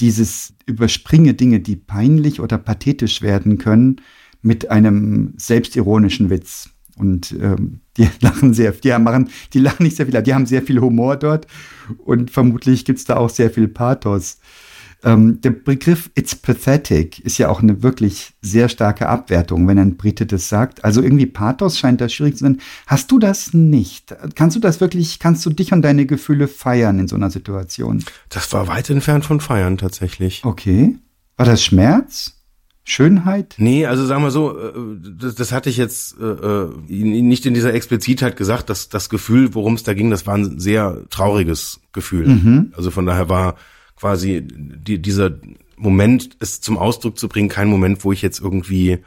Dieses 0.00 0.54
überspringe 0.66 1.34
Dinge, 1.34 1.60
die 1.60 1.76
peinlich 1.76 2.40
oder 2.40 2.58
pathetisch 2.58 3.22
werden 3.22 3.58
können, 3.58 4.00
mit 4.42 4.70
einem 4.70 5.34
selbstironischen 5.36 6.30
Witz. 6.30 6.70
Und 7.00 7.32
ähm, 7.32 7.80
die 7.96 8.08
lachen 8.20 8.54
sehr, 8.54 8.72
die 8.72 8.96
machen, 8.98 9.30
die 9.52 9.58
lachen 9.58 9.82
nicht 9.82 9.96
sehr 9.96 10.06
viel, 10.06 10.22
die 10.22 10.34
haben 10.34 10.46
sehr 10.46 10.62
viel 10.62 10.80
Humor 10.80 11.16
dort 11.16 11.46
und 11.98 12.30
vermutlich 12.30 12.84
gibt's 12.84 13.04
da 13.04 13.16
auch 13.16 13.30
sehr 13.30 13.50
viel 13.50 13.68
Pathos. 13.68 14.38
Ähm, 15.02 15.40
der 15.40 15.50
Begriff 15.50 16.10
It's 16.14 16.34
pathetic 16.34 17.20
ist 17.20 17.38
ja 17.38 17.48
auch 17.48 17.62
eine 17.62 17.82
wirklich 17.82 18.34
sehr 18.42 18.68
starke 18.68 19.08
Abwertung, 19.08 19.66
wenn 19.66 19.78
ein 19.78 19.96
Brite 19.96 20.26
das 20.26 20.50
sagt. 20.50 20.84
Also 20.84 21.00
irgendwie 21.00 21.24
Pathos 21.24 21.78
scheint 21.78 22.02
da 22.02 22.08
schwierig 22.10 22.36
zu 22.36 22.44
sein. 22.44 22.60
Hast 22.86 23.10
du 23.10 23.18
das 23.18 23.54
nicht? 23.54 24.14
Kannst 24.34 24.56
du 24.56 24.60
das 24.60 24.80
wirklich, 24.82 25.18
kannst 25.18 25.46
du 25.46 25.50
dich 25.50 25.72
und 25.72 25.80
deine 25.80 26.04
Gefühle 26.04 26.48
feiern 26.48 26.98
in 26.98 27.08
so 27.08 27.16
einer 27.16 27.30
Situation? 27.30 28.04
Das 28.28 28.52
war 28.52 28.68
weit 28.68 28.90
entfernt 28.90 29.24
von 29.24 29.40
feiern 29.40 29.78
tatsächlich. 29.78 30.44
Okay. 30.44 30.98
War 31.38 31.46
das 31.46 31.64
Schmerz? 31.64 32.39
Schönheit? 32.90 33.54
Nee, 33.58 33.86
also 33.86 34.04
sagen 34.04 34.24
wir 34.24 34.32
so, 34.32 34.58
äh, 34.58 34.72
das, 35.16 35.36
das 35.36 35.52
hatte 35.52 35.70
ich 35.70 35.76
jetzt 35.76 36.16
äh, 36.20 36.24
äh 36.24 36.68
nicht 36.88 37.46
in 37.46 37.54
dieser 37.54 37.72
Explizitheit 37.72 38.36
gesagt, 38.36 38.68
dass 38.68 38.88
das 38.88 39.08
Gefühl, 39.08 39.54
worum 39.54 39.74
es 39.74 39.84
da 39.84 39.94
ging, 39.94 40.10
das 40.10 40.26
war 40.26 40.34
ein 40.34 40.58
sehr 40.58 41.02
trauriges 41.08 41.80
Gefühl. 41.92 42.26
Mhm. 42.26 42.72
Also 42.76 42.90
von 42.90 43.06
daher 43.06 43.28
war 43.28 43.54
quasi 43.94 44.42
die, 44.44 45.00
dieser 45.00 45.30
Moment, 45.76 46.30
es 46.40 46.60
zum 46.60 46.78
Ausdruck 46.78 47.16
zu 47.16 47.28
bringen, 47.28 47.48
kein 47.48 47.68
Moment, 47.68 48.04
wo 48.04 48.10
ich 48.10 48.22
jetzt 48.22 48.40
irgendwie 48.40 48.98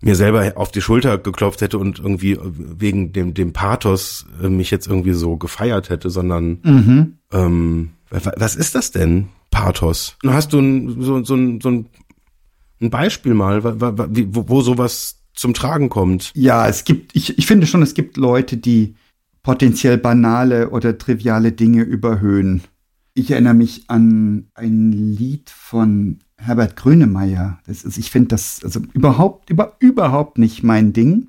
mir 0.00 0.14
selber 0.14 0.52
auf 0.54 0.70
die 0.70 0.80
Schulter 0.80 1.18
geklopft 1.18 1.60
hätte 1.60 1.78
und 1.78 1.98
irgendwie 1.98 2.38
wegen 2.40 3.12
dem, 3.12 3.34
dem 3.34 3.52
Pathos 3.52 4.26
äh, 4.40 4.48
mich 4.48 4.70
jetzt 4.70 4.86
irgendwie 4.86 5.12
so 5.12 5.36
gefeiert 5.36 5.90
hätte, 5.90 6.08
sondern 6.08 6.60
mhm. 6.62 7.18
ähm, 7.32 7.90
was 8.10 8.54
ist 8.54 8.76
das 8.76 8.92
denn, 8.92 9.28
Pathos? 9.50 10.16
Hast 10.24 10.52
du 10.52 10.60
ein, 10.60 11.02
so, 11.02 11.24
so, 11.24 11.36
so 11.60 11.68
ein, 11.68 11.86
ein 12.80 12.90
Beispiel 12.90 13.34
mal, 13.34 13.64
wo, 13.64 14.48
wo 14.48 14.60
sowas 14.60 15.22
zum 15.34 15.54
Tragen 15.54 15.88
kommt? 15.88 16.32
Ja, 16.34 16.68
es 16.68 16.84
gibt, 16.84 17.14
ich, 17.14 17.38
ich 17.38 17.46
finde 17.46 17.66
schon, 17.66 17.82
es 17.82 17.94
gibt 17.94 18.16
Leute, 18.16 18.56
die 18.56 18.94
potenziell 19.42 19.98
banale 19.98 20.70
oder 20.70 20.98
triviale 20.98 21.52
Dinge 21.52 21.82
überhöhen. 21.82 22.62
Ich 23.14 23.30
erinnere 23.30 23.54
mich 23.54 23.84
an 23.88 24.48
ein 24.54 24.92
Lied 24.92 25.50
von 25.50 26.18
Herbert 26.36 26.76
Grönemeyer. 26.76 27.58
Das 27.66 27.82
ist, 27.84 27.98
ich 27.98 28.10
finde 28.10 28.28
das 28.28 28.60
also 28.62 28.80
überhaupt, 28.92 29.50
über, 29.50 29.76
überhaupt 29.80 30.38
nicht 30.38 30.62
mein 30.62 30.92
Ding. 30.92 31.28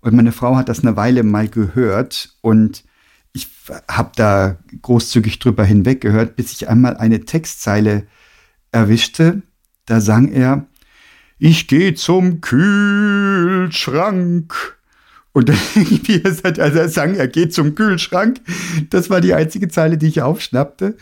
Und 0.00 0.14
meine 0.14 0.32
Frau 0.32 0.56
hat 0.56 0.68
das 0.68 0.80
eine 0.80 0.96
Weile 0.96 1.22
mal 1.22 1.48
gehört 1.48 2.36
und 2.42 2.84
ich 3.32 3.48
habe 3.88 4.12
da 4.16 4.56
großzügig 4.82 5.38
drüber 5.38 5.64
hinweg 5.64 6.00
gehört, 6.00 6.36
bis 6.36 6.52
ich 6.52 6.68
einmal 6.68 6.96
eine 6.96 7.24
Textzeile 7.24 8.06
erwischte. 8.72 9.42
Da 9.86 10.00
sang 10.00 10.28
er, 10.28 10.66
ich 11.38 11.68
gehe 11.68 11.94
zum 11.94 12.40
Kühlschrank 12.40 14.54
und 15.32 15.50
irgendwie 15.74 16.22
hat 16.22 16.58
also 16.58 16.78
er 16.78 16.88
sang, 16.88 17.14
er 17.14 17.28
geht 17.28 17.52
zum 17.52 17.74
Kühlschrank. 17.74 18.40
Das 18.90 19.10
war 19.10 19.20
die 19.20 19.34
einzige 19.34 19.68
Zeile, 19.68 19.98
die 19.98 20.06
ich 20.06 20.22
aufschnappte. 20.22 20.96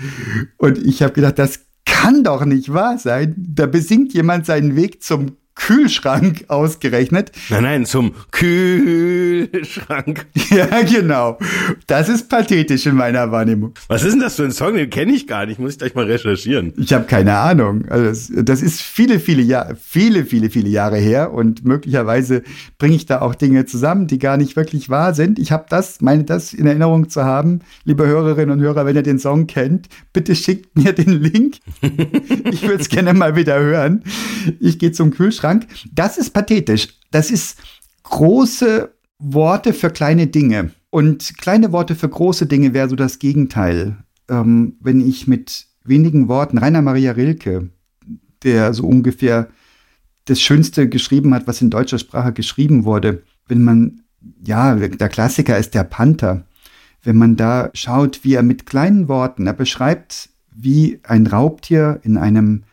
Und 0.56 0.78
ich 0.78 1.02
habe 1.02 1.12
gedacht, 1.12 1.38
das 1.38 1.60
kann 1.84 2.24
doch 2.24 2.44
nicht 2.44 2.72
wahr 2.72 2.98
sein. 2.98 3.34
Da 3.36 3.66
besingt 3.66 4.12
jemand 4.12 4.46
seinen 4.46 4.74
Weg 4.74 5.04
zum 5.04 5.36
Kühlschrank 5.54 6.44
ausgerechnet. 6.48 7.32
Nein, 7.48 7.62
nein, 7.62 7.86
zum 7.86 8.14
Kühlschrank. 8.30 10.26
Ja, 10.50 10.82
genau. 10.82 11.38
Das 11.86 12.08
ist 12.08 12.28
pathetisch 12.28 12.86
in 12.86 12.94
meiner 12.94 13.32
Wahrnehmung. 13.32 13.72
Was 13.88 14.04
ist 14.04 14.12
denn 14.12 14.20
das 14.20 14.36
für 14.36 14.44
ein 14.44 14.52
Song? 14.52 14.74
Den 14.74 14.90
kenne 14.90 15.12
ich 15.12 15.26
gar 15.26 15.46
nicht. 15.46 15.58
Muss 15.58 15.72
ich 15.72 15.78
gleich 15.78 15.94
mal 15.94 16.04
recherchieren. 16.04 16.72
Ich 16.76 16.92
habe 16.92 17.06
keine 17.06 17.36
Ahnung. 17.36 17.86
Also 17.88 18.04
das, 18.04 18.30
das, 18.44 18.62
ist 18.62 18.82
viele, 18.82 19.18
viele 19.18 19.42
Jahre, 19.42 19.76
viele, 19.80 20.26
viele, 20.26 20.50
viele 20.50 20.68
Jahre 20.68 20.98
her 20.98 21.32
und 21.32 21.64
möglicherweise 21.64 22.42
bringe 22.78 22.94
ich 22.94 23.06
da 23.06 23.20
auch 23.20 23.34
Dinge 23.34 23.64
zusammen, 23.64 24.06
die 24.06 24.18
gar 24.18 24.36
nicht 24.36 24.54
wirklich 24.54 24.90
wahr 24.90 25.14
sind. 25.14 25.38
Ich 25.38 25.50
habe 25.50 25.64
das, 25.68 26.00
meine 26.00 26.24
das 26.24 26.52
in 26.52 26.66
Erinnerung 26.66 27.08
zu 27.08 27.24
haben, 27.24 27.60
liebe 27.84 28.06
Hörerinnen 28.06 28.50
und 28.50 28.60
Hörer, 28.60 28.86
wenn 28.86 28.96
ihr 28.96 29.02
den 29.02 29.18
Song 29.18 29.46
kennt, 29.46 29.88
bitte 30.12 30.36
schickt 30.36 30.76
mir 30.76 30.92
den 30.92 31.20
Link. 31.20 31.56
ich 32.50 32.62
würde 32.62 32.82
es 32.82 32.88
gerne 32.88 33.14
mal 33.14 33.34
wieder 33.34 33.58
hören. 33.58 34.04
Ich 34.60 34.78
gehe 34.78 34.92
zum 34.92 35.10
Kühlschrank 35.10 35.43
Kühlschrank. 35.44 35.66
Das 35.92 36.18
ist 36.18 36.30
pathetisch. 36.30 36.88
Das 37.10 37.30
ist 37.30 37.58
große 38.02 38.92
Worte 39.18 39.72
für 39.72 39.90
kleine 39.90 40.26
Dinge. 40.26 40.70
Und 40.90 41.38
kleine 41.38 41.72
Worte 41.72 41.94
für 41.94 42.08
große 42.08 42.46
Dinge 42.46 42.72
wäre 42.72 42.88
so 42.88 42.96
das 42.96 43.18
Gegenteil. 43.18 43.96
Ähm, 44.28 44.76
wenn 44.80 45.00
ich 45.00 45.26
mit 45.26 45.66
wenigen 45.84 46.28
Worten, 46.28 46.58
Rainer 46.58 46.82
Maria 46.82 47.12
Rilke, 47.12 47.70
der 48.42 48.72
so 48.74 48.86
ungefähr 48.86 49.48
das 50.26 50.40
Schönste 50.40 50.88
geschrieben 50.88 51.34
hat, 51.34 51.46
was 51.46 51.60
in 51.60 51.70
deutscher 51.70 51.98
Sprache 51.98 52.32
geschrieben 52.32 52.84
wurde, 52.84 53.22
wenn 53.46 53.62
man, 53.62 54.02
ja, 54.42 54.74
der 54.74 55.08
Klassiker 55.08 55.58
ist 55.58 55.74
der 55.74 55.84
Panther, 55.84 56.46
wenn 57.02 57.18
man 57.18 57.36
da 57.36 57.70
schaut, 57.74 58.24
wie 58.24 58.34
er 58.34 58.42
mit 58.42 58.64
kleinen 58.64 59.08
Worten, 59.08 59.46
er 59.46 59.52
beschreibt, 59.52 60.30
wie 60.54 61.00
ein 61.02 61.26
Raubtier 61.26 62.00
in 62.02 62.16
einem 62.16 62.64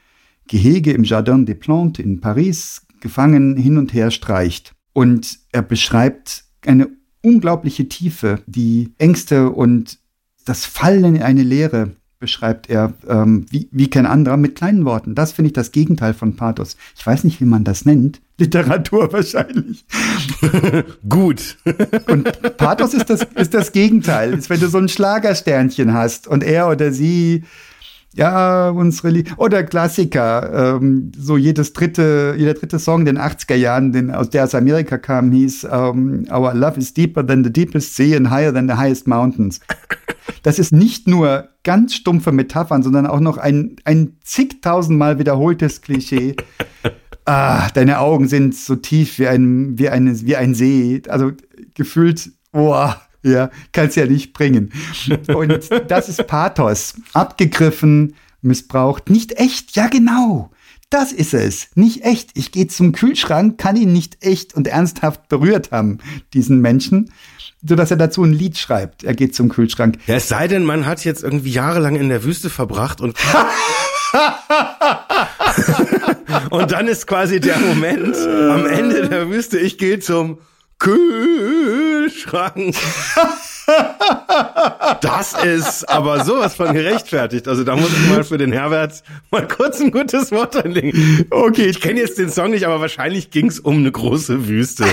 Gehege 0.51 0.91
im 0.91 1.05
Jardin 1.05 1.45
des 1.45 1.57
Plantes 1.59 2.03
in 2.03 2.19
Paris 2.19 2.85
gefangen 2.99 3.55
hin 3.55 3.77
und 3.77 3.93
her 3.93 4.11
streicht. 4.11 4.73
Und 4.91 5.39
er 5.53 5.61
beschreibt 5.61 6.43
eine 6.65 6.89
unglaubliche 7.21 7.87
Tiefe, 7.87 8.41
die 8.47 8.91
Ängste 8.97 9.49
und 9.49 9.99
das 10.43 10.65
Fallen 10.65 11.15
in 11.15 11.23
eine 11.23 11.43
Leere 11.43 11.91
beschreibt 12.19 12.69
er 12.69 12.93
ähm, 13.07 13.45
wie, 13.49 13.69
wie 13.71 13.89
kein 13.89 14.05
anderer 14.05 14.37
mit 14.37 14.55
kleinen 14.55 14.83
Worten. 14.83 15.15
Das 15.15 15.31
finde 15.31 15.47
ich 15.47 15.53
das 15.53 15.71
Gegenteil 15.71 16.13
von 16.13 16.35
Pathos. 16.35 16.75
Ich 16.97 17.07
weiß 17.07 17.23
nicht, 17.23 17.39
wie 17.39 17.45
man 17.45 17.63
das 17.63 17.85
nennt. 17.85 18.21
Literatur 18.37 19.11
wahrscheinlich. 19.13 19.85
Gut. 21.09 21.57
und 22.07 22.57
Pathos 22.57 22.93
ist 22.93 23.09
das, 23.09 23.25
ist 23.35 23.53
das 23.53 23.71
Gegenteil. 23.71 24.33
Ist, 24.33 24.49
wenn 24.49 24.59
du 24.59 24.67
so 24.67 24.77
ein 24.77 24.89
Schlagersternchen 24.89 25.93
hast 25.93 26.27
und 26.27 26.43
er 26.43 26.69
oder 26.69 26.91
sie 26.91 27.43
ja, 28.13 28.69
unsere 28.69 29.09
Lied 29.09 29.33
oder 29.37 29.63
Klassiker, 29.63 30.77
ähm, 30.77 31.11
so 31.17 31.37
jedes 31.37 31.71
dritte, 31.73 32.35
jeder 32.37 32.53
dritte 32.53 32.77
Song 32.77 33.01
in 33.01 33.05
den 33.05 33.19
80er 33.19 33.55
Jahren, 33.55 33.93
den, 33.93 34.11
aus 34.11 34.29
der 34.29 34.43
aus 34.43 34.53
Amerika 34.53 34.97
kam, 34.97 35.31
hieß 35.31 35.67
ähm, 35.71 36.27
Our 36.29 36.53
Love 36.53 36.77
is 36.77 36.93
deeper 36.93 37.25
than 37.25 37.43
the 37.43 37.51
deepest 37.51 37.95
sea 37.95 38.17
and 38.17 38.29
higher 38.29 38.53
than 38.53 38.67
the 38.67 38.75
highest 38.75 39.07
mountains. 39.07 39.59
Das 40.43 40.59
ist 40.59 40.71
nicht 40.71 41.07
nur 41.07 41.49
ganz 41.63 41.93
stumpfe 41.93 42.31
Metaphern, 42.31 42.83
sondern 42.83 43.05
auch 43.05 43.19
noch 43.19 43.37
ein, 43.37 43.75
ein 43.85 44.17
zigtausendmal 44.23 45.19
wiederholtes 45.19 45.81
Klischee. 45.81 46.35
Ah, 47.25 47.69
deine 47.75 47.99
Augen 47.99 48.27
sind 48.27 48.55
so 48.55 48.75
tief 48.75 49.19
wie 49.19 49.27
ein, 49.27 49.77
wie 49.77 49.89
eine, 49.89 50.19
wie 50.21 50.35
ein 50.35 50.55
See. 50.55 51.03
Also 51.07 51.33
gefühlt, 51.75 52.31
boah, 52.51 52.99
ja, 53.23 53.49
kannst 53.71 53.97
ja 53.97 54.05
nicht 54.05 54.33
bringen. 54.33 54.71
Und 55.27 55.69
das 55.87 56.09
ist 56.09 56.27
Pathos. 56.27 56.95
Abgegriffen, 57.13 58.15
missbraucht, 58.41 59.09
nicht 59.09 59.37
echt. 59.37 59.75
Ja, 59.75 59.87
genau. 59.87 60.51
Das 60.89 61.13
ist 61.13 61.33
es. 61.33 61.69
Nicht 61.75 62.03
echt. 62.03 62.31
Ich 62.33 62.51
gehe 62.51 62.67
zum 62.67 62.91
Kühlschrank, 62.91 63.57
kann 63.57 63.77
ihn 63.77 63.93
nicht 63.93 64.25
echt 64.25 64.53
und 64.55 64.67
ernsthaft 64.67 65.29
berührt 65.29 65.71
haben, 65.71 65.99
diesen 66.33 66.59
Menschen, 66.59 67.13
so 67.65 67.75
dass 67.75 67.91
er 67.91 67.97
dazu 67.97 68.23
ein 68.23 68.33
Lied 68.33 68.57
schreibt. 68.57 69.05
Er 69.05 69.13
geht 69.13 69.33
zum 69.33 69.47
Kühlschrank. 69.47 69.99
Ja, 70.07 70.15
es 70.15 70.27
sei 70.27 70.49
denn, 70.49 70.65
man 70.65 70.85
hat 70.85 71.05
jetzt 71.05 71.23
irgendwie 71.23 71.51
jahrelang 71.51 71.95
in 71.95 72.09
der 72.09 72.25
Wüste 72.25 72.49
verbracht 72.49 72.99
und 72.99 73.15
und 76.49 76.71
dann 76.73 76.87
ist 76.87 77.07
quasi 77.07 77.39
der 77.39 77.57
Moment 77.57 78.17
am 78.17 78.65
Ende 78.65 79.07
der 79.07 79.29
Wüste, 79.29 79.59
ich 79.59 79.77
gehe 79.77 79.99
zum 79.99 80.39
Kühlschrank. 80.77 81.50
Das 85.01 85.33
ist 85.33 85.89
aber 85.89 86.25
sowas 86.25 86.55
von 86.55 86.73
gerechtfertigt. 86.73 87.47
Also 87.47 87.63
da 87.63 87.75
muss 87.75 87.91
ich 87.91 88.09
mal 88.09 88.23
für 88.23 88.37
den 88.37 88.51
Herbert 88.51 89.03
mal 89.29 89.47
kurz 89.47 89.79
ein 89.79 89.91
gutes 89.91 90.31
Wort 90.31 90.55
einlegen. 90.55 91.25
Okay. 91.29 91.65
Ich 91.67 91.79
kenne 91.79 91.99
jetzt 91.99 92.17
den 92.17 92.29
Song 92.29 92.51
nicht, 92.51 92.65
aber 92.65 92.81
wahrscheinlich 92.81 93.31
ging 93.31 93.47
es 93.47 93.59
um 93.59 93.77
eine 93.77 93.91
große 93.91 94.47
Wüste. 94.47 94.85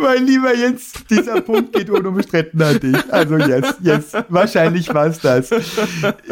Mein 0.00 0.26
lieber 0.26 0.56
Jens, 0.56 0.94
dieser 1.08 1.40
Punkt 1.42 1.72
geht 1.72 1.88
unumstritten 2.00 2.60
an 2.62 2.80
dich. 2.80 2.96
Also 3.12 3.36
jetzt, 3.36 3.76
jetzt, 3.82 4.16
wahrscheinlich 4.28 4.92
war 4.94 5.06
es 5.06 5.20
das. 5.20 5.50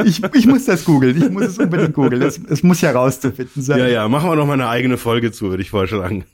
Ich, 0.04 0.22
ich 0.34 0.46
muss 0.46 0.64
das 0.64 0.84
googeln, 0.84 1.20
ich 1.20 1.28
muss 1.30 1.44
es 1.44 1.58
unbedingt 1.58 1.94
googeln. 1.94 2.22
Es, 2.22 2.40
es 2.48 2.62
muss 2.62 2.80
ja 2.80 2.92
rauszufinden 2.92 3.60
sein. 3.62 3.78
Ja, 3.78 3.86
ja, 3.86 4.08
machen 4.08 4.30
wir 4.30 4.36
noch 4.36 4.46
mal 4.46 4.54
eine 4.54 4.68
eigene 4.68 4.96
Folge 4.96 5.30
zu, 5.32 5.50
würde 5.50 5.62
ich 5.62 5.68
vorschlagen. 5.70 6.24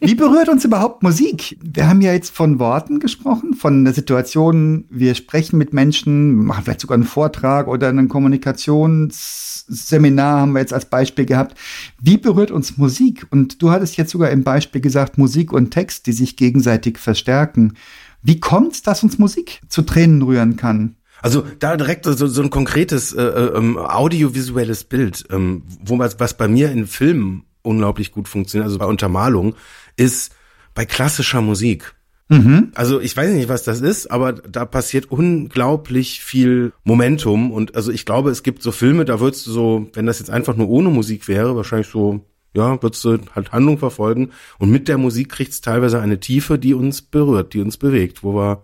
Wie 0.00 0.14
berührt 0.14 0.50
uns 0.50 0.64
überhaupt 0.64 1.02
Musik? 1.02 1.58
Wir 1.62 1.88
haben 1.88 2.02
ja 2.02 2.12
jetzt 2.12 2.34
von 2.34 2.58
Worten 2.58 3.00
gesprochen, 3.00 3.54
von 3.54 3.84
der 3.84 3.94
Situation, 3.94 4.84
wir 4.90 5.14
sprechen 5.14 5.56
mit 5.58 5.72
Menschen, 5.72 6.44
machen 6.44 6.64
vielleicht 6.64 6.82
sogar 6.82 6.96
einen 6.96 7.04
Vortrag 7.04 7.68
oder 7.68 7.88
ein 7.88 8.08
Kommunikationsseminar 8.08 10.40
haben 10.40 10.52
wir 10.52 10.60
jetzt 10.60 10.74
als 10.74 10.86
Beispiel 10.86 11.24
gehabt. 11.24 11.56
Wie 12.00 12.18
berührt 12.18 12.50
uns 12.50 12.76
Musik? 12.76 13.26
Und 13.30 13.62
du 13.62 13.70
hattest 13.70 13.96
jetzt 13.96 14.10
sogar 14.10 14.30
im 14.30 14.42
Beispiel 14.44 14.80
gesagt, 14.80 15.18
Musik 15.18 15.52
und 15.52 15.70
Text 15.70 16.06
die 16.06 16.12
sich 16.12 16.36
gegenseitig 16.36 16.65
verstärken. 16.98 17.74
Wie 18.22 18.40
kommt 18.40 18.72
es, 18.72 18.82
dass 18.82 19.02
uns 19.02 19.18
Musik 19.18 19.60
zu 19.68 19.82
Tränen 19.82 20.22
rühren 20.22 20.56
kann? 20.56 20.96
Also 21.22 21.44
da 21.58 21.76
direkt 21.76 22.04
so, 22.04 22.14
so 22.14 22.42
ein 22.42 22.50
konkretes 22.50 23.12
äh, 23.12 23.22
äh, 23.22 23.56
ähm, 23.56 23.78
audiovisuelles 23.78 24.84
Bild, 24.84 25.24
ähm, 25.30 25.62
wo 25.82 25.98
was, 25.98 26.20
was 26.20 26.36
bei 26.36 26.48
mir 26.48 26.70
in 26.70 26.86
Filmen 26.86 27.44
unglaublich 27.62 28.12
gut 28.12 28.28
funktioniert, 28.28 28.66
also 28.66 28.78
bei 28.78 28.86
Untermalung, 28.86 29.54
ist 29.96 30.34
bei 30.74 30.84
klassischer 30.84 31.40
Musik. 31.40 31.94
Mhm. 32.28 32.72
Also 32.74 33.00
ich 33.00 33.16
weiß 33.16 33.32
nicht, 33.32 33.48
was 33.48 33.62
das 33.62 33.80
ist, 33.80 34.10
aber 34.10 34.32
da 34.32 34.64
passiert 34.64 35.10
unglaublich 35.10 36.22
viel 36.22 36.72
Momentum 36.84 37.52
und 37.52 37.76
also 37.76 37.92
ich 37.92 38.04
glaube, 38.04 38.30
es 38.30 38.42
gibt 38.42 38.62
so 38.62 38.72
Filme, 38.72 39.04
da 39.04 39.20
würdest 39.20 39.46
du 39.46 39.52
so, 39.52 39.90
wenn 39.94 40.06
das 40.06 40.18
jetzt 40.18 40.30
einfach 40.30 40.56
nur 40.56 40.68
ohne 40.68 40.90
Musik 40.90 41.28
wäre, 41.28 41.56
wahrscheinlich 41.56 41.88
so 41.88 42.24
ja, 42.56 42.82
würdest 42.82 43.04
du 43.04 43.18
halt 43.34 43.52
Handlung 43.52 43.78
verfolgen. 43.78 44.30
Und 44.58 44.70
mit 44.70 44.88
der 44.88 44.98
Musik 44.98 45.30
kriegt 45.30 45.52
es 45.52 45.60
teilweise 45.60 46.00
eine 46.00 46.20
Tiefe, 46.20 46.58
die 46.58 46.74
uns 46.74 47.02
berührt, 47.02 47.54
die 47.54 47.60
uns 47.60 47.76
bewegt, 47.76 48.22
wo 48.22 48.34
wir 48.34 48.62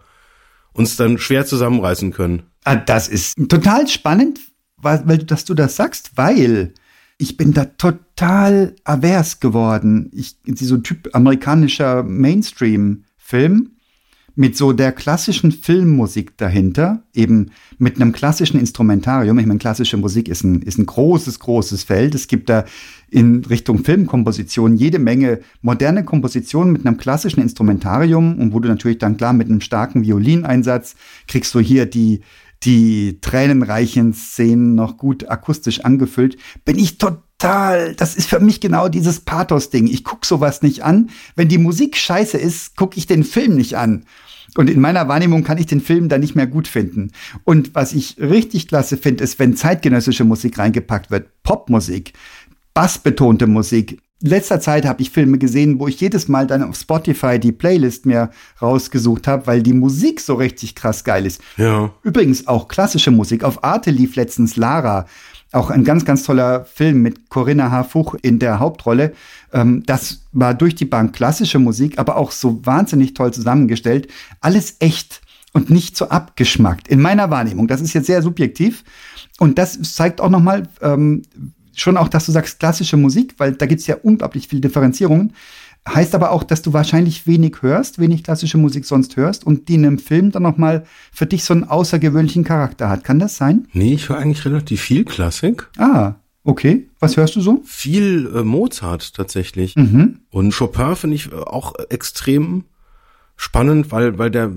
uns 0.72 0.96
dann 0.96 1.18
schwer 1.18 1.46
zusammenreißen 1.46 2.12
können. 2.12 2.44
Ah, 2.64 2.76
das 2.76 3.08
ist 3.08 3.36
total 3.48 3.88
spannend, 3.88 4.40
weil, 4.76 5.02
weil 5.06 5.18
dass 5.18 5.44
du 5.44 5.54
das 5.54 5.76
sagst, 5.76 6.12
weil 6.16 6.72
ich 7.18 7.36
bin 7.36 7.52
da 7.52 7.66
total 7.66 8.74
avers 8.84 9.38
geworden. 9.40 10.10
Ich 10.12 10.36
so 10.56 10.74
ein 10.76 10.82
Typ 10.82 11.10
amerikanischer 11.12 12.02
Mainstream-Film 12.02 13.72
mit 14.34 14.56
so 14.56 14.72
der 14.72 14.92
klassischen 14.92 15.52
Filmmusik 15.52 16.36
dahinter, 16.38 17.02
eben 17.14 17.50
mit 17.78 17.96
einem 17.96 18.12
klassischen 18.12 18.58
Instrumentarium. 18.58 19.38
Ich 19.38 19.46
meine, 19.46 19.58
klassische 19.58 19.96
Musik 19.96 20.28
ist 20.28 20.42
ein, 20.44 20.62
ist 20.62 20.78
ein 20.78 20.86
großes, 20.86 21.38
großes 21.38 21.84
Feld. 21.84 22.14
Es 22.14 22.28
gibt 22.28 22.48
da 22.48 22.64
in 23.10 23.44
Richtung 23.44 23.84
Filmkomposition 23.84 24.76
jede 24.76 24.98
Menge 24.98 25.40
moderne 25.60 26.04
Kompositionen 26.04 26.72
mit 26.72 26.86
einem 26.86 26.96
klassischen 26.96 27.42
Instrumentarium 27.42 28.38
und 28.38 28.54
wo 28.54 28.60
du 28.60 28.68
natürlich 28.68 28.98
dann 28.98 29.18
klar 29.18 29.34
mit 29.34 29.48
einem 29.48 29.60
starken 29.60 30.02
Violineinsatz 30.02 30.96
kriegst 31.28 31.54
du 31.54 31.60
hier 31.60 31.84
die, 31.84 32.20
die 32.62 33.18
tränenreichen 33.20 34.14
Szenen 34.14 34.74
noch 34.74 34.96
gut 34.96 35.28
akustisch 35.28 35.80
angefüllt, 35.80 36.38
bin 36.64 36.78
ich 36.78 36.96
total, 36.96 37.22
das 37.42 38.14
ist 38.14 38.28
für 38.28 38.40
mich 38.40 38.60
genau 38.60 38.88
dieses 38.88 39.20
Pathos-Ding. 39.20 39.86
Ich 39.86 40.04
guck 40.04 40.24
sowas 40.24 40.62
nicht 40.62 40.84
an. 40.84 41.10
Wenn 41.36 41.48
die 41.48 41.58
Musik 41.58 41.96
scheiße 41.96 42.38
ist, 42.38 42.76
gucke 42.76 42.96
ich 42.98 43.06
den 43.06 43.24
Film 43.24 43.54
nicht 43.56 43.76
an. 43.76 44.04
Und 44.56 44.68
in 44.68 44.80
meiner 44.80 45.08
Wahrnehmung 45.08 45.44
kann 45.44 45.58
ich 45.58 45.66
den 45.66 45.80
Film 45.80 46.08
dann 46.08 46.20
nicht 46.20 46.34
mehr 46.34 46.46
gut 46.46 46.68
finden. 46.68 47.10
Und 47.44 47.74
was 47.74 47.92
ich 47.92 48.16
richtig 48.18 48.68
klasse 48.68 48.96
finde, 48.96 49.24
ist, 49.24 49.38
wenn 49.38 49.56
zeitgenössische 49.56 50.24
Musik 50.24 50.58
reingepackt 50.58 51.10
wird, 51.10 51.28
Popmusik, 51.42 52.12
bassbetonte 52.74 53.46
Musik. 53.46 54.00
In 54.22 54.28
letzter 54.28 54.60
Zeit 54.60 54.84
habe 54.84 55.02
ich 55.02 55.10
Filme 55.10 55.38
gesehen, 55.38 55.80
wo 55.80 55.88
ich 55.88 55.98
jedes 56.00 56.28
Mal 56.28 56.46
dann 56.46 56.62
auf 56.62 56.76
Spotify 56.76 57.40
die 57.40 57.50
Playlist 57.50 58.06
mir 58.06 58.30
rausgesucht 58.60 59.26
habe, 59.26 59.48
weil 59.48 59.62
die 59.62 59.72
Musik 59.72 60.20
so 60.20 60.34
richtig 60.34 60.76
krass 60.76 61.02
geil 61.02 61.26
ist. 61.26 61.40
Ja. 61.56 61.90
Übrigens 62.02 62.46
auch 62.46 62.68
klassische 62.68 63.10
Musik. 63.10 63.42
Auf 63.42 63.64
Arte 63.64 63.90
lief 63.90 64.14
letztens 64.14 64.54
Lara. 64.56 65.06
Auch 65.52 65.70
ein 65.70 65.84
ganz, 65.84 66.04
ganz 66.04 66.22
toller 66.22 66.64
Film 66.64 67.02
mit 67.02 67.28
Corinna 67.28 67.70
H. 67.70 67.84
Fuch 67.84 68.14
in 68.22 68.38
der 68.38 68.58
Hauptrolle. 68.58 69.12
Ähm, 69.52 69.82
das 69.84 70.22
war 70.32 70.54
durch 70.54 70.74
die 70.74 70.86
Bank 70.86 71.14
klassische 71.14 71.58
Musik, 71.58 71.98
aber 71.98 72.16
auch 72.16 72.30
so 72.30 72.64
wahnsinnig 72.64 73.14
toll 73.14 73.32
zusammengestellt. 73.32 74.08
Alles 74.40 74.76
echt 74.80 75.20
und 75.52 75.68
nicht 75.68 75.96
so 75.96 76.08
abgeschmackt. 76.08 76.88
In 76.88 77.00
meiner 77.00 77.30
Wahrnehmung. 77.30 77.68
Das 77.68 77.82
ist 77.82 77.92
jetzt 77.92 78.06
sehr 78.06 78.22
subjektiv. 78.22 78.82
Und 79.38 79.58
das 79.58 79.80
zeigt 79.94 80.20
auch 80.20 80.30
nochmal, 80.30 80.68
ähm, 80.80 81.22
schon 81.74 81.96
auch, 81.96 82.08
dass 82.08 82.26
du 82.26 82.32
sagst 82.32 82.58
klassische 82.58 82.96
Musik, 82.96 83.34
weil 83.38 83.52
da 83.52 83.66
gibt 83.66 83.80
es 83.80 83.86
ja 83.86 83.96
unglaublich 84.02 84.48
viele 84.48 84.62
Differenzierungen. 84.62 85.34
Heißt 85.88 86.14
aber 86.14 86.30
auch, 86.30 86.44
dass 86.44 86.62
du 86.62 86.72
wahrscheinlich 86.72 87.26
wenig 87.26 87.56
hörst, 87.60 87.98
wenig 87.98 88.22
klassische 88.22 88.56
Musik 88.56 88.84
sonst 88.84 89.16
hörst 89.16 89.44
und 89.44 89.68
die 89.68 89.74
in 89.74 89.84
einem 89.84 89.98
Film 89.98 90.30
dann 90.30 90.44
nochmal 90.44 90.84
für 91.12 91.26
dich 91.26 91.44
so 91.44 91.54
einen 91.54 91.64
außergewöhnlichen 91.64 92.44
Charakter 92.44 92.88
hat. 92.88 93.02
Kann 93.02 93.18
das 93.18 93.36
sein? 93.36 93.66
Nee, 93.72 93.94
ich 93.94 94.08
höre 94.08 94.18
eigentlich 94.18 94.44
relativ 94.44 94.80
viel 94.80 95.04
Klassik. 95.04 95.68
Ah, 95.78 96.14
okay. 96.44 96.88
Was 97.00 97.16
hörst 97.16 97.34
du 97.34 97.40
so? 97.40 97.62
Viel 97.64 98.30
äh, 98.32 98.44
Mozart 98.44 99.14
tatsächlich. 99.14 99.74
Mhm. 99.74 100.20
Und 100.30 100.54
Chopin 100.56 100.94
finde 100.94 101.16
ich 101.16 101.32
auch 101.32 101.74
extrem 101.90 102.64
spannend, 103.42 103.90
weil 103.90 104.18
weil 104.18 104.30
der 104.30 104.52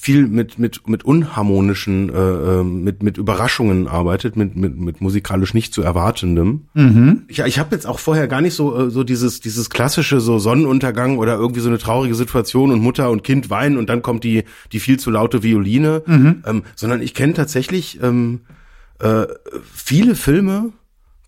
viel 0.00 0.26
mit 0.26 0.58
mit 0.58 0.88
mit 0.88 1.04
unharmonischen 1.04 2.08
äh, 2.12 2.18
ähm, 2.18 2.82
mit 2.82 3.00
mit 3.00 3.16
Überraschungen 3.16 3.86
arbeitet, 3.86 4.34
mit 4.34 4.56
mit 4.56 4.76
mit 4.76 5.00
musikalisch 5.00 5.54
nicht 5.54 5.72
zu 5.72 5.82
erwartendem. 5.82 6.62
Mhm. 6.74 7.22
Ich, 7.28 7.38
ich 7.38 7.58
habe 7.60 7.76
jetzt 7.76 7.86
auch 7.86 8.00
vorher 8.00 8.26
gar 8.26 8.40
nicht 8.40 8.54
so 8.54 8.76
äh, 8.76 8.90
so 8.90 9.04
dieses 9.04 9.40
dieses 9.40 9.70
klassische 9.70 10.20
so 10.20 10.40
Sonnenuntergang 10.40 11.18
oder 11.18 11.36
irgendwie 11.36 11.60
so 11.60 11.68
eine 11.68 11.78
traurige 11.78 12.16
Situation 12.16 12.72
und 12.72 12.80
Mutter 12.80 13.08
und 13.12 13.22
Kind 13.22 13.50
weinen 13.50 13.78
und 13.78 13.88
dann 13.88 14.02
kommt 14.02 14.24
die 14.24 14.42
die 14.72 14.80
viel 14.80 14.98
zu 14.98 15.12
laute 15.12 15.44
Violine, 15.44 16.02
mhm. 16.04 16.42
ähm, 16.44 16.62
sondern 16.74 17.02
ich 17.02 17.14
kenne 17.14 17.34
tatsächlich 17.34 18.00
ähm, 18.02 18.40
äh, 18.98 19.26
viele 19.72 20.16
Filme 20.16 20.72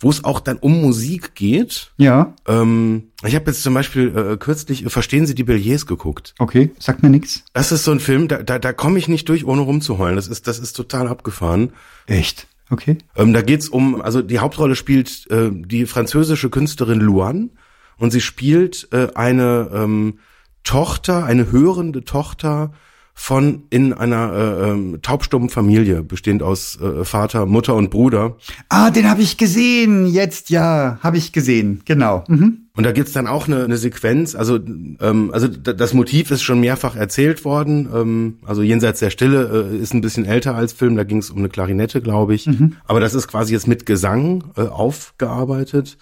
wo 0.01 0.11
es 0.11 0.25
auch 0.25 0.41
dann 0.41 0.59
um 0.59 0.81
Musik 0.81 1.35
geht. 1.35 1.93
Ja. 1.97 2.35
Ähm, 2.47 3.05
ich 3.25 3.35
habe 3.35 3.47
jetzt 3.47 3.63
zum 3.63 3.75
Beispiel 3.75 4.17
äh, 4.17 4.37
kürzlich 4.37 4.85
äh, 4.85 4.91
Verstehen 4.91 5.27
Sie 5.27 5.35
die 5.35 5.45
Billets 5.45 5.87
geguckt. 5.87 6.35
Okay, 6.39 6.71
sagt 6.79 7.03
mir 7.03 7.11
nix. 7.11 7.45
Das 7.53 7.73
ist 7.73 7.85
so 7.85 7.93
ein 7.93 8.01
Film, 8.01 8.29
da, 8.29 8.43
da, 8.43 8.59
da 8.59 8.73
komme 8.73 8.99
ich 8.99 9.09
nicht 9.09 9.29
durch, 9.29 9.47
ohne 9.47 9.63
rumzuheulen. 9.63 10.17
Das 10.17 10.29
ist, 10.29 10.47
das 10.47 10.59
ist 10.59 10.75
total 10.75 11.09
abgefahren. 11.09 11.73
Echt? 12.07 12.47
Okay. 12.71 12.99
Ähm, 13.15 13.33
da 13.33 13.43
geht's 13.43 13.69
um, 13.69 14.01
also 14.03 14.23
die 14.23 14.41
Hauptrolle 14.41 14.75
spielt 14.75 15.31
äh, 15.31 15.51
die 15.53 15.87
französische 15.87 16.51
Künstlerin 16.51 17.01
Luan 17.01 17.51
und 17.97 18.11
sie 18.11 18.21
spielt 18.21 18.89
äh, 18.93 19.09
eine 19.15 19.71
ähm, 19.73 20.19
Tochter, 20.65 21.25
eine 21.25 21.53
hörende 21.53 22.05
Tochter 22.05 22.73
von 23.19 23.63
in 23.71 23.95
einer 23.95 24.33
äh, 24.33 24.71
ähm, 24.71 24.99
taubstummen 25.01 25.49
Familie, 25.49 26.03
bestehend 26.03 26.43
aus 26.43 26.79
äh, 26.81 27.03
Vater, 27.03 27.47
Mutter 27.47 27.75
und 27.75 27.91
Bruder. 27.91 28.37
Ah, 28.69 28.91
den 28.91 29.09
habe 29.09 29.23
ich 29.23 29.39
gesehen, 29.39 30.07
jetzt 30.07 30.51
ja, 30.51 30.99
habe 31.03 31.17
ich 31.17 31.33
gesehen, 31.33 31.81
genau. 31.87 32.25
Mhm. 32.29 32.67
Und 32.77 32.85
da 32.85 32.93
gibt's 32.93 33.13
dann 33.13 33.27
auch 33.27 33.49
eine, 33.49 33.65
eine 33.65 33.79
Sequenz, 33.79 34.35
also, 34.35 34.59
ähm, 35.01 35.31
also 35.33 35.49
das 35.49 35.95
Motiv 35.95 36.31
ist 36.31 36.43
schon 36.43 36.61
mehrfach 36.61 36.95
erzählt 36.95 37.47
worden, 37.47 37.89
ähm, 37.93 38.37
also 38.45 38.63
Jenseits 38.63 39.01
der 39.01 39.11
Stille 39.11 39.71
äh, 39.73 39.77
ist 39.79 39.95
ein 39.95 40.03
bisschen 40.03 40.27
älter 40.27 40.55
als 40.55 40.75
Film, 40.75 40.95
da 40.95 41.05
ging's 41.05 41.31
um 41.31 41.39
eine 41.39 41.49
Klarinette, 41.49 42.03
glaube 42.03 42.35
ich, 42.35 42.47
mhm. 42.47 42.77
aber 42.85 43.01
das 43.01 43.15
ist 43.15 43.29
quasi 43.29 43.55
jetzt 43.55 43.67
mit 43.67 43.87
Gesang 43.87 44.45
äh, 44.57 44.61
aufgearbeitet. 44.61 45.97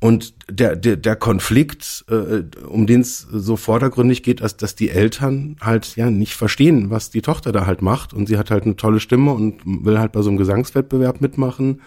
Und 0.00 0.34
der, 0.48 0.76
der, 0.76 0.96
der 0.96 1.16
Konflikt, 1.16 2.04
äh, 2.08 2.44
um 2.66 2.86
den 2.86 3.00
es 3.00 3.18
so 3.18 3.56
vordergründig 3.56 4.22
geht, 4.22 4.40
ist, 4.40 4.62
dass 4.62 4.76
die 4.76 4.90
Eltern 4.90 5.56
halt 5.60 5.96
ja 5.96 6.10
nicht 6.10 6.34
verstehen, 6.34 6.90
was 6.90 7.10
die 7.10 7.22
Tochter 7.22 7.50
da 7.50 7.66
halt 7.66 7.82
macht. 7.82 8.12
Und 8.12 8.28
sie 8.28 8.38
hat 8.38 8.50
halt 8.50 8.64
eine 8.64 8.76
tolle 8.76 9.00
Stimme 9.00 9.32
und 9.32 9.60
will 9.64 9.98
halt 9.98 10.12
bei 10.12 10.22
so 10.22 10.28
einem 10.28 10.38
Gesangswettbewerb 10.38 11.20
mitmachen. 11.20 11.82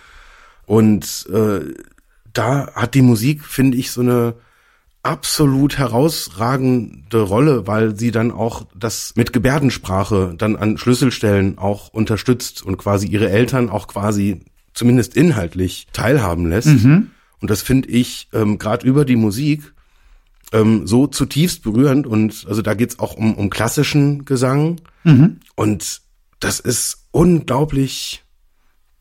Und 0.66 1.28
äh, 1.32 1.62
da 2.34 2.74
hat 2.74 2.96
die 2.96 3.02
Musik, 3.02 3.46
finde 3.46 3.78
ich, 3.78 3.92
so 3.92 4.02
eine 4.02 4.36
absolut 5.04 5.78
herausragende 5.78 7.22
Rolle, 7.22 7.66
weil 7.66 7.98
sie 7.98 8.12
dann 8.12 8.32
auch 8.32 8.68
das 8.76 9.14
mit 9.16 9.34
Gebärdensprache 9.34 10.36
dann 10.38 10.56
an 10.56 10.78
Schlüsselstellen 10.78 11.58
auch 11.58 11.90
unterstützt 11.90 12.62
und 12.64 12.78
quasi 12.78 13.08
ihre 13.08 13.30
Eltern 13.30 13.70
auch 13.70 13.88
quasi 13.88 14.42
zumindest 14.74 15.16
inhaltlich 15.16 15.88
teilhaben 15.92 16.50
lässt. 16.50 16.68
Mhm. 16.68 17.12
Und 17.42 17.50
das 17.50 17.62
finde 17.62 17.90
ich 17.90 18.30
ähm, 18.34 18.58
gerade 18.58 18.88
über 18.88 19.04
die 19.04 19.16
Musik 19.16 19.74
ähm, 20.54 20.88
so 20.88 21.08
zutiefst 21.08 21.64
berührend. 21.64 22.08
Und 22.08 22.46
also 22.48 22.62
da 22.62 22.74
geht's 22.74 23.00
auch 23.00 23.16
um, 23.16 23.36
um 23.36 23.50
klassischen 23.50 24.26
Gesang. 24.26 24.80
Mhm. 25.04 25.40
Und 25.56 26.02
das 26.40 26.60
ist 26.60 27.08
unglaublich 27.12 28.24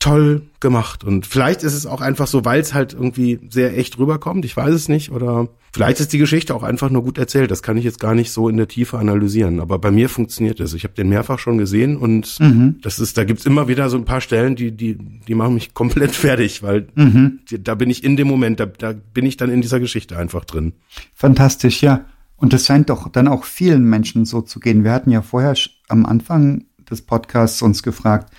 toll 0.01 0.43
gemacht. 0.61 1.05
Und 1.05 1.27
vielleicht 1.27 1.63
ist 1.63 1.75
es 1.75 1.87
auch 1.87 2.01
einfach 2.01 2.27
so, 2.27 2.45
weil 2.45 2.61
es 2.61 2.75
halt 2.75 2.95
irgendwie 2.95 3.39
sehr 3.51 3.77
echt 3.79 3.99
rüberkommt. 3.99 4.45
Ich 4.47 4.57
weiß 4.57 4.75
es 4.75 4.89
nicht. 4.89 5.13
Oder 5.13 5.49
vielleicht 5.73 6.01
ist 6.01 6.15
die 6.15 6.19
Geschichte 6.19 6.55
auch 6.55 6.63
einfach 6.63 6.89
nur 6.89 7.05
gut 7.05 7.19
erzählt. 7.19 7.51
Das 7.51 7.63
kann 7.63 7.77
ich 7.77 7.85
jetzt 7.85 8.01
gar 8.01 8.15
nicht 8.15 8.33
so 8.33 8.49
in 8.49 8.57
der 8.57 8.67
Tiefe 8.67 8.99
analysieren. 8.99 9.61
Aber 9.61 9.79
bei 9.79 9.91
mir 9.91 10.09
funktioniert 10.09 10.59
es. 10.59 10.73
Ich 10.73 10.85
habe 10.85 10.95
den 10.95 11.11
mehrfach 11.11 11.39
schon 11.39 11.59
gesehen 11.59 11.99
und 11.99 12.41
mhm. 12.41 12.77
das 12.83 12.99
ist, 12.99 13.19
da 13.19 13.25
gibt's 13.25 13.45
immer 13.45 13.69
wieder 13.69 13.91
so 13.91 13.99
ein 13.99 14.07
paar 14.07 14.23
Stellen, 14.23 14.57
die, 14.57 14.73
die, 14.73 14.97
die 14.97 15.35
machen 15.35 15.55
mich 15.55 15.75
komplett 15.75 16.13
fertig, 16.13 16.63
weil 16.63 16.89
mhm. 16.95 17.41
die, 17.51 17.63
da 17.63 17.75
bin 17.75 17.91
ich 17.91 18.03
in 18.03 18.17
dem 18.17 18.27
Moment, 18.27 18.59
da, 18.59 18.67
da 18.67 18.93
bin 18.93 19.27
ich 19.27 19.37
dann 19.37 19.51
in 19.51 19.61
dieser 19.61 19.81
Geschichte 19.81 20.17
einfach 20.17 20.47
drin. 20.47 20.73
Fantastisch, 21.15 21.83
ja. 21.83 22.07
Und 22.37 22.55
das 22.55 22.65
scheint 22.65 22.89
doch 22.89 23.09
dann 23.11 23.29
auch 23.29 23.45
vielen 23.45 23.85
Menschen 23.85 24.25
so 24.25 24.41
zu 24.41 24.61
gehen. 24.61 24.83
Wir 24.83 24.93
hatten 24.93 25.11
ja 25.11 25.21
vorher 25.21 25.55
am 25.89 26.07
Anfang 26.07 26.65
des 26.91 27.03
Podcasts 27.03 27.61
uns 27.61 27.83
gefragt, 27.83 28.33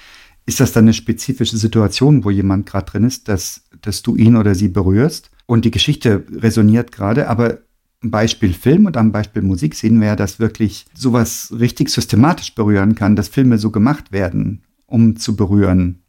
ist 0.51 0.59
das 0.59 0.73
dann 0.73 0.83
eine 0.83 0.93
spezifische 0.93 1.55
Situation, 1.55 2.25
wo 2.25 2.29
jemand 2.29 2.65
gerade 2.65 2.85
drin 2.91 3.05
ist, 3.05 3.29
dass, 3.29 3.63
dass 3.81 4.01
du 4.01 4.17
ihn 4.17 4.35
oder 4.35 4.53
sie 4.53 4.67
berührst? 4.67 5.31
Und 5.45 5.63
die 5.63 5.71
Geschichte 5.71 6.25
resoniert 6.29 6.91
gerade, 6.91 7.29
aber 7.29 7.59
ein 8.03 8.11
Beispiel 8.11 8.51
Film 8.51 8.85
und 8.85 8.97
am 8.97 9.13
Beispiel 9.13 9.43
Musik 9.43 9.75
sehen 9.75 10.01
wir 10.01 10.07
ja, 10.07 10.15
dass 10.17 10.39
wirklich 10.39 10.87
sowas 10.93 11.53
richtig 11.57 11.87
systematisch 11.87 12.53
berühren 12.53 12.95
kann, 12.95 13.15
dass 13.15 13.29
Filme 13.29 13.59
so 13.59 13.71
gemacht 13.71 14.11
werden, 14.11 14.63
um 14.87 15.15
zu 15.15 15.37
berühren. 15.37 16.01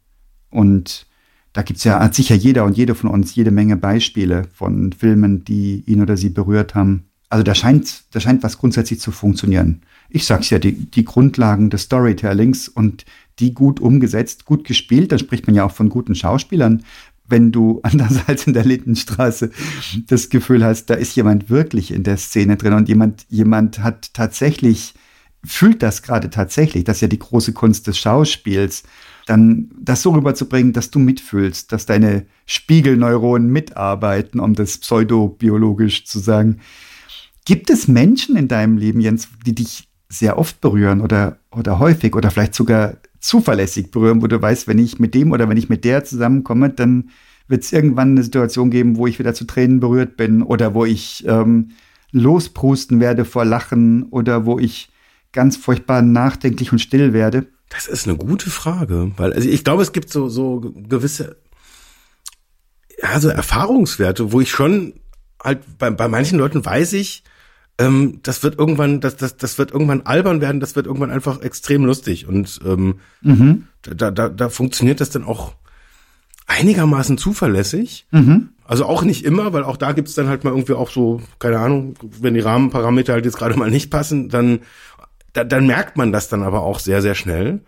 Und 0.49 1.07
da 1.53 1.61
gibt's 1.61 1.85
ja, 1.85 2.01
hat 2.01 2.13
sicher 2.13 2.35
jeder 2.35 2.65
und 2.65 2.75
jede 2.75 2.95
von 2.95 3.09
uns 3.09 3.33
jede 3.35 3.51
Menge 3.51 3.77
Beispiele 3.77 4.43
von 4.53 4.91
Filmen, 4.91 5.45
die 5.45 5.85
ihn 5.85 6.01
oder 6.01 6.17
sie 6.17 6.31
berührt 6.31 6.75
haben. 6.75 7.05
Also 7.29 7.43
da 7.43 7.55
scheint, 7.55 8.03
da 8.13 8.19
scheint 8.19 8.43
was 8.43 8.57
grundsätzlich 8.57 8.99
zu 8.99 9.11
funktionieren. 9.11 9.83
Ich 10.09 10.25
sag's 10.25 10.49
ja, 10.49 10.59
die, 10.59 10.73
die 10.73 11.05
Grundlagen 11.05 11.69
des 11.69 11.83
Storytellings 11.83 12.67
und 12.67 13.05
die 13.39 13.53
gut 13.53 13.79
umgesetzt, 13.79 14.45
gut 14.45 14.63
gespielt. 14.63 15.11
Da 15.11 15.17
spricht 15.17 15.47
man 15.47 15.55
ja 15.55 15.65
auch 15.65 15.71
von 15.71 15.89
guten 15.89 16.15
Schauspielern. 16.15 16.83
Wenn 17.27 17.51
du 17.51 17.79
anders 17.83 18.19
als 18.27 18.47
in 18.47 18.53
der 18.53 18.65
Lindenstraße 18.65 19.51
das 20.07 20.29
Gefühl 20.29 20.63
hast, 20.63 20.87
da 20.89 20.95
ist 20.95 21.15
jemand 21.15 21.49
wirklich 21.49 21.91
in 21.91 22.03
der 22.03 22.17
Szene 22.17 22.57
drin 22.57 22.73
und 22.73 22.87
jemand, 22.87 23.25
jemand 23.29 23.79
hat 23.79 24.13
tatsächlich, 24.13 24.93
fühlt 25.43 25.83
das 25.83 26.03
gerade 26.03 26.29
tatsächlich, 26.29 26.83
das 26.83 26.97
ist 26.97 27.01
ja 27.01 27.07
die 27.07 27.19
große 27.19 27.53
Kunst 27.53 27.87
des 27.87 27.97
Schauspiels, 27.97 28.83
dann 29.25 29.71
das 29.79 30.01
so 30.01 30.11
rüberzubringen, 30.11 30.73
dass 30.73 30.91
du 30.91 30.99
mitfühlst, 30.99 31.71
dass 31.71 31.85
deine 31.85 32.25
Spiegelneuronen 32.45 33.49
mitarbeiten, 33.49 34.39
um 34.39 34.53
das 34.53 34.77
pseudobiologisch 34.77 36.05
zu 36.05 36.19
sagen. 36.19 36.59
Gibt 37.45 37.69
es 37.69 37.87
Menschen 37.87 38.35
in 38.35 38.47
deinem 38.47 38.77
Leben, 38.77 39.01
Jens, 39.01 39.29
die 39.45 39.55
dich 39.55 39.87
sehr 40.09 40.37
oft 40.37 40.61
berühren 40.61 41.01
oder, 41.01 41.39
oder 41.51 41.79
häufig 41.79 42.15
oder 42.15 42.31
vielleicht 42.31 42.55
sogar 42.55 42.95
zuverlässig 43.23 43.89
berühren, 43.89 44.21
wo 44.21 44.27
du 44.27 44.41
weißt, 44.41 44.67
wenn 44.67 44.77
ich 44.77 44.99
mit 44.99 45.13
dem 45.15 45.31
oder 45.31 45.47
wenn 45.47 45.57
ich 45.57 45.69
mit 45.69 45.85
der 45.85 46.03
zusammenkomme, 46.03 46.69
dann 46.69 47.09
wird 47.47 47.63
es 47.63 47.71
irgendwann 47.71 48.11
eine 48.11 48.23
Situation 48.23 48.69
geben, 48.69 48.97
wo 48.97 49.07
ich 49.07 49.17
wieder 49.17 49.33
zu 49.33 49.45
Tränen 49.45 49.79
berührt 49.79 50.17
bin 50.17 50.43
oder 50.43 50.73
wo 50.73 50.83
ich 50.83 51.25
ähm, 51.25 51.71
losprusten 52.11 52.99
werde 52.99 53.23
vor 53.23 53.45
Lachen 53.45 54.03
oder 54.03 54.45
wo 54.45 54.59
ich 54.59 54.89
ganz 55.31 55.55
furchtbar 55.55 56.01
nachdenklich 56.01 56.73
und 56.73 56.79
still 56.79 57.13
werde? 57.13 57.47
Das 57.69 57.87
ist 57.87 58.07
eine 58.07 58.17
gute 58.17 58.49
Frage, 58.49 59.11
weil 59.15 59.31
also 59.31 59.47
ich 59.47 59.63
glaube, 59.63 59.83
es 59.83 59.93
gibt 59.93 60.09
so 60.09 60.27
so 60.27 60.59
gewisse 60.59 61.37
ja, 63.01 63.19
so 63.19 63.29
Erfahrungswerte, 63.29 64.33
wo 64.33 64.41
ich 64.41 64.51
schon 64.51 64.93
halt 65.41 65.61
bei, 65.77 65.89
bei 65.89 66.09
manchen 66.09 66.39
Leuten 66.39 66.63
weiß 66.63 66.93
ich, 66.93 67.23
ähm, 67.79 68.19
das 68.23 68.43
wird 68.43 68.59
irgendwann, 68.59 69.01
das, 69.01 69.15
das, 69.15 69.37
das 69.37 69.57
wird 69.57 69.71
irgendwann 69.71 70.01
albern 70.01 70.41
werden, 70.41 70.59
das 70.59 70.75
wird 70.75 70.85
irgendwann 70.85 71.11
einfach 71.11 71.41
extrem 71.41 71.85
lustig. 71.85 72.27
Und 72.27 72.59
ähm, 72.65 72.99
mhm. 73.21 73.67
da, 73.81 74.11
da, 74.11 74.29
da 74.29 74.49
funktioniert 74.49 75.01
das 75.01 75.09
dann 75.09 75.23
auch 75.23 75.55
einigermaßen 76.45 77.17
zuverlässig. 77.17 78.07
Mhm. 78.11 78.49
Also 78.65 78.85
auch 78.85 79.03
nicht 79.03 79.25
immer, 79.25 79.53
weil 79.53 79.63
auch 79.63 79.77
da 79.77 79.91
gibt's 79.91 80.13
dann 80.13 80.27
halt 80.27 80.43
mal 80.43 80.51
irgendwie 80.51 80.73
auch 80.73 80.89
so, 80.89 81.21
keine 81.39 81.59
Ahnung, 81.59 81.95
wenn 82.21 82.33
die 82.33 82.39
Rahmenparameter 82.39 83.13
halt 83.13 83.25
jetzt 83.25 83.37
gerade 83.37 83.57
mal 83.57 83.71
nicht 83.71 83.89
passen, 83.89 84.29
dann, 84.29 84.59
da, 85.33 85.43
dann 85.43 85.65
merkt 85.67 85.97
man 85.97 86.11
das 86.11 86.29
dann 86.29 86.43
aber 86.43 86.61
auch 86.61 86.79
sehr, 86.79 87.01
sehr 87.01 87.15
schnell. 87.15 87.61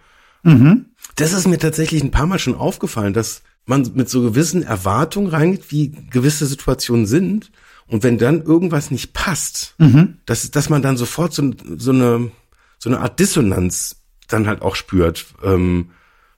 Mhm. 0.43 0.85
Das 1.15 1.33
ist 1.33 1.47
mir 1.47 1.57
tatsächlich 1.57 2.03
ein 2.03 2.11
paar 2.11 2.27
Mal 2.27 2.39
schon 2.39 2.55
aufgefallen, 2.55 3.13
dass 3.13 3.41
man 3.65 3.89
mit 3.95 4.09
so 4.09 4.21
gewissen 4.21 4.61
Erwartungen 4.61 5.27
reingeht, 5.27 5.71
wie 5.71 5.91
gewisse 6.11 6.45
Situationen 6.45 7.07
sind 7.07 7.51
und 7.87 8.03
wenn 8.03 8.17
dann 8.17 8.41
irgendwas 8.41 8.91
nicht 8.91 9.13
passt, 9.13 9.75
mhm. 9.77 10.17
dass, 10.25 10.49
dass 10.51 10.69
man 10.69 10.81
dann 10.81 10.97
sofort 10.97 11.33
so, 11.33 11.51
so, 11.77 11.91
eine, 11.91 12.31
so 12.79 12.89
eine 12.89 12.99
Art 12.99 13.19
Dissonanz 13.19 13.97
dann 14.27 14.47
halt 14.47 14.61
auch 14.61 14.75
spürt. 14.75 15.25
Ähm, 15.43 15.91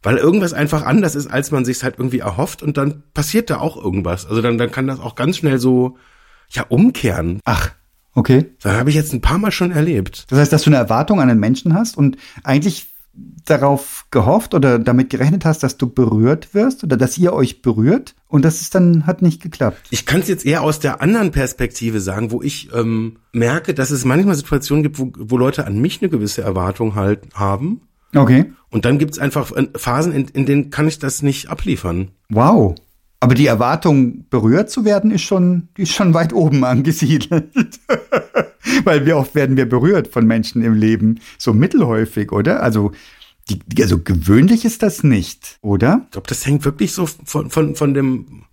weil 0.04 0.18
irgendwas 0.18 0.54
einfach 0.54 0.86
anders 0.86 1.16
ist, 1.16 1.28
als 1.28 1.52
man 1.52 1.66
sich 1.66 1.84
halt 1.84 1.96
irgendwie 1.98 2.20
erhofft 2.20 2.62
und 2.62 2.78
dann 2.78 3.04
passiert 3.14 3.50
da 3.50 3.60
auch 3.60 3.82
irgendwas. 3.82 4.26
Also 4.26 4.42
dann, 4.42 4.58
dann 4.58 4.72
kann 4.72 4.88
das 4.88 5.00
auch 5.00 5.16
ganz 5.16 5.38
schnell 5.38 5.60
so, 5.60 5.98
ja, 6.50 6.64
umkehren. 6.70 7.40
Ach, 7.46 7.72
okay. 8.14 8.52
Das 8.62 8.74
habe 8.74 8.90
ich 8.90 8.96
jetzt 8.96 9.14
ein 9.14 9.22
paar 9.22 9.38
Mal 9.38 9.52
schon 9.52 9.72
erlebt. 9.72 10.26
Das 10.30 10.40
heißt, 10.40 10.54
dass 10.54 10.64
du 10.64 10.70
eine 10.70 10.78
Erwartung 10.78 11.20
an 11.20 11.28
den 11.28 11.40
Menschen 11.40 11.74
hast 11.74 11.98
und 11.98 12.18
eigentlich 12.44 12.88
darauf 13.46 14.06
gehofft 14.12 14.54
oder 14.54 14.78
damit 14.78 15.10
gerechnet 15.10 15.46
hast, 15.46 15.64
dass 15.64 15.78
du 15.78 15.90
berührt 15.90 16.54
wirst 16.54 16.84
oder 16.84 16.98
dass 16.98 17.18
ihr 17.18 17.34
euch 17.34 17.62
berührt 17.62 18.16
und 18.28 18.44
das 18.44 18.62
ist 18.62 18.76
dann 18.76 19.06
hat 19.06 19.22
nicht 19.22 19.42
geklappt. 19.42 19.88
Ich 19.90 20.06
kann 20.06 20.22
es 20.22 20.28
jetzt 20.28 20.46
eher 20.46 20.62
aus 20.62 20.80
der 20.80 21.02
anderen 21.02 21.32
Perspektive 21.32 22.02
sagen, 22.02 22.32
wo 22.32 22.42
ich 22.42 22.70
ähm, 22.74 23.18
merke, 23.32 23.74
dass 23.74 23.92
es 23.92 24.06
manchmal 24.06 24.36
Situationen 24.36 24.84
gibt, 24.84 25.00
wo, 25.00 25.12
wo 25.18 25.38
Leute 25.38 25.66
an 25.66 25.80
mich 25.80 26.02
eine 26.02 26.10
gewisse 26.10 26.42
Erwartung 26.42 26.96
halt 26.96 27.22
haben. 27.34 27.82
Okay. 28.14 28.52
Und 28.70 28.86
dann 28.86 28.98
gibt 28.98 29.12
es 29.12 29.20
einfach 29.20 29.52
äh, 29.54 29.68
Phasen, 29.76 30.14
in, 30.14 30.28
in 30.28 30.46
denen 30.46 30.70
kann 30.70 30.88
ich 30.88 31.00
das 31.00 31.22
nicht 31.22 31.50
abliefern. 31.50 32.10
Wow. 32.30 32.76
Aber 33.20 33.34
die 33.34 33.48
Erwartung, 33.48 34.26
berührt 34.30 34.70
zu 34.70 34.86
werden, 34.86 35.12
ist 35.12 35.24
schon, 35.24 35.70
ist 35.78 35.94
schon 35.94 36.14
weit 36.14 36.34
oben 36.34 36.64
angesiedelt. 36.64 37.52
Weil 38.84 39.06
wie 39.06 39.14
oft 39.14 39.34
werden 39.34 39.58
wir 39.58 39.68
berührt 39.68 40.08
von 40.08 40.26
Menschen 40.26 40.62
im 40.62 40.74
Leben? 40.74 41.20
So 41.38 41.54
mittelhäufig, 41.54 42.32
oder? 42.32 42.62
Also, 42.62 42.92
die, 43.50 43.82
also 43.82 44.00
gewöhnlich 44.00 44.66
ist 44.66 44.84
das 44.84 45.04
nicht, 45.04 45.58
oder? 45.62 46.02
Ich 46.06 46.12
glaube, 46.12 46.28
das 46.28 46.46
hängt 46.46 46.66
wirklich 46.66 46.94
so 46.94 47.06
von, 47.06 47.50
von, 47.50 47.76
von 47.76 47.94
dem 47.94 48.44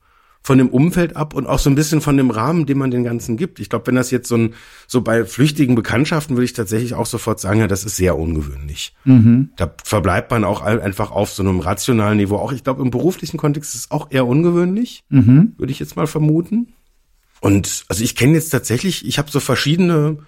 von 0.45 0.59
dem 0.59 0.69
Umfeld 0.69 1.17
ab 1.17 1.33
und 1.33 1.47
auch 1.47 1.59
so 1.59 1.71
ein 1.71 1.75
bisschen 1.75 2.03
von 2.03 2.19
dem 2.19 2.31
Rahmen, 2.31 2.67
den 2.67 2.77
man 2.77 2.91
den 2.91 3.03
Ganzen 3.03 3.39
gibt. 3.39 3.61
Ich 3.61 3.71
glaube, 3.71 3.87
wenn 3.87 3.95
das 3.95 4.11
jetzt 4.11 4.29
so 4.29 4.37
ein, 4.37 4.55
so 4.87 5.01
bei 5.01 5.25
flüchtigen 5.25 5.75
Bekanntschaften 5.75 6.37
würde 6.37 6.45
ich 6.45 6.53
tatsächlich 6.53 6.93
auch 6.93 7.07
sofort 7.07 7.41
sagen, 7.41 7.61
ja, 7.61 7.67
das 7.67 7.85
ist 7.85 7.97
sehr 7.97 8.19
ungewöhnlich. 8.19 8.95
Mhm. 9.05 9.49
Da 9.57 9.75
verbleibt 9.83 10.31
man 10.31 10.45
auch 10.45 10.61
einfach 10.61 11.11
auf 11.11 11.33
so 11.33 11.43
einem 11.43 11.61
rationalen 11.61 12.19
Niveau. 12.19 12.37
Auch 12.37 12.53
ich 12.53 12.63
glaube, 12.63 12.83
im 12.83 12.91
beruflichen 12.91 13.39
Kontext 13.39 13.75
ist 13.75 13.87
es 13.87 13.91
auch 13.91 14.11
eher 14.11 14.27
ungewöhnlich, 14.27 15.03
mhm. 15.09 15.55
würde 15.57 15.73
ich 15.73 15.79
jetzt 15.79 15.97
mal 15.97 16.07
vermuten. 16.07 16.75
Und 17.41 17.87
also 17.89 18.05
ich 18.05 18.15
kenne 18.15 18.35
jetzt 18.35 18.51
tatsächlich, 18.51 19.07
ich 19.07 19.19
habe 19.19 19.31
so 19.31 19.41
verschiedene 19.41 20.19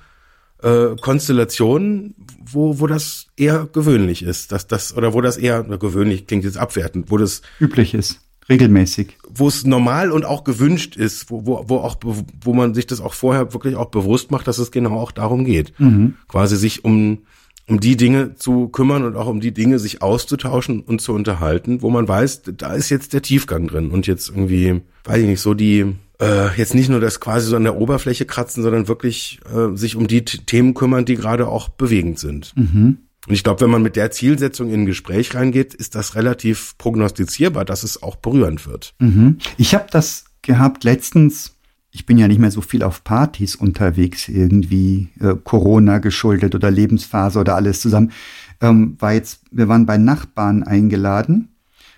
äh, 0.62 0.96
Konstellationen, 0.98 2.14
wo, 2.42 2.80
wo 2.80 2.86
das 2.86 3.26
eher 3.36 3.68
gewöhnlich 3.70 4.22
ist, 4.22 4.50
dass 4.50 4.66
das, 4.66 4.96
oder 4.96 5.12
wo 5.12 5.20
das 5.20 5.36
eher, 5.36 5.62
gewöhnlich 5.62 6.26
klingt 6.26 6.44
jetzt 6.44 6.56
abwertend, 6.56 7.10
wo 7.10 7.18
das 7.18 7.42
üblich 7.60 7.92
ist 7.92 8.22
regelmäßig. 8.48 9.16
Wo 9.28 9.48
es 9.48 9.64
normal 9.64 10.12
und 10.12 10.24
auch 10.24 10.44
gewünscht 10.44 10.96
ist, 10.96 11.30
wo, 11.30 11.46
wo, 11.46 11.64
wo 11.68 11.76
auch, 11.78 11.96
wo 12.02 12.54
man 12.54 12.74
sich 12.74 12.86
das 12.86 13.00
auch 13.00 13.14
vorher 13.14 13.52
wirklich 13.52 13.76
auch 13.76 13.90
bewusst 13.90 14.30
macht, 14.30 14.46
dass 14.46 14.58
es 14.58 14.70
genau 14.70 14.98
auch 14.98 15.12
darum 15.12 15.44
geht. 15.44 15.78
Mhm. 15.78 16.14
Quasi 16.28 16.56
sich 16.56 16.84
um, 16.84 17.18
um 17.66 17.80
die 17.80 17.96
Dinge 17.96 18.34
zu 18.34 18.68
kümmern 18.68 19.04
und 19.04 19.16
auch 19.16 19.26
um 19.26 19.40
die 19.40 19.52
Dinge 19.52 19.78
sich 19.78 20.02
auszutauschen 20.02 20.80
und 20.80 21.00
zu 21.00 21.12
unterhalten, 21.12 21.82
wo 21.82 21.90
man 21.90 22.06
weiß, 22.06 22.42
da 22.56 22.74
ist 22.74 22.90
jetzt 22.90 23.12
der 23.12 23.22
Tiefgang 23.22 23.66
drin 23.66 23.90
und 23.90 24.06
jetzt 24.06 24.28
irgendwie, 24.28 24.82
weiß 25.04 25.22
ich 25.22 25.28
nicht, 25.28 25.40
so 25.40 25.54
die, 25.54 25.94
äh, 26.20 26.56
jetzt 26.56 26.74
nicht 26.74 26.88
nur 26.88 27.00
das 27.00 27.20
quasi 27.20 27.48
so 27.48 27.56
an 27.56 27.64
der 27.64 27.76
Oberfläche 27.76 28.24
kratzen, 28.24 28.62
sondern 28.62 28.88
wirklich 28.88 29.40
äh, 29.52 29.76
sich 29.76 29.96
um 29.96 30.06
die 30.06 30.24
Themen 30.24 30.74
kümmern, 30.74 31.04
die 31.04 31.16
gerade 31.16 31.48
auch 31.48 31.68
bewegend 31.68 32.18
sind. 32.18 32.52
Mhm. 32.56 32.98
Und 33.26 33.34
ich 33.34 33.42
glaube, 33.42 33.62
wenn 33.62 33.70
man 33.70 33.82
mit 33.82 33.96
der 33.96 34.10
Zielsetzung 34.10 34.70
in 34.70 34.82
ein 34.82 34.86
Gespräch 34.86 35.34
reingeht, 35.34 35.74
ist 35.74 35.94
das 35.94 36.14
relativ 36.14 36.74
prognostizierbar, 36.78 37.64
dass 37.64 37.82
es 37.82 38.02
auch 38.02 38.16
berührend 38.16 38.66
wird. 38.66 38.94
Mhm. 38.98 39.38
Ich 39.56 39.74
habe 39.74 39.86
das 39.90 40.24
gehabt 40.42 40.84
letztens. 40.84 41.54
Ich 41.90 42.06
bin 42.06 42.18
ja 42.18 42.28
nicht 42.28 42.38
mehr 42.38 42.50
so 42.50 42.60
viel 42.60 42.82
auf 42.82 43.04
Partys 43.04 43.56
unterwegs, 43.56 44.28
irgendwie 44.28 45.08
äh, 45.20 45.34
Corona 45.42 45.98
geschuldet 45.98 46.54
oder 46.54 46.70
Lebensphase 46.70 47.40
oder 47.40 47.56
alles 47.56 47.80
zusammen. 47.80 48.12
Ähm, 48.60 48.96
war 48.98 49.12
jetzt, 49.12 49.40
wir 49.50 49.68
waren 49.68 49.86
bei 49.86 49.96
Nachbarn 49.96 50.62
eingeladen 50.62 51.48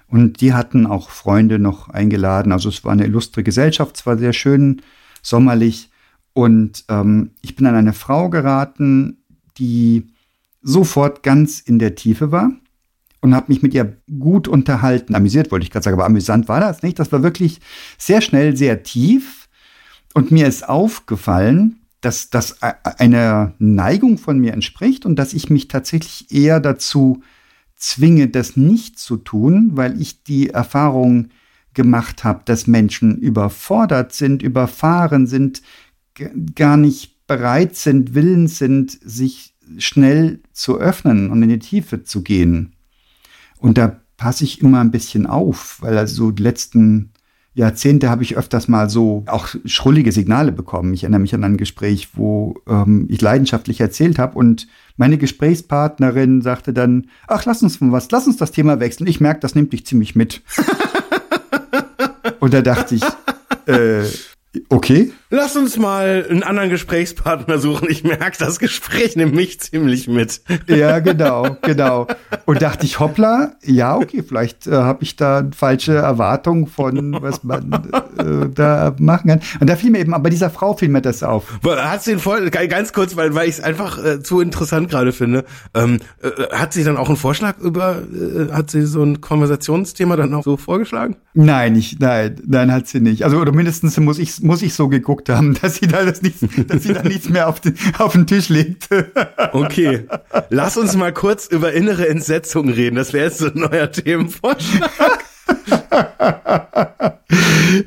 und 0.07 0.41
die 0.41 0.55
hatten 0.55 0.87
auch 0.87 1.11
Freunde 1.11 1.59
noch 1.59 1.89
eingeladen. 1.89 2.53
Also 2.53 2.69
es 2.69 2.85
war 2.85 2.93
eine 2.93 3.05
illustre 3.05 3.43
Gesellschaft, 3.43 3.97
es 3.97 4.07
war 4.07 4.17
sehr 4.17 4.33
schön, 4.33 4.83
sommerlich. 5.23 5.91
Und 6.33 6.85
ähm, 6.89 7.33
ich 7.43 7.57
bin 7.57 7.67
an 7.67 7.75
eine 7.75 7.93
Frau 7.93 8.31
geraten, 8.31 9.19
die 9.59 10.07
sofort 10.61 11.23
ganz 11.23 11.61
in 11.61 11.79
der 11.79 11.95
Tiefe 11.95 12.33
war 12.33 12.53
und 13.21 13.35
habe 13.35 13.47
mich 13.49 13.63
mit 13.63 13.75
ihr 13.75 13.97
gut 14.19 14.49
unterhalten. 14.49 15.15
Amüsiert 15.15 15.51
wollte 15.51 15.65
ich 15.65 15.71
gerade 15.71 15.85
sagen, 15.85 15.97
aber 15.97 16.07
amüsant 16.07 16.49
war 16.49 16.61
das 16.61 16.83
nicht. 16.83 16.99
Das 16.99 17.13
war 17.13 17.23
wirklich 17.23 17.61
sehr 17.97 18.21
schnell, 18.21 18.57
sehr 18.57 18.83
tief. 18.83 19.49
Und 20.15 20.31
mir 20.31 20.47
ist 20.47 20.69
aufgefallen, 20.69 21.81
dass 22.01 22.31
das 22.31 22.63
einer 22.63 23.55
Neigung 23.59 24.19
von 24.19 24.39
mir 24.39 24.53
entspricht 24.53 25.05
und 25.05 25.17
dass 25.17 25.35
ich 25.35 25.51
mich 25.51 25.69
tatsächlich 25.69 26.33
eher 26.33 26.61
dazu 26.61 27.23
zwinge, 27.77 28.29
das 28.29 28.57
nicht 28.57 28.99
zu 28.99 29.17
tun, 29.17 29.73
weil 29.75 30.01
ich 30.01 30.23
die 30.23 30.51
Erfahrung 30.51 31.29
gemacht 31.75 32.25
habe, 32.25 32.43
dass 32.45 32.67
Menschen 32.67 33.19
überfordert 33.19 34.13
sind, 34.13 34.43
überfahren 34.43 35.27
sind, 35.27 35.63
gar 36.55 36.77
nicht 36.77 37.27
bereit 37.27 37.77
sind, 37.77 38.15
willens 38.15 38.59
sind, 38.59 38.99
sich 39.03 39.55
schnell 39.79 40.41
zu 40.53 40.79
öffnen 40.79 41.31
und 41.31 41.43
in 41.43 41.49
die 41.49 41.59
Tiefe 41.59 42.05
zu 42.05 42.23
gehen. 42.23 42.75
Und 43.59 43.79
da 43.79 44.01
passe 44.17 44.45
ich 44.45 44.61
immer 44.61 44.81
ein 44.81 44.91
bisschen 44.91 45.27
auf, 45.27 45.79
weil 45.81 45.97
also 45.99 46.31
die 46.31 46.43
letzten 46.43 47.13
Jahrzehnte 47.55 48.09
habe 48.09 48.23
ich 48.23 48.37
öfters 48.37 48.69
mal 48.69 48.89
so 48.89 49.25
auch 49.27 49.49
schrullige 49.65 50.13
Signale 50.13 50.53
bekommen. 50.53 50.95
Ich 50.95 51.03
erinnere 51.03 51.21
mich 51.21 51.35
an 51.35 51.43
ein 51.43 51.57
Gespräch, 51.57 52.11
wo 52.15 52.55
ähm, 52.69 53.07
ich 53.09 53.21
leidenschaftlich 53.21 53.81
erzählt 53.81 54.19
habe 54.19 54.39
und 54.39 54.69
meine 54.97 55.19
Gesprächspartnerin 55.19 56.41
sagte 56.41 56.73
dann, 56.73 57.09
ach, 57.27 57.45
lass 57.47 57.63
uns 57.63 57.79
was, 57.81 58.11
lass 58.13 58.27
uns 58.29 58.37
das 58.37 58.53
Thema 58.53 58.79
wechseln. 58.79 59.09
Ich 59.09 59.21
merke, 59.21 59.41
das 59.41 59.57
nimmt 59.57 59.73
dich 59.73 59.85
ziemlich 59.87 60.15
mit. 60.15 60.43
und 62.41 62.55
da 62.55 62.63
dachte 62.63 62.95
ich, 62.95 63.03
äh, 63.67 64.05
okay. 64.69 65.13
Lass 65.31 65.57
uns 65.57 65.77
mal 65.77 66.25
einen 66.31 66.43
anderen 66.43 66.71
Gesprächspartner 66.71 67.59
suchen. 67.59 67.89
Ich 67.91 68.03
merke, 68.03 68.39
das 68.39 68.59
Gespräch 68.59 69.15
nimmt 69.15 69.35
mich 69.35 69.61
ziemlich 69.61 70.09
mit. 70.09 70.41
Ja, 70.67 71.01
genau, 71.01 71.59
genau. 71.61 72.07
Und 72.47 72.63
dachte 72.63 72.87
ich, 72.87 72.99
hoppla, 72.99 73.53
ja, 73.63 73.97
okay, 73.97 74.23
vielleicht 74.27 74.67
äh, 74.67 74.73
habe 74.73 75.03
ich 75.03 75.17
da 75.17 75.47
falsche 75.55 75.97
Erwartungen 75.97 76.67
von, 76.67 77.19
was 77.21 77.45
man 77.45 77.91
äh, 78.19 78.49
da 78.55 78.97
machen 78.99 79.29
kann. 79.29 79.41
Und 79.61 79.69
da 79.69 79.77
fiel 79.77 79.91
mir 79.91 79.99
eben, 79.99 80.15
aber 80.15 80.31
dieser 80.31 80.49
Frau 80.49 80.75
fiel 80.75 80.89
mir 80.89 81.03
das 81.03 81.23
auf. 81.23 81.61
Hat 81.63 82.03
sie 82.03 82.17
voll, 82.17 82.49
ganz 82.49 82.95
kurz, 82.95 83.15
weil, 83.15 83.35
weil 83.35 83.51
ich 83.51 83.57
es 83.57 83.61
einfach 83.61 84.03
äh, 84.03 84.23
zu 84.23 84.41
interessant 84.41 84.89
gerade 84.89 85.13
finde, 85.13 85.45
ähm, 85.75 85.99
äh, 86.23 86.57
hat 86.57 86.73
sie 86.73 86.85
dann 86.85 86.97
auch 86.97 87.09
einen 87.09 87.19
Vorschlag 87.19 87.59
über, 87.59 87.97
äh, 87.99 88.51
hat 88.51 88.71
sie 88.71 88.87
so 88.87 89.03
ein 89.03 89.21
Konversationsthema 89.21 90.17
dann 90.17 90.33
auch 90.33 90.45
so 90.45 90.57
vorgeschlagen? 90.57 91.17
Nein, 91.35 91.77
ich, 91.77 91.99
nein, 91.99 92.41
nein, 92.47 92.73
hat 92.73 92.89
sie 92.89 93.01
nicht. 93.01 93.25
Also, 93.25 93.39
oder 93.39 93.53
mindestens 93.53 93.99
muss 94.01 94.19
ich, 94.19 94.43
muss 94.43 94.63
ich 94.63 94.73
so 94.73 94.89
geguckt 94.89 95.18
geguckt 95.19 95.29
haben, 95.29 95.55
dass 95.55 95.77
sie 95.77 95.87
da, 95.87 96.05
das 96.05 96.23
nichts, 96.23 96.45
dass 96.67 96.83
sie 96.83 96.93
da 96.93 97.03
nichts 97.03 97.29
mehr 97.29 97.49
auf 97.49 97.61
den, 97.61 97.77
auf 97.99 98.13
den 98.13 98.27
Tisch 98.27 98.49
legt. 98.49 98.89
Okay, 99.53 100.07
lass 100.51 100.77
uns 100.77 100.97
mal 100.97 101.13
kurz 101.13 101.47
über 101.47 101.73
innere 101.73 102.09
Entsetzung 102.09 102.69
reden. 102.69 102.97
Das 102.97 103.13
wäre 103.13 103.27
jetzt 103.27 103.39
so 103.39 103.47
ein 103.47 103.59
neuer 103.59 103.91
Themenvorschlag. 103.91 105.25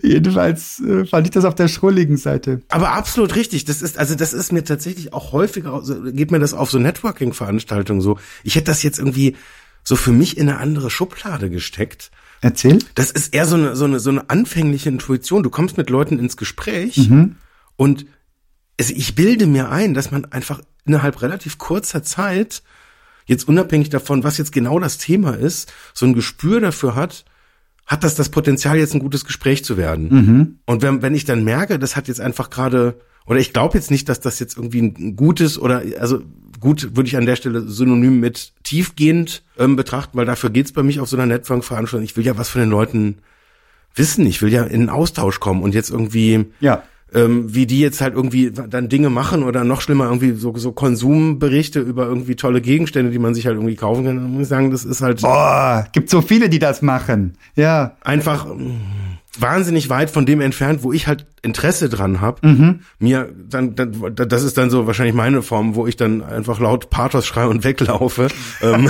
Jedenfalls 0.01 0.79
äh, 0.81 1.05
fand 1.05 1.27
ich 1.27 1.31
das 1.31 1.45
auf 1.45 1.55
der 1.55 1.67
schrulligen 1.67 2.17
Seite. 2.17 2.61
Aber 2.69 2.91
absolut 2.93 3.35
richtig. 3.35 3.65
Das 3.65 3.81
ist, 3.81 3.97
also 3.97 4.15
das 4.15 4.33
ist 4.33 4.51
mir 4.51 4.63
tatsächlich 4.63 5.13
auch 5.13 5.31
häufiger, 5.31 5.73
also 5.73 6.01
geht 6.01 6.31
mir 6.31 6.39
das 6.39 6.53
auf 6.53 6.69
so 6.69 6.79
Networking-Veranstaltungen 6.79 8.01
so. 8.01 8.19
Ich 8.43 8.55
hätte 8.55 8.65
das 8.65 8.83
jetzt 8.83 8.99
irgendwie 8.99 9.35
so 9.83 9.95
für 9.95 10.11
mich 10.11 10.37
in 10.37 10.49
eine 10.49 10.59
andere 10.59 10.89
Schublade 10.89 11.49
gesteckt. 11.49 12.11
Erzähl. 12.41 12.79
Das 12.95 13.11
ist 13.11 13.33
eher 13.33 13.45
so 13.45 13.55
eine, 13.55 13.75
so 13.75 13.85
eine, 13.85 13.99
so 13.99 14.09
eine 14.09 14.29
anfängliche 14.29 14.89
Intuition. 14.89 15.43
Du 15.43 15.49
kommst 15.49 15.77
mit 15.77 15.89
Leuten 15.89 16.17
ins 16.19 16.37
Gespräch 16.37 17.09
mhm. 17.09 17.35
und 17.75 18.07
es, 18.77 18.89
ich 18.89 19.13
bilde 19.13 19.45
mir 19.45 19.69
ein, 19.69 19.93
dass 19.93 20.09
man 20.09 20.25
einfach 20.25 20.61
innerhalb 20.85 21.21
relativ 21.21 21.59
kurzer 21.59 22.01
Zeit, 22.01 22.63
jetzt 23.27 23.47
unabhängig 23.47 23.89
davon, 23.89 24.23
was 24.23 24.39
jetzt 24.39 24.51
genau 24.51 24.79
das 24.79 24.97
Thema 24.97 25.33
ist, 25.33 25.71
so 25.93 26.07
ein 26.07 26.13
Gespür 26.13 26.59
dafür 26.59 26.95
hat, 26.95 27.25
hat 27.85 28.03
das 28.03 28.15
das 28.15 28.29
Potenzial, 28.29 28.77
jetzt 28.77 28.95
ein 28.95 28.99
gutes 28.99 29.25
Gespräch 29.25 29.63
zu 29.63 29.77
werden. 29.77 30.09
Mhm. 30.09 30.59
Und 30.65 30.81
wenn, 30.81 31.01
wenn 31.01 31.13
ich 31.13 31.25
dann 31.25 31.43
merke, 31.43 31.77
das 31.77 31.95
hat 31.95 32.07
jetzt 32.07 32.21
einfach 32.21 32.49
gerade, 32.49 32.99
oder 33.25 33.39
ich 33.39 33.53
glaube 33.53 33.77
jetzt 33.77 33.91
nicht, 33.91 34.09
dass 34.09 34.19
das 34.19 34.39
jetzt 34.39 34.57
irgendwie 34.57 34.81
ein 34.81 35.15
gutes 35.15 35.59
oder, 35.59 35.83
also 35.99 36.21
gut 36.61 36.95
würde 36.95 37.07
ich 37.07 37.17
an 37.17 37.25
der 37.25 37.35
Stelle 37.35 37.61
synonym 37.61 38.21
mit 38.21 38.53
tiefgehend 38.63 39.43
ähm, 39.57 39.75
betrachten, 39.75 40.17
weil 40.17 40.25
dafür 40.25 40.49
geht's 40.49 40.71
bei 40.71 40.83
mich 40.83 41.01
auf 41.01 41.09
so 41.09 41.17
einer 41.17 41.25
Netzwerkveranstaltung. 41.25 42.05
Ich 42.05 42.15
will 42.15 42.25
ja 42.25 42.37
was 42.37 42.49
von 42.49 42.61
den 42.61 42.69
Leuten 42.69 43.17
wissen. 43.95 44.25
Ich 44.25 44.41
will 44.41 44.53
ja 44.53 44.63
in 44.63 44.81
einen 44.81 44.89
Austausch 44.89 45.41
kommen 45.41 45.63
und 45.63 45.75
jetzt 45.75 45.89
irgendwie 45.89 46.45
ja. 46.61 46.83
ähm, 47.13 47.53
wie 47.53 47.65
die 47.65 47.79
jetzt 47.79 47.99
halt 47.99 48.13
irgendwie 48.13 48.51
dann 48.51 48.87
Dinge 48.87 49.09
machen 49.09 49.43
oder 49.43 49.63
noch 49.63 49.81
schlimmer 49.81 50.05
irgendwie 50.05 50.31
so, 50.31 50.55
so 50.55 50.71
Konsumberichte 50.71 51.81
über 51.81 52.05
irgendwie 52.05 52.35
tolle 52.35 52.61
Gegenstände, 52.61 53.11
die 53.11 53.19
man 53.19 53.33
sich 53.33 53.47
halt 53.47 53.57
irgendwie 53.57 53.75
kaufen 53.75 54.05
kann. 54.05 54.15
Dann 54.15 54.31
muss 54.31 54.43
ich 54.43 54.47
sagen, 54.47 54.71
das 54.71 54.85
ist 54.85 55.01
halt. 55.01 55.21
Boah, 55.21 55.87
gibt 55.91 56.09
so 56.09 56.21
viele, 56.21 56.47
die 56.47 56.59
das 56.59 56.81
machen. 56.81 57.33
Ja. 57.55 57.97
Einfach 58.01 58.45
wahnsinnig 59.39 59.89
weit 59.89 60.09
von 60.09 60.25
dem 60.25 60.41
entfernt, 60.41 60.83
wo 60.83 60.91
ich 60.91 61.07
halt 61.07 61.25
Interesse 61.41 61.87
dran 61.87 62.19
habe. 62.19 62.45
Mhm. 62.45 62.81
Mir 62.99 63.33
dann, 63.33 63.75
dann, 63.75 64.13
das 64.13 64.43
ist 64.43 64.57
dann 64.57 64.69
so 64.69 64.87
wahrscheinlich 64.87 65.15
meine 65.15 65.41
Form, 65.41 65.75
wo 65.75 65.87
ich 65.87 65.95
dann 65.95 66.21
einfach 66.21 66.59
laut 66.59 66.89
Pathos 66.89 67.25
schreie 67.25 67.47
und 67.47 67.63
weglaufe. 67.63 68.27
Ähm. 68.61 68.89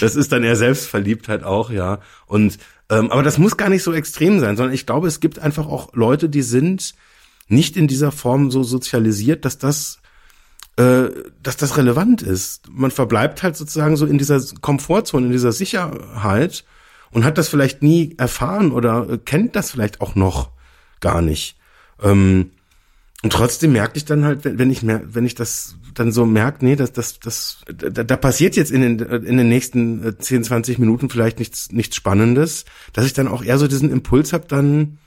das 0.00 0.16
ist 0.16 0.32
dann 0.32 0.42
eher 0.42 0.56
Selbstverliebtheit 0.56 1.44
auch, 1.44 1.70
ja. 1.70 2.00
Und 2.26 2.58
ähm, 2.88 3.12
aber 3.12 3.22
das 3.22 3.38
muss 3.38 3.56
gar 3.56 3.68
nicht 3.68 3.84
so 3.84 3.92
extrem 3.92 4.40
sein, 4.40 4.56
sondern 4.56 4.74
ich 4.74 4.84
glaube, 4.84 5.06
es 5.06 5.20
gibt 5.20 5.38
einfach 5.38 5.68
auch 5.68 5.94
Leute, 5.94 6.28
die 6.28 6.42
sind 6.42 6.94
nicht 7.46 7.76
in 7.76 7.86
dieser 7.86 8.10
Form 8.10 8.50
so 8.50 8.64
sozialisiert, 8.64 9.44
dass 9.44 9.58
das 9.58 10.00
äh, 10.76 11.10
dass 11.42 11.56
das 11.56 11.76
relevant 11.76 12.22
ist. 12.22 12.68
Man 12.68 12.90
verbleibt 12.90 13.44
halt 13.44 13.56
sozusagen 13.56 13.96
so 13.96 14.06
in 14.06 14.18
dieser 14.18 14.40
Komfortzone, 14.60 15.26
in 15.26 15.32
dieser 15.32 15.52
Sicherheit 15.52 16.64
und 17.12 17.24
hat 17.24 17.38
das 17.38 17.48
vielleicht 17.48 17.82
nie 17.82 18.14
erfahren 18.18 18.72
oder 18.72 19.08
äh, 19.08 19.18
kennt 19.18 19.56
das 19.56 19.70
vielleicht 19.70 20.00
auch 20.00 20.14
noch 20.14 20.50
gar 21.00 21.22
nicht. 21.22 21.56
Ähm, 22.02 22.50
und 23.22 23.32
trotzdem 23.32 23.72
merke 23.72 23.96
ich 23.96 24.06
dann 24.06 24.24
halt, 24.24 24.40
wenn 24.44 24.70
ich 24.70 24.82
mer 24.82 25.02
wenn 25.04 25.26
ich 25.26 25.34
das 25.34 25.76
dann 25.94 26.12
so 26.12 26.24
merke, 26.24 26.64
nee, 26.64 26.76
das, 26.76 26.92
das, 26.92 27.18
das, 27.18 27.62
da, 27.66 28.04
da 28.04 28.16
passiert 28.16 28.56
jetzt 28.56 28.70
in 28.70 28.80
den, 28.80 28.98
in 28.98 29.36
den 29.36 29.48
nächsten 29.48 30.16
10, 30.18 30.40
äh, 30.40 30.44
20 30.44 30.78
Minuten 30.78 31.10
vielleicht 31.10 31.38
nichts, 31.38 31.72
nichts 31.72 31.96
Spannendes, 31.96 32.64
dass 32.92 33.04
ich 33.04 33.12
dann 33.12 33.28
auch 33.28 33.42
eher 33.42 33.58
so 33.58 33.66
diesen 33.66 33.90
Impuls 33.90 34.32
habe, 34.32 34.46
dann 34.48 34.98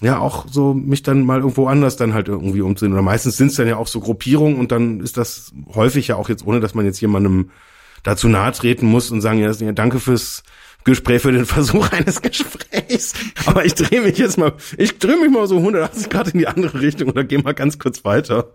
ja 0.00 0.18
auch 0.18 0.46
so 0.50 0.74
mich 0.74 1.02
dann 1.02 1.24
mal 1.24 1.40
irgendwo 1.40 1.68
anders 1.68 1.96
dann 1.96 2.14
halt 2.14 2.28
irgendwie 2.28 2.62
umzusehen. 2.62 2.92
Oder 2.92 3.02
meistens 3.02 3.36
sind 3.36 3.48
es 3.48 3.56
dann 3.56 3.68
ja 3.68 3.76
auch 3.76 3.86
so 3.86 4.00
Gruppierungen 4.00 4.58
und 4.58 4.72
dann 4.72 5.00
ist 5.00 5.16
das 5.16 5.52
häufig 5.74 6.08
ja 6.08 6.16
auch 6.16 6.28
jetzt, 6.28 6.44
ohne 6.44 6.60
dass 6.60 6.74
man 6.74 6.84
jetzt 6.84 7.00
jemandem 7.00 7.50
dazu 8.02 8.28
nahe 8.28 8.52
treten 8.52 8.86
muss 8.86 9.10
und 9.10 9.20
sagen, 9.20 9.38
ja, 9.38 9.52
danke 9.72 10.00
fürs 10.00 10.42
Gespräch 10.84 11.22
für 11.22 11.32
den 11.32 11.46
Versuch 11.46 11.90
eines 11.90 12.22
Gesprächs. 12.22 13.14
Aber 13.46 13.64
ich 13.64 13.74
drehe 13.74 14.02
mich 14.02 14.18
jetzt 14.18 14.38
mal, 14.38 14.52
ich 14.76 14.98
drehe 14.98 15.16
mich 15.16 15.30
mal 15.30 15.46
so 15.46 15.56
180 15.56 16.10
Grad 16.10 16.28
in 16.28 16.38
die 16.38 16.46
andere 16.46 16.80
Richtung 16.80 17.08
oder 17.08 17.24
gehe 17.24 17.42
mal 17.42 17.54
ganz 17.54 17.78
kurz 17.78 18.04
weiter. 18.04 18.52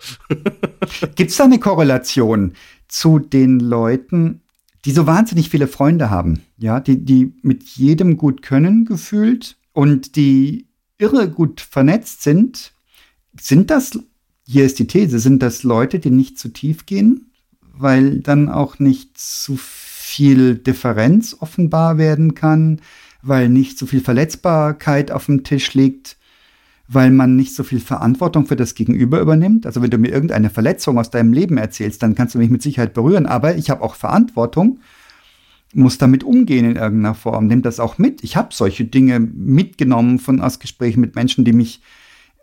Gibt 1.15 1.31
es 1.31 1.37
da 1.37 1.45
eine 1.45 1.59
Korrelation 1.59 2.53
zu 2.87 3.19
den 3.19 3.59
Leuten, 3.59 4.41
die 4.85 4.91
so 4.91 5.07
wahnsinnig 5.07 5.49
viele 5.49 5.67
Freunde 5.67 6.09
haben, 6.09 6.43
ja, 6.57 6.79
die, 6.79 7.03
die 7.03 7.33
mit 7.41 7.63
jedem 7.63 8.15
gut 8.15 8.41
können 8.41 8.85
gefühlt 8.85 9.57
und 9.73 10.15
die 10.15 10.67
irre 10.97 11.29
gut 11.29 11.61
vernetzt 11.61 12.21
sind? 12.21 12.73
Sind 13.39 13.69
das, 13.71 13.99
hier 14.45 14.65
ist 14.65 14.79
die 14.79 14.87
These, 14.87 15.19
sind 15.19 15.43
das 15.43 15.63
Leute, 15.63 15.99
die 15.99 16.11
nicht 16.11 16.39
zu 16.39 16.49
tief 16.49 16.85
gehen, 16.85 17.31
weil 17.73 18.19
dann 18.19 18.49
auch 18.49 18.79
nicht 18.79 19.17
zu 19.17 19.57
viel 19.57 19.78
viel 20.09 20.55
Differenz 20.55 21.37
offenbar 21.39 21.99
werden 21.99 22.33
kann, 22.33 22.81
weil 23.21 23.47
nicht 23.47 23.77
so 23.77 23.85
viel 23.85 24.01
Verletzbarkeit 24.01 25.11
auf 25.11 25.27
dem 25.27 25.43
Tisch 25.43 25.75
liegt, 25.75 26.17
weil 26.87 27.11
man 27.11 27.35
nicht 27.35 27.53
so 27.53 27.63
viel 27.63 27.79
Verantwortung 27.79 28.47
für 28.47 28.55
das 28.55 28.73
Gegenüber 28.73 29.21
übernimmt. 29.21 29.67
Also 29.67 29.83
wenn 29.83 29.91
du 29.91 29.99
mir 29.99 30.11
irgendeine 30.11 30.49
Verletzung 30.49 30.97
aus 30.97 31.11
deinem 31.11 31.31
Leben 31.31 31.57
erzählst, 31.57 32.01
dann 32.01 32.15
kannst 32.15 32.33
du 32.33 32.39
mich 32.39 32.49
mit 32.49 32.63
Sicherheit 32.63 32.95
berühren, 32.95 33.27
aber 33.27 33.55
ich 33.55 33.69
habe 33.69 33.83
auch 33.83 33.93
Verantwortung, 33.93 34.79
muss 35.75 35.99
damit 35.99 36.23
umgehen 36.23 36.65
in 36.65 36.75
irgendeiner 36.75 37.13
Form, 37.13 37.45
nimm 37.45 37.61
das 37.61 37.79
auch 37.79 37.99
mit. 37.99 38.23
Ich 38.23 38.35
habe 38.35 38.49
solche 38.51 38.85
Dinge 38.85 39.19
mitgenommen 39.19 40.17
von 40.17 40.41
aus 40.41 40.57
Gesprächen 40.57 41.01
mit 41.01 41.15
Menschen, 41.15 41.45
die 41.45 41.53
mich 41.53 41.81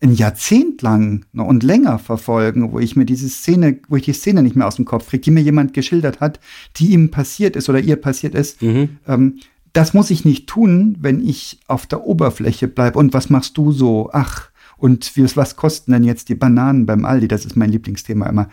ein 0.03 0.15
Jahrzehnt 0.15 0.83
lang 0.83 1.25
und 1.33 1.63
länger 1.63 1.99
verfolgen, 1.99 2.73
wo 2.73 2.79
ich 2.79 2.97
mir 2.97 3.07
diese 3.07 3.29
Szene, 3.29 3.79
wo 3.89 3.97
ich 3.97 4.05
die 4.05 4.13
Szene 4.13 4.43
nicht 4.43 4.57
mehr 4.57 4.67
aus 4.67 4.77
dem 4.77 4.85
Kopf 4.85 5.09
kriege, 5.09 5.23
die 5.23 5.31
mir 5.31 5.41
jemand 5.41 5.73
geschildert 5.73 6.21
hat, 6.21 6.39
die 6.77 6.93
ihm 6.93 7.11
passiert 7.11 7.57
ist 7.57 7.69
oder 7.69 7.81
ihr 7.81 7.97
passiert 7.97 8.35
ist. 8.35 8.61
Mhm. 8.63 8.99
Ähm, 9.07 9.39
das 9.73 9.95
muss 9.95 10.11
ich 10.11 10.25
nicht 10.25 10.47
tun, 10.47 10.97
wenn 11.01 11.27
ich 11.27 11.61
auf 11.67 11.87
der 11.87 12.05
Oberfläche 12.05 12.69
bleibe. 12.69 12.99
Und 12.99 13.13
was 13.15 13.31
machst 13.31 13.57
du 13.59 13.73
so? 13.73 14.11
Ach, 14.13 14.51
und 14.79 15.17
wie, 15.17 15.25
was 15.37 15.57
kosten 15.57 15.93
denn 15.93 16.05
jetzt 16.05 16.29
die 16.29 16.35
Bananen 16.35 16.87
beim 16.87 17.05
Aldi? 17.05 17.29
Das 17.29 17.45
ist 17.45 17.57
mein 17.57 17.71
Lieblingsthema 17.71 18.27
immer. 18.27 18.49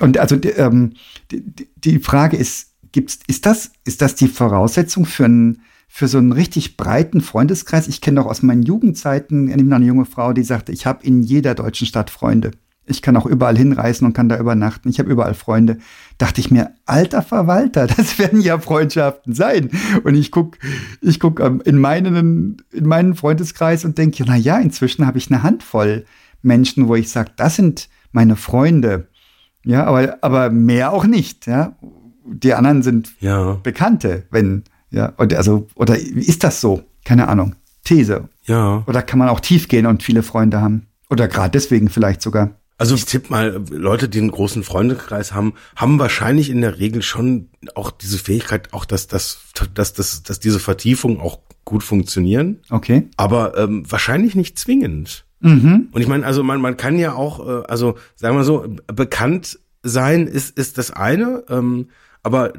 Und 0.00 0.18
also 0.18 0.36
ähm, 0.56 0.92
die, 1.30 1.42
die 1.76 1.98
Frage 1.98 2.36
ist, 2.36 2.72
gibt's, 2.92 3.18
ist 3.26 3.46
das, 3.46 3.72
ist 3.84 4.02
das 4.02 4.14
die 4.14 4.28
Voraussetzung 4.28 5.06
für 5.06 5.24
ein 5.24 5.62
für 5.96 6.08
so 6.08 6.18
einen 6.18 6.32
richtig 6.32 6.76
breiten 6.76 7.20
Freundeskreis. 7.20 7.86
Ich 7.86 8.00
kenne 8.00 8.20
doch 8.20 8.26
aus 8.26 8.42
meinen 8.42 8.64
Jugendzeiten 8.64 9.48
eine 9.52 9.84
junge 9.84 10.06
Frau, 10.06 10.32
die 10.32 10.42
sagte, 10.42 10.72
ich 10.72 10.86
habe 10.86 11.06
in 11.06 11.22
jeder 11.22 11.54
deutschen 11.54 11.86
Stadt 11.86 12.10
Freunde. 12.10 12.50
Ich 12.84 13.00
kann 13.00 13.16
auch 13.16 13.26
überall 13.26 13.56
hinreisen 13.56 14.04
und 14.04 14.12
kann 14.12 14.28
da 14.28 14.36
übernachten. 14.36 14.88
Ich 14.88 14.98
habe 14.98 15.08
überall 15.08 15.34
Freunde. 15.34 15.78
Dachte 16.18 16.40
ich 16.40 16.50
mir, 16.50 16.72
alter 16.84 17.22
Verwalter, 17.22 17.86
das 17.96 18.18
werden 18.18 18.40
ja 18.40 18.58
Freundschaften 18.58 19.34
sein. 19.34 19.70
Und 20.02 20.16
ich 20.16 20.32
guck, 20.32 20.58
ich 21.00 21.20
guck 21.20 21.38
ähm, 21.38 21.62
in 21.64 21.78
meinen, 21.78 22.56
in 22.72 22.88
meinen 22.88 23.14
Freundeskreis 23.14 23.84
und 23.84 23.96
denke, 23.96 24.24
na 24.26 24.34
ja, 24.34 24.58
inzwischen 24.58 25.06
habe 25.06 25.18
ich 25.18 25.30
eine 25.30 25.44
Handvoll 25.44 26.06
Menschen, 26.42 26.88
wo 26.88 26.96
ich 26.96 27.08
sage, 27.08 27.30
das 27.36 27.54
sind 27.54 27.88
meine 28.10 28.34
Freunde. 28.34 29.06
Ja, 29.64 29.84
aber, 29.84 30.18
aber 30.22 30.50
mehr 30.50 30.92
auch 30.92 31.06
nicht, 31.06 31.46
ja. 31.46 31.76
Die 32.26 32.52
anderen 32.52 32.82
sind 32.82 33.14
Ja, 33.20 33.60
Bekannte, 33.62 34.26
wenn, 34.32 34.64
ja, 34.94 35.12
und 35.16 35.34
also, 35.34 35.66
oder 35.74 35.98
ist 35.98 36.44
das 36.44 36.60
so? 36.60 36.82
Keine 37.04 37.28
Ahnung. 37.28 37.56
These. 37.84 38.28
ja. 38.46 38.82
Oder 38.86 39.02
kann 39.02 39.18
man 39.18 39.28
auch 39.28 39.40
tief 39.40 39.68
gehen 39.68 39.84
und 39.86 40.02
viele 40.02 40.22
Freunde 40.22 40.60
haben? 40.60 40.86
Oder 41.10 41.28
gerade 41.28 41.50
deswegen 41.50 41.90
vielleicht 41.90 42.22
sogar. 42.22 42.52
Also 42.78 42.94
ich 42.94 43.04
tippe 43.04 43.30
mal, 43.30 43.62
Leute, 43.70 44.08
die 44.08 44.18
einen 44.18 44.30
großen 44.30 44.62
Freundeskreis 44.64 45.32
haben, 45.34 45.52
haben 45.76 45.98
wahrscheinlich 45.98 46.48
in 46.50 46.60
der 46.60 46.78
Regel 46.78 47.02
schon 47.02 47.48
auch 47.74 47.90
diese 47.90 48.18
Fähigkeit, 48.18 48.72
auch 48.72 48.84
dass, 48.84 49.06
dass, 49.06 49.38
dass, 49.74 49.92
dass, 49.92 50.22
dass 50.22 50.40
diese 50.40 50.58
Vertiefungen 50.58 51.20
auch 51.20 51.38
gut 51.64 51.82
funktionieren, 51.82 52.60
Okay. 52.70 53.08
aber 53.16 53.56
ähm, 53.58 53.84
wahrscheinlich 53.88 54.34
nicht 54.34 54.58
zwingend. 54.58 55.24
Mhm. 55.40 55.88
Und 55.92 56.00
ich 56.00 56.08
meine, 56.08 56.26
also 56.26 56.42
man, 56.42 56.60
man 56.60 56.76
kann 56.76 56.98
ja 56.98 57.14
auch, 57.14 57.46
äh, 57.46 57.62
also 57.68 57.96
sagen 58.16 58.36
wir 58.36 58.44
so, 58.44 58.66
bekannt 58.86 59.58
sein 59.82 60.26
ist, 60.26 60.56
ist 60.58 60.78
das 60.78 60.90
eine, 60.90 61.44
ähm, 61.48 61.88
aber 62.24 62.54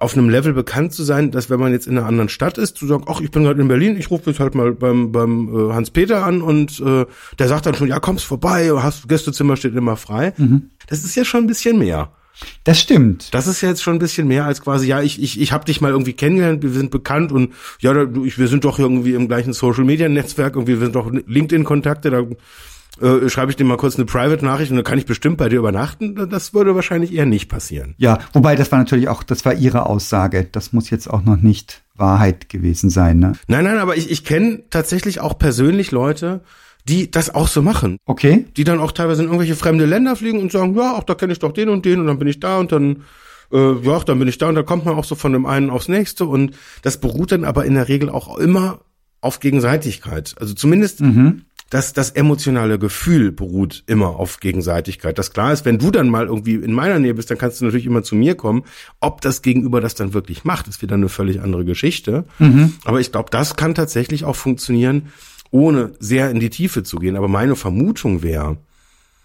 auf 0.00 0.16
einem 0.16 0.30
Level 0.30 0.54
bekannt 0.54 0.92
zu 0.94 1.04
sein, 1.04 1.30
dass 1.30 1.50
wenn 1.50 1.60
man 1.60 1.72
jetzt 1.72 1.86
in 1.86 1.96
einer 1.96 2.06
anderen 2.06 2.30
Stadt 2.30 2.58
ist, 2.58 2.76
zu 2.76 2.86
sagen, 2.86 3.04
ach, 3.06 3.20
ich 3.20 3.30
bin 3.30 3.44
gerade 3.44 3.60
in 3.60 3.68
Berlin, 3.68 3.96
ich 3.96 4.10
rufe 4.10 4.30
jetzt 4.30 4.40
halt 4.40 4.54
mal 4.54 4.72
beim, 4.72 5.12
beim 5.12 5.70
äh, 5.70 5.72
Hans-Peter 5.74 6.24
an 6.24 6.40
und 6.40 6.80
äh, 6.80 7.04
der 7.38 7.48
sagt 7.48 7.66
dann 7.66 7.74
schon, 7.74 7.86
ja, 7.86 8.00
kommst 8.00 8.24
vorbei, 8.24 8.70
hast 8.76 9.08
Gästezimmer 9.08 9.56
steht 9.56 9.76
immer 9.76 9.96
frei. 9.96 10.32
Das 10.88 11.04
ist 11.04 11.14
ja 11.14 11.24
schon 11.24 11.44
ein 11.44 11.46
bisschen 11.46 11.78
mehr. 11.78 12.10
Das 12.64 12.80
stimmt. 12.80 13.34
Das 13.34 13.46
ist 13.46 13.60
ja 13.60 13.68
jetzt 13.68 13.82
schon 13.82 13.96
ein 13.96 13.98
bisschen 13.98 14.26
mehr 14.26 14.46
als 14.46 14.62
quasi, 14.62 14.86
ja, 14.86 15.02
ich, 15.02 15.22
ich, 15.22 15.38
ich 15.38 15.52
habe 15.52 15.66
dich 15.66 15.82
mal 15.82 15.90
irgendwie 15.90 16.14
kennengelernt, 16.14 16.62
wir 16.62 16.70
sind 16.70 16.90
bekannt 16.90 17.30
und 17.30 17.52
ja, 17.80 17.92
du, 17.92 18.24
ich, 18.24 18.38
wir 18.38 18.48
sind 18.48 18.64
doch 18.64 18.78
irgendwie 18.78 19.12
im 19.12 19.28
gleichen 19.28 19.52
Social 19.52 19.84
Media 19.84 20.08
Netzwerk, 20.08 20.56
irgendwie 20.56 20.78
wir 20.78 20.86
sind 20.86 20.96
doch 20.96 21.10
LinkedIn-Kontakte, 21.12 22.10
da 22.10 22.24
äh, 23.00 23.28
schreibe 23.28 23.50
ich 23.50 23.56
dir 23.56 23.64
mal 23.64 23.76
kurz 23.76 23.96
eine 23.96 24.04
Private-Nachricht 24.04 24.70
und 24.70 24.76
dann 24.76 24.84
kann 24.84 24.98
ich 24.98 25.06
bestimmt 25.06 25.36
bei 25.36 25.48
dir 25.48 25.58
übernachten. 25.58 26.28
Das 26.28 26.54
würde 26.54 26.74
wahrscheinlich 26.74 27.14
eher 27.14 27.26
nicht 27.26 27.48
passieren. 27.48 27.94
Ja, 27.98 28.18
wobei 28.32 28.56
das 28.56 28.70
war 28.72 28.78
natürlich 28.78 29.08
auch, 29.08 29.22
das 29.22 29.44
war 29.44 29.54
ihre 29.54 29.86
Aussage. 29.86 30.46
Das 30.50 30.72
muss 30.72 30.90
jetzt 30.90 31.08
auch 31.08 31.22
noch 31.22 31.36
nicht 31.36 31.82
Wahrheit 31.96 32.48
gewesen 32.48 32.90
sein, 32.90 33.18
ne? 33.18 33.32
Nein, 33.46 33.64
nein, 33.64 33.78
aber 33.78 33.96
ich, 33.96 34.10
ich 34.10 34.24
kenne 34.24 34.64
tatsächlich 34.70 35.20
auch 35.20 35.38
persönlich 35.38 35.90
Leute, 35.90 36.40
die 36.88 37.10
das 37.10 37.34
auch 37.34 37.48
so 37.48 37.62
machen. 37.62 37.98
Okay. 38.06 38.46
Die 38.56 38.64
dann 38.64 38.80
auch 38.80 38.92
teilweise 38.92 39.22
in 39.22 39.28
irgendwelche 39.28 39.56
fremde 39.56 39.86
Länder 39.86 40.16
fliegen 40.16 40.40
und 40.40 40.50
sagen, 40.50 40.74
ja, 40.76 40.94
auch 40.94 41.04
da 41.04 41.14
kenne 41.14 41.32
ich 41.32 41.38
doch 41.38 41.52
den 41.52 41.68
und 41.68 41.84
den 41.84 42.00
und 42.00 42.06
dann 42.06 42.18
bin 42.18 42.28
ich 42.28 42.40
da 42.40 42.58
und 42.58 42.72
dann 42.72 43.04
äh, 43.52 43.72
ja, 43.82 43.98
dann 44.00 44.18
bin 44.18 44.28
ich 44.28 44.38
da 44.38 44.48
und 44.48 44.54
dann 44.54 44.66
kommt 44.66 44.84
man 44.84 44.94
auch 44.94 45.04
so 45.04 45.14
von 45.14 45.32
dem 45.32 45.46
einen 45.46 45.70
aufs 45.70 45.88
nächste 45.88 46.24
und 46.24 46.54
das 46.82 46.98
beruht 46.98 47.32
dann 47.32 47.44
aber 47.44 47.64
in 47.64 47.74
der 47.74 47.88
Regel 47.88 48.08
auch 48.08 48.38
immer 48.38 48.80
auf 49.20 49.40
Gegenseitigkeit. 49.40 50.34
Also 50.40 50.54
zumindest 50.54 51.00
das, 51.70 51.92
das 51.92 52.10
emotionale 52.10 52.80
Gefühl 52.80 53.30
beruht 53.30 53.84
immer 53.86 54.16
auf 54.16 54.40
Gegenseitigkeit. 54.40 55.18
Das 55.18 55.32
klar 55.32 55.52
ist, 55.52 55.64
wenn 55.64 55.78
du 55.78 55.92
dann 55.92 56.08
mal 56.08 56.26
irgendwie 56.26 56.56
in 56.56 56.72
meiner 56.72 56.98
Nähe 56.98 57.14
bist, 57.14 57.30
dann 57.30 57.38
kannst 57.38 57.60
du 57.60 57.64
natürlich 57.64 57.86
immer 57.86 58.02
zu 58.02 58.16
mir 58.16 58.34
kommen. 58.34 58.64
Ob 58.98 59.20
das 59.20 59.40
Gegenüber 59.40 59.80
das 59.80 59.94
dann 59.94 60.12
wirklich 60.12 60.44
macht, 60.44 60.66
ist 60.66 60.82
wieder 60.82 60.96
eine 60.96 61.08
völlig 61.08 61.40
andere 61.40 61.64
Geschichte. 61.64 62.24
Aber 62.84 63.00
ich 63.00 63.12
glaube, 63.12 63.30
das 63.30 63.54
kann 63.54 63.76
tatsächlich 63.76 64.24
auch 64.24 64.34
funktionieren, 64.34 65.12
ohne 65.52 65.92
sehr 66.00 66.30
in 66.30 66.40
die 66.40 66.50
Tiefe 66.50 66.82
zu 66.82 66.98
gehen. 66.98 67.16
Aber 67.16 67.28
meine 67.28 67.54
Vermutung 67.54 68.22
wäre, 68.22 68.58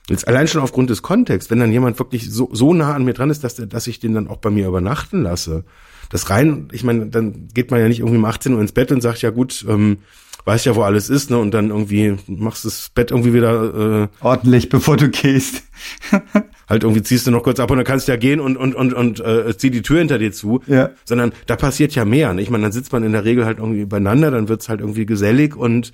Jetzt 0.08 0.28
allein 0.28 0.48
schon 0.48 0.62
aufgrund 0.62 0.92
des 0.92 1.02
Kontexts, 1.02 1.50
wenn 1.50 1.60
dann 1.60 1.72
jemand 1.72 1.98
wirklich 1.98 2.32
so, 2.32 2.50
so 2.54 2.76
nah 2.76 2.94
an 2.94 3.06
mir 3.06 3.14
dran 3.14 3.32
ist, 3.32 3.44
dass, 3.44 3.56
dass 3.56 3.88
ich 3.88 4.00
den 4.00 4.14
dann 4.14 4.28
auch 4.28 4.38
bei 4.38 4.52
mir 4.52 4.68
übernachten 4.68 5.24
lasse. 5.24 5.64
Das 6.12 6.30
rein, 6.30 6.68
ich 6.72 6.84
meine, 6.84 7.08
dann 7.08 7.48
geht 7.56 7.72
man 7.72 7.80
ja 7.80 7.88
nicht 7.88 8.02
irgendwie 8.02 8.18
um 8.18 8.26
18 8.26 8.54
Uhr 8.54 8.62
ins 8.62 8.72
Bett 8.72 8.92
und 8.92 9.02
sagt, 9.02 9.24
ja 9.24 9.32
gut, 9.32 9.66
ähm, 9.68 9.98
weiß 10.46 10.66
ja, 10.66 10.76
wo 10.76 10.84
alles 10.84 11.10
ist, 11.10 11.32
ne? 11.32 11.38
Und 11.38 11.54
dann 11.54 11.70
irgendwie 11.70 12.16
machst 12.28 12.66
das 12.66 12.90
Bett 12.94 13.12
irgendwie 13.12 13.34
wieder, 13.34 14.04
äh, 14.04 14.08
Ordentlich, 14.22 14.70
bevor 14.70 14.96
du 14.96 15.10
gehst. 15.10 15.64
halt 16.70 16.84
irgendwie 16.84 17.04
ziehst 17.04 17.28
du 17.28 17.32
noch 17.32 17.44
kurz 17.44 17.60
ab 17.60 17.72
und 17.72 17.78
dann 17.78 17.86
kannst 17.86 18.08
du 18.08 18.12
ja 18.12 18.18
gehen 18.18 18.40
und 18.40 18.56
und 18.56 18.76
und 18.76 18.94
und 18.94 19.20
äh, 19.20 19.58
zieh 19.58 19.72
die 19.72 19.82
Tür 19.82 20.00
hinter 20.00 20.20
dir 20.20 20.32
zu. 20.32 20.62
Ja. 20.68 20.92
Sondern 21.04 21.34
da 21.48 21.56
passiert 21.56 21.96
ja 21.96 22.06
mehr. 22.06 22.34
Ne? 22.34 22.42
Ich 22.42 22.50
meine, 22.50 22.64
dann 22.64 22.72
sitzt 22.72 22.94
man 22.94 23.04
in 23.04 23.12
der 23.12 23.26
Regel 23.26 23.46
halt 23.46 23.58
irgendwie 23.58 23.86
beieinander, 23.86 24.32
dann 24.32 24.48
wird's 24.48 24.70
halt 24.70 24.80
irgendwie 24.80 25.06
gesellig 25.06 25.56
und 25.56 25.92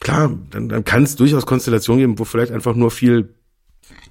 klar, 0.00 0.32
dann, 0.50 0.68
dann 0.68 0.84
kann 0.84 1.02
es 1.02 1.16
durchaus 1.16 1.44
Konstellationen 1.46 2.00
geben, 2.00 2.18
wo 2.18 2.24
vielleicht 2.24 2.52
einfach 2.52 2.74
nur 2.74 2.90
viel 2.90 3.34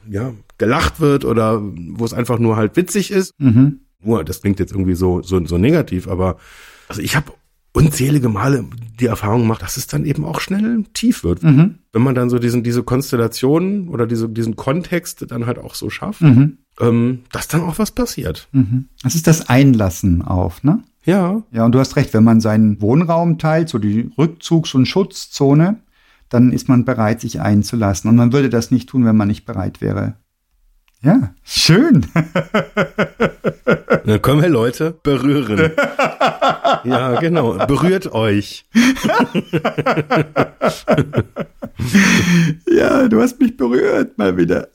ja, 0.07 0.33
gelacht 0.57 0.99
wird 0.99 1.25
oder 1.25 1.61
wo 1.61 2.05
es 2.05 2.13
einfach 2.13 2.39
nur 2.39 2.55
halt 2.55 2.75
witzig 2.75 3.11
ist. 3.11 3.33
Mhm. 3.39 3.81
Nur, 4.01 4.23
das 4.23 4.41
klingt 4.41 4.59
jetzt 4.59 4.71
irgendwie 4.71 4.95
so, 4.95 5.21
so, 5.21 5.43
so 5.45 5.57
negativ, 5.57 6.07
aber 6.07 6.37
also 6.87 7.01
ich 7.01 7.15
habe 7.15 7.33
unzählige 7.79 8.29
Male 8.29 8.65
die 8.99 9.05
Erfahrung 9.05 9.41
gemacht, 9.41 9.61
dass 9.61 9.77
es 9.77 9.87
dann 9.87 10.05
eben 10.05 10.25
auch 10.25 10.39
schnell 10.41 10.83
tief 10.93 11.23
wird. 11.23 11.41
Mhm. 11.43 11.75
Wenn 11.93 12.01
man 12.01 12.15
dann 12.15 12.29
so 12.29 12.37
diesen, 12.39 12.63
diese 12.63 12.83
Konstellation 12.83 13.87
oder 13.89 14.05
diese, 14.07 14.27
diesen 14.29 14.55
Kontext 14.55 15.25
dann 15.31 15.45
halt 15.45 15.57
auch 15.59 15.75
so 15.75 15.89
schafft, 15.89 16.21
Mhm. 16.21 16.57
ähm, 16.79 17.19
dass 17.31 17.47
dann 17.47 17.61
auch 17.61 17.79
was 17.79 17.91
passiert. 17.91 18.47
Mhm. 18.51 18.85
Das 19.03 19.15
ist 19.15 19.27
das 19.27 19.49
Einlassen 19.49 20.21
auf, 20.21 20.63
ne? 20.63 20.79
Ja, 21.05 21.43
Ja, 21.51 21.65
und 21.65 21.71
du 21.73 21.79
hast 21.79 21.95
recht, 21.95 22.13
wenn 22.13 22.23
man 22.25 22.41
seinen 22.41 22.81
Wohnraum 22.81 23.37
teilt, 23.37 23.69
so 23.69 23.79
die 23.79 24.11
Rückzugs- 24.17 24.75
und 24.75 24.85
Schutzzone, 24.85 25.77
dann 26.27 26.51
ist 26.51 26.67
man 26.67 26.85
bereit, 26.85 27.21
sich 27.21 27.39
einzulassen. 27.41 28.09
Und 28.09 28.15
man 28.17 28.33
würde 28.33 28.49
das 28.49 28.69
nicht 28.69 28.89
tun, 28.89 29.05
wenn 29.05 29.15
man 29.17 29.29
nicht 29.29 29.45
bereit 29.45 29.81
wäre. 29.81 30.15
Ja, 31.01 31.33
schön. 31.43 32.05
dann 34.05 34.21
können 34.21 34.41
wir 34.41 34.49
Leute 34.49 34.95
berühren. 35.03 35.71
ja, 36.83 37.19
genau. 37.19 37.53
Berührt 37.65 38.13
euch. 38.13 38.65
Ja, 42.69 43.07
du 43.07 43.21
hast 43.21 43.39
mich 43.39 43.55
berührt, 43.55 44.17
mal 44.17 44.35
wieder. 44.37 44.67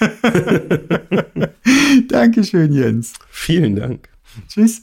Dankeschön, 2.08 2.72
Jens. 2.72 3.14
Vielen 3.30 3.76
Dank. 3.76 4.08
Tschüss. 4.48 4.82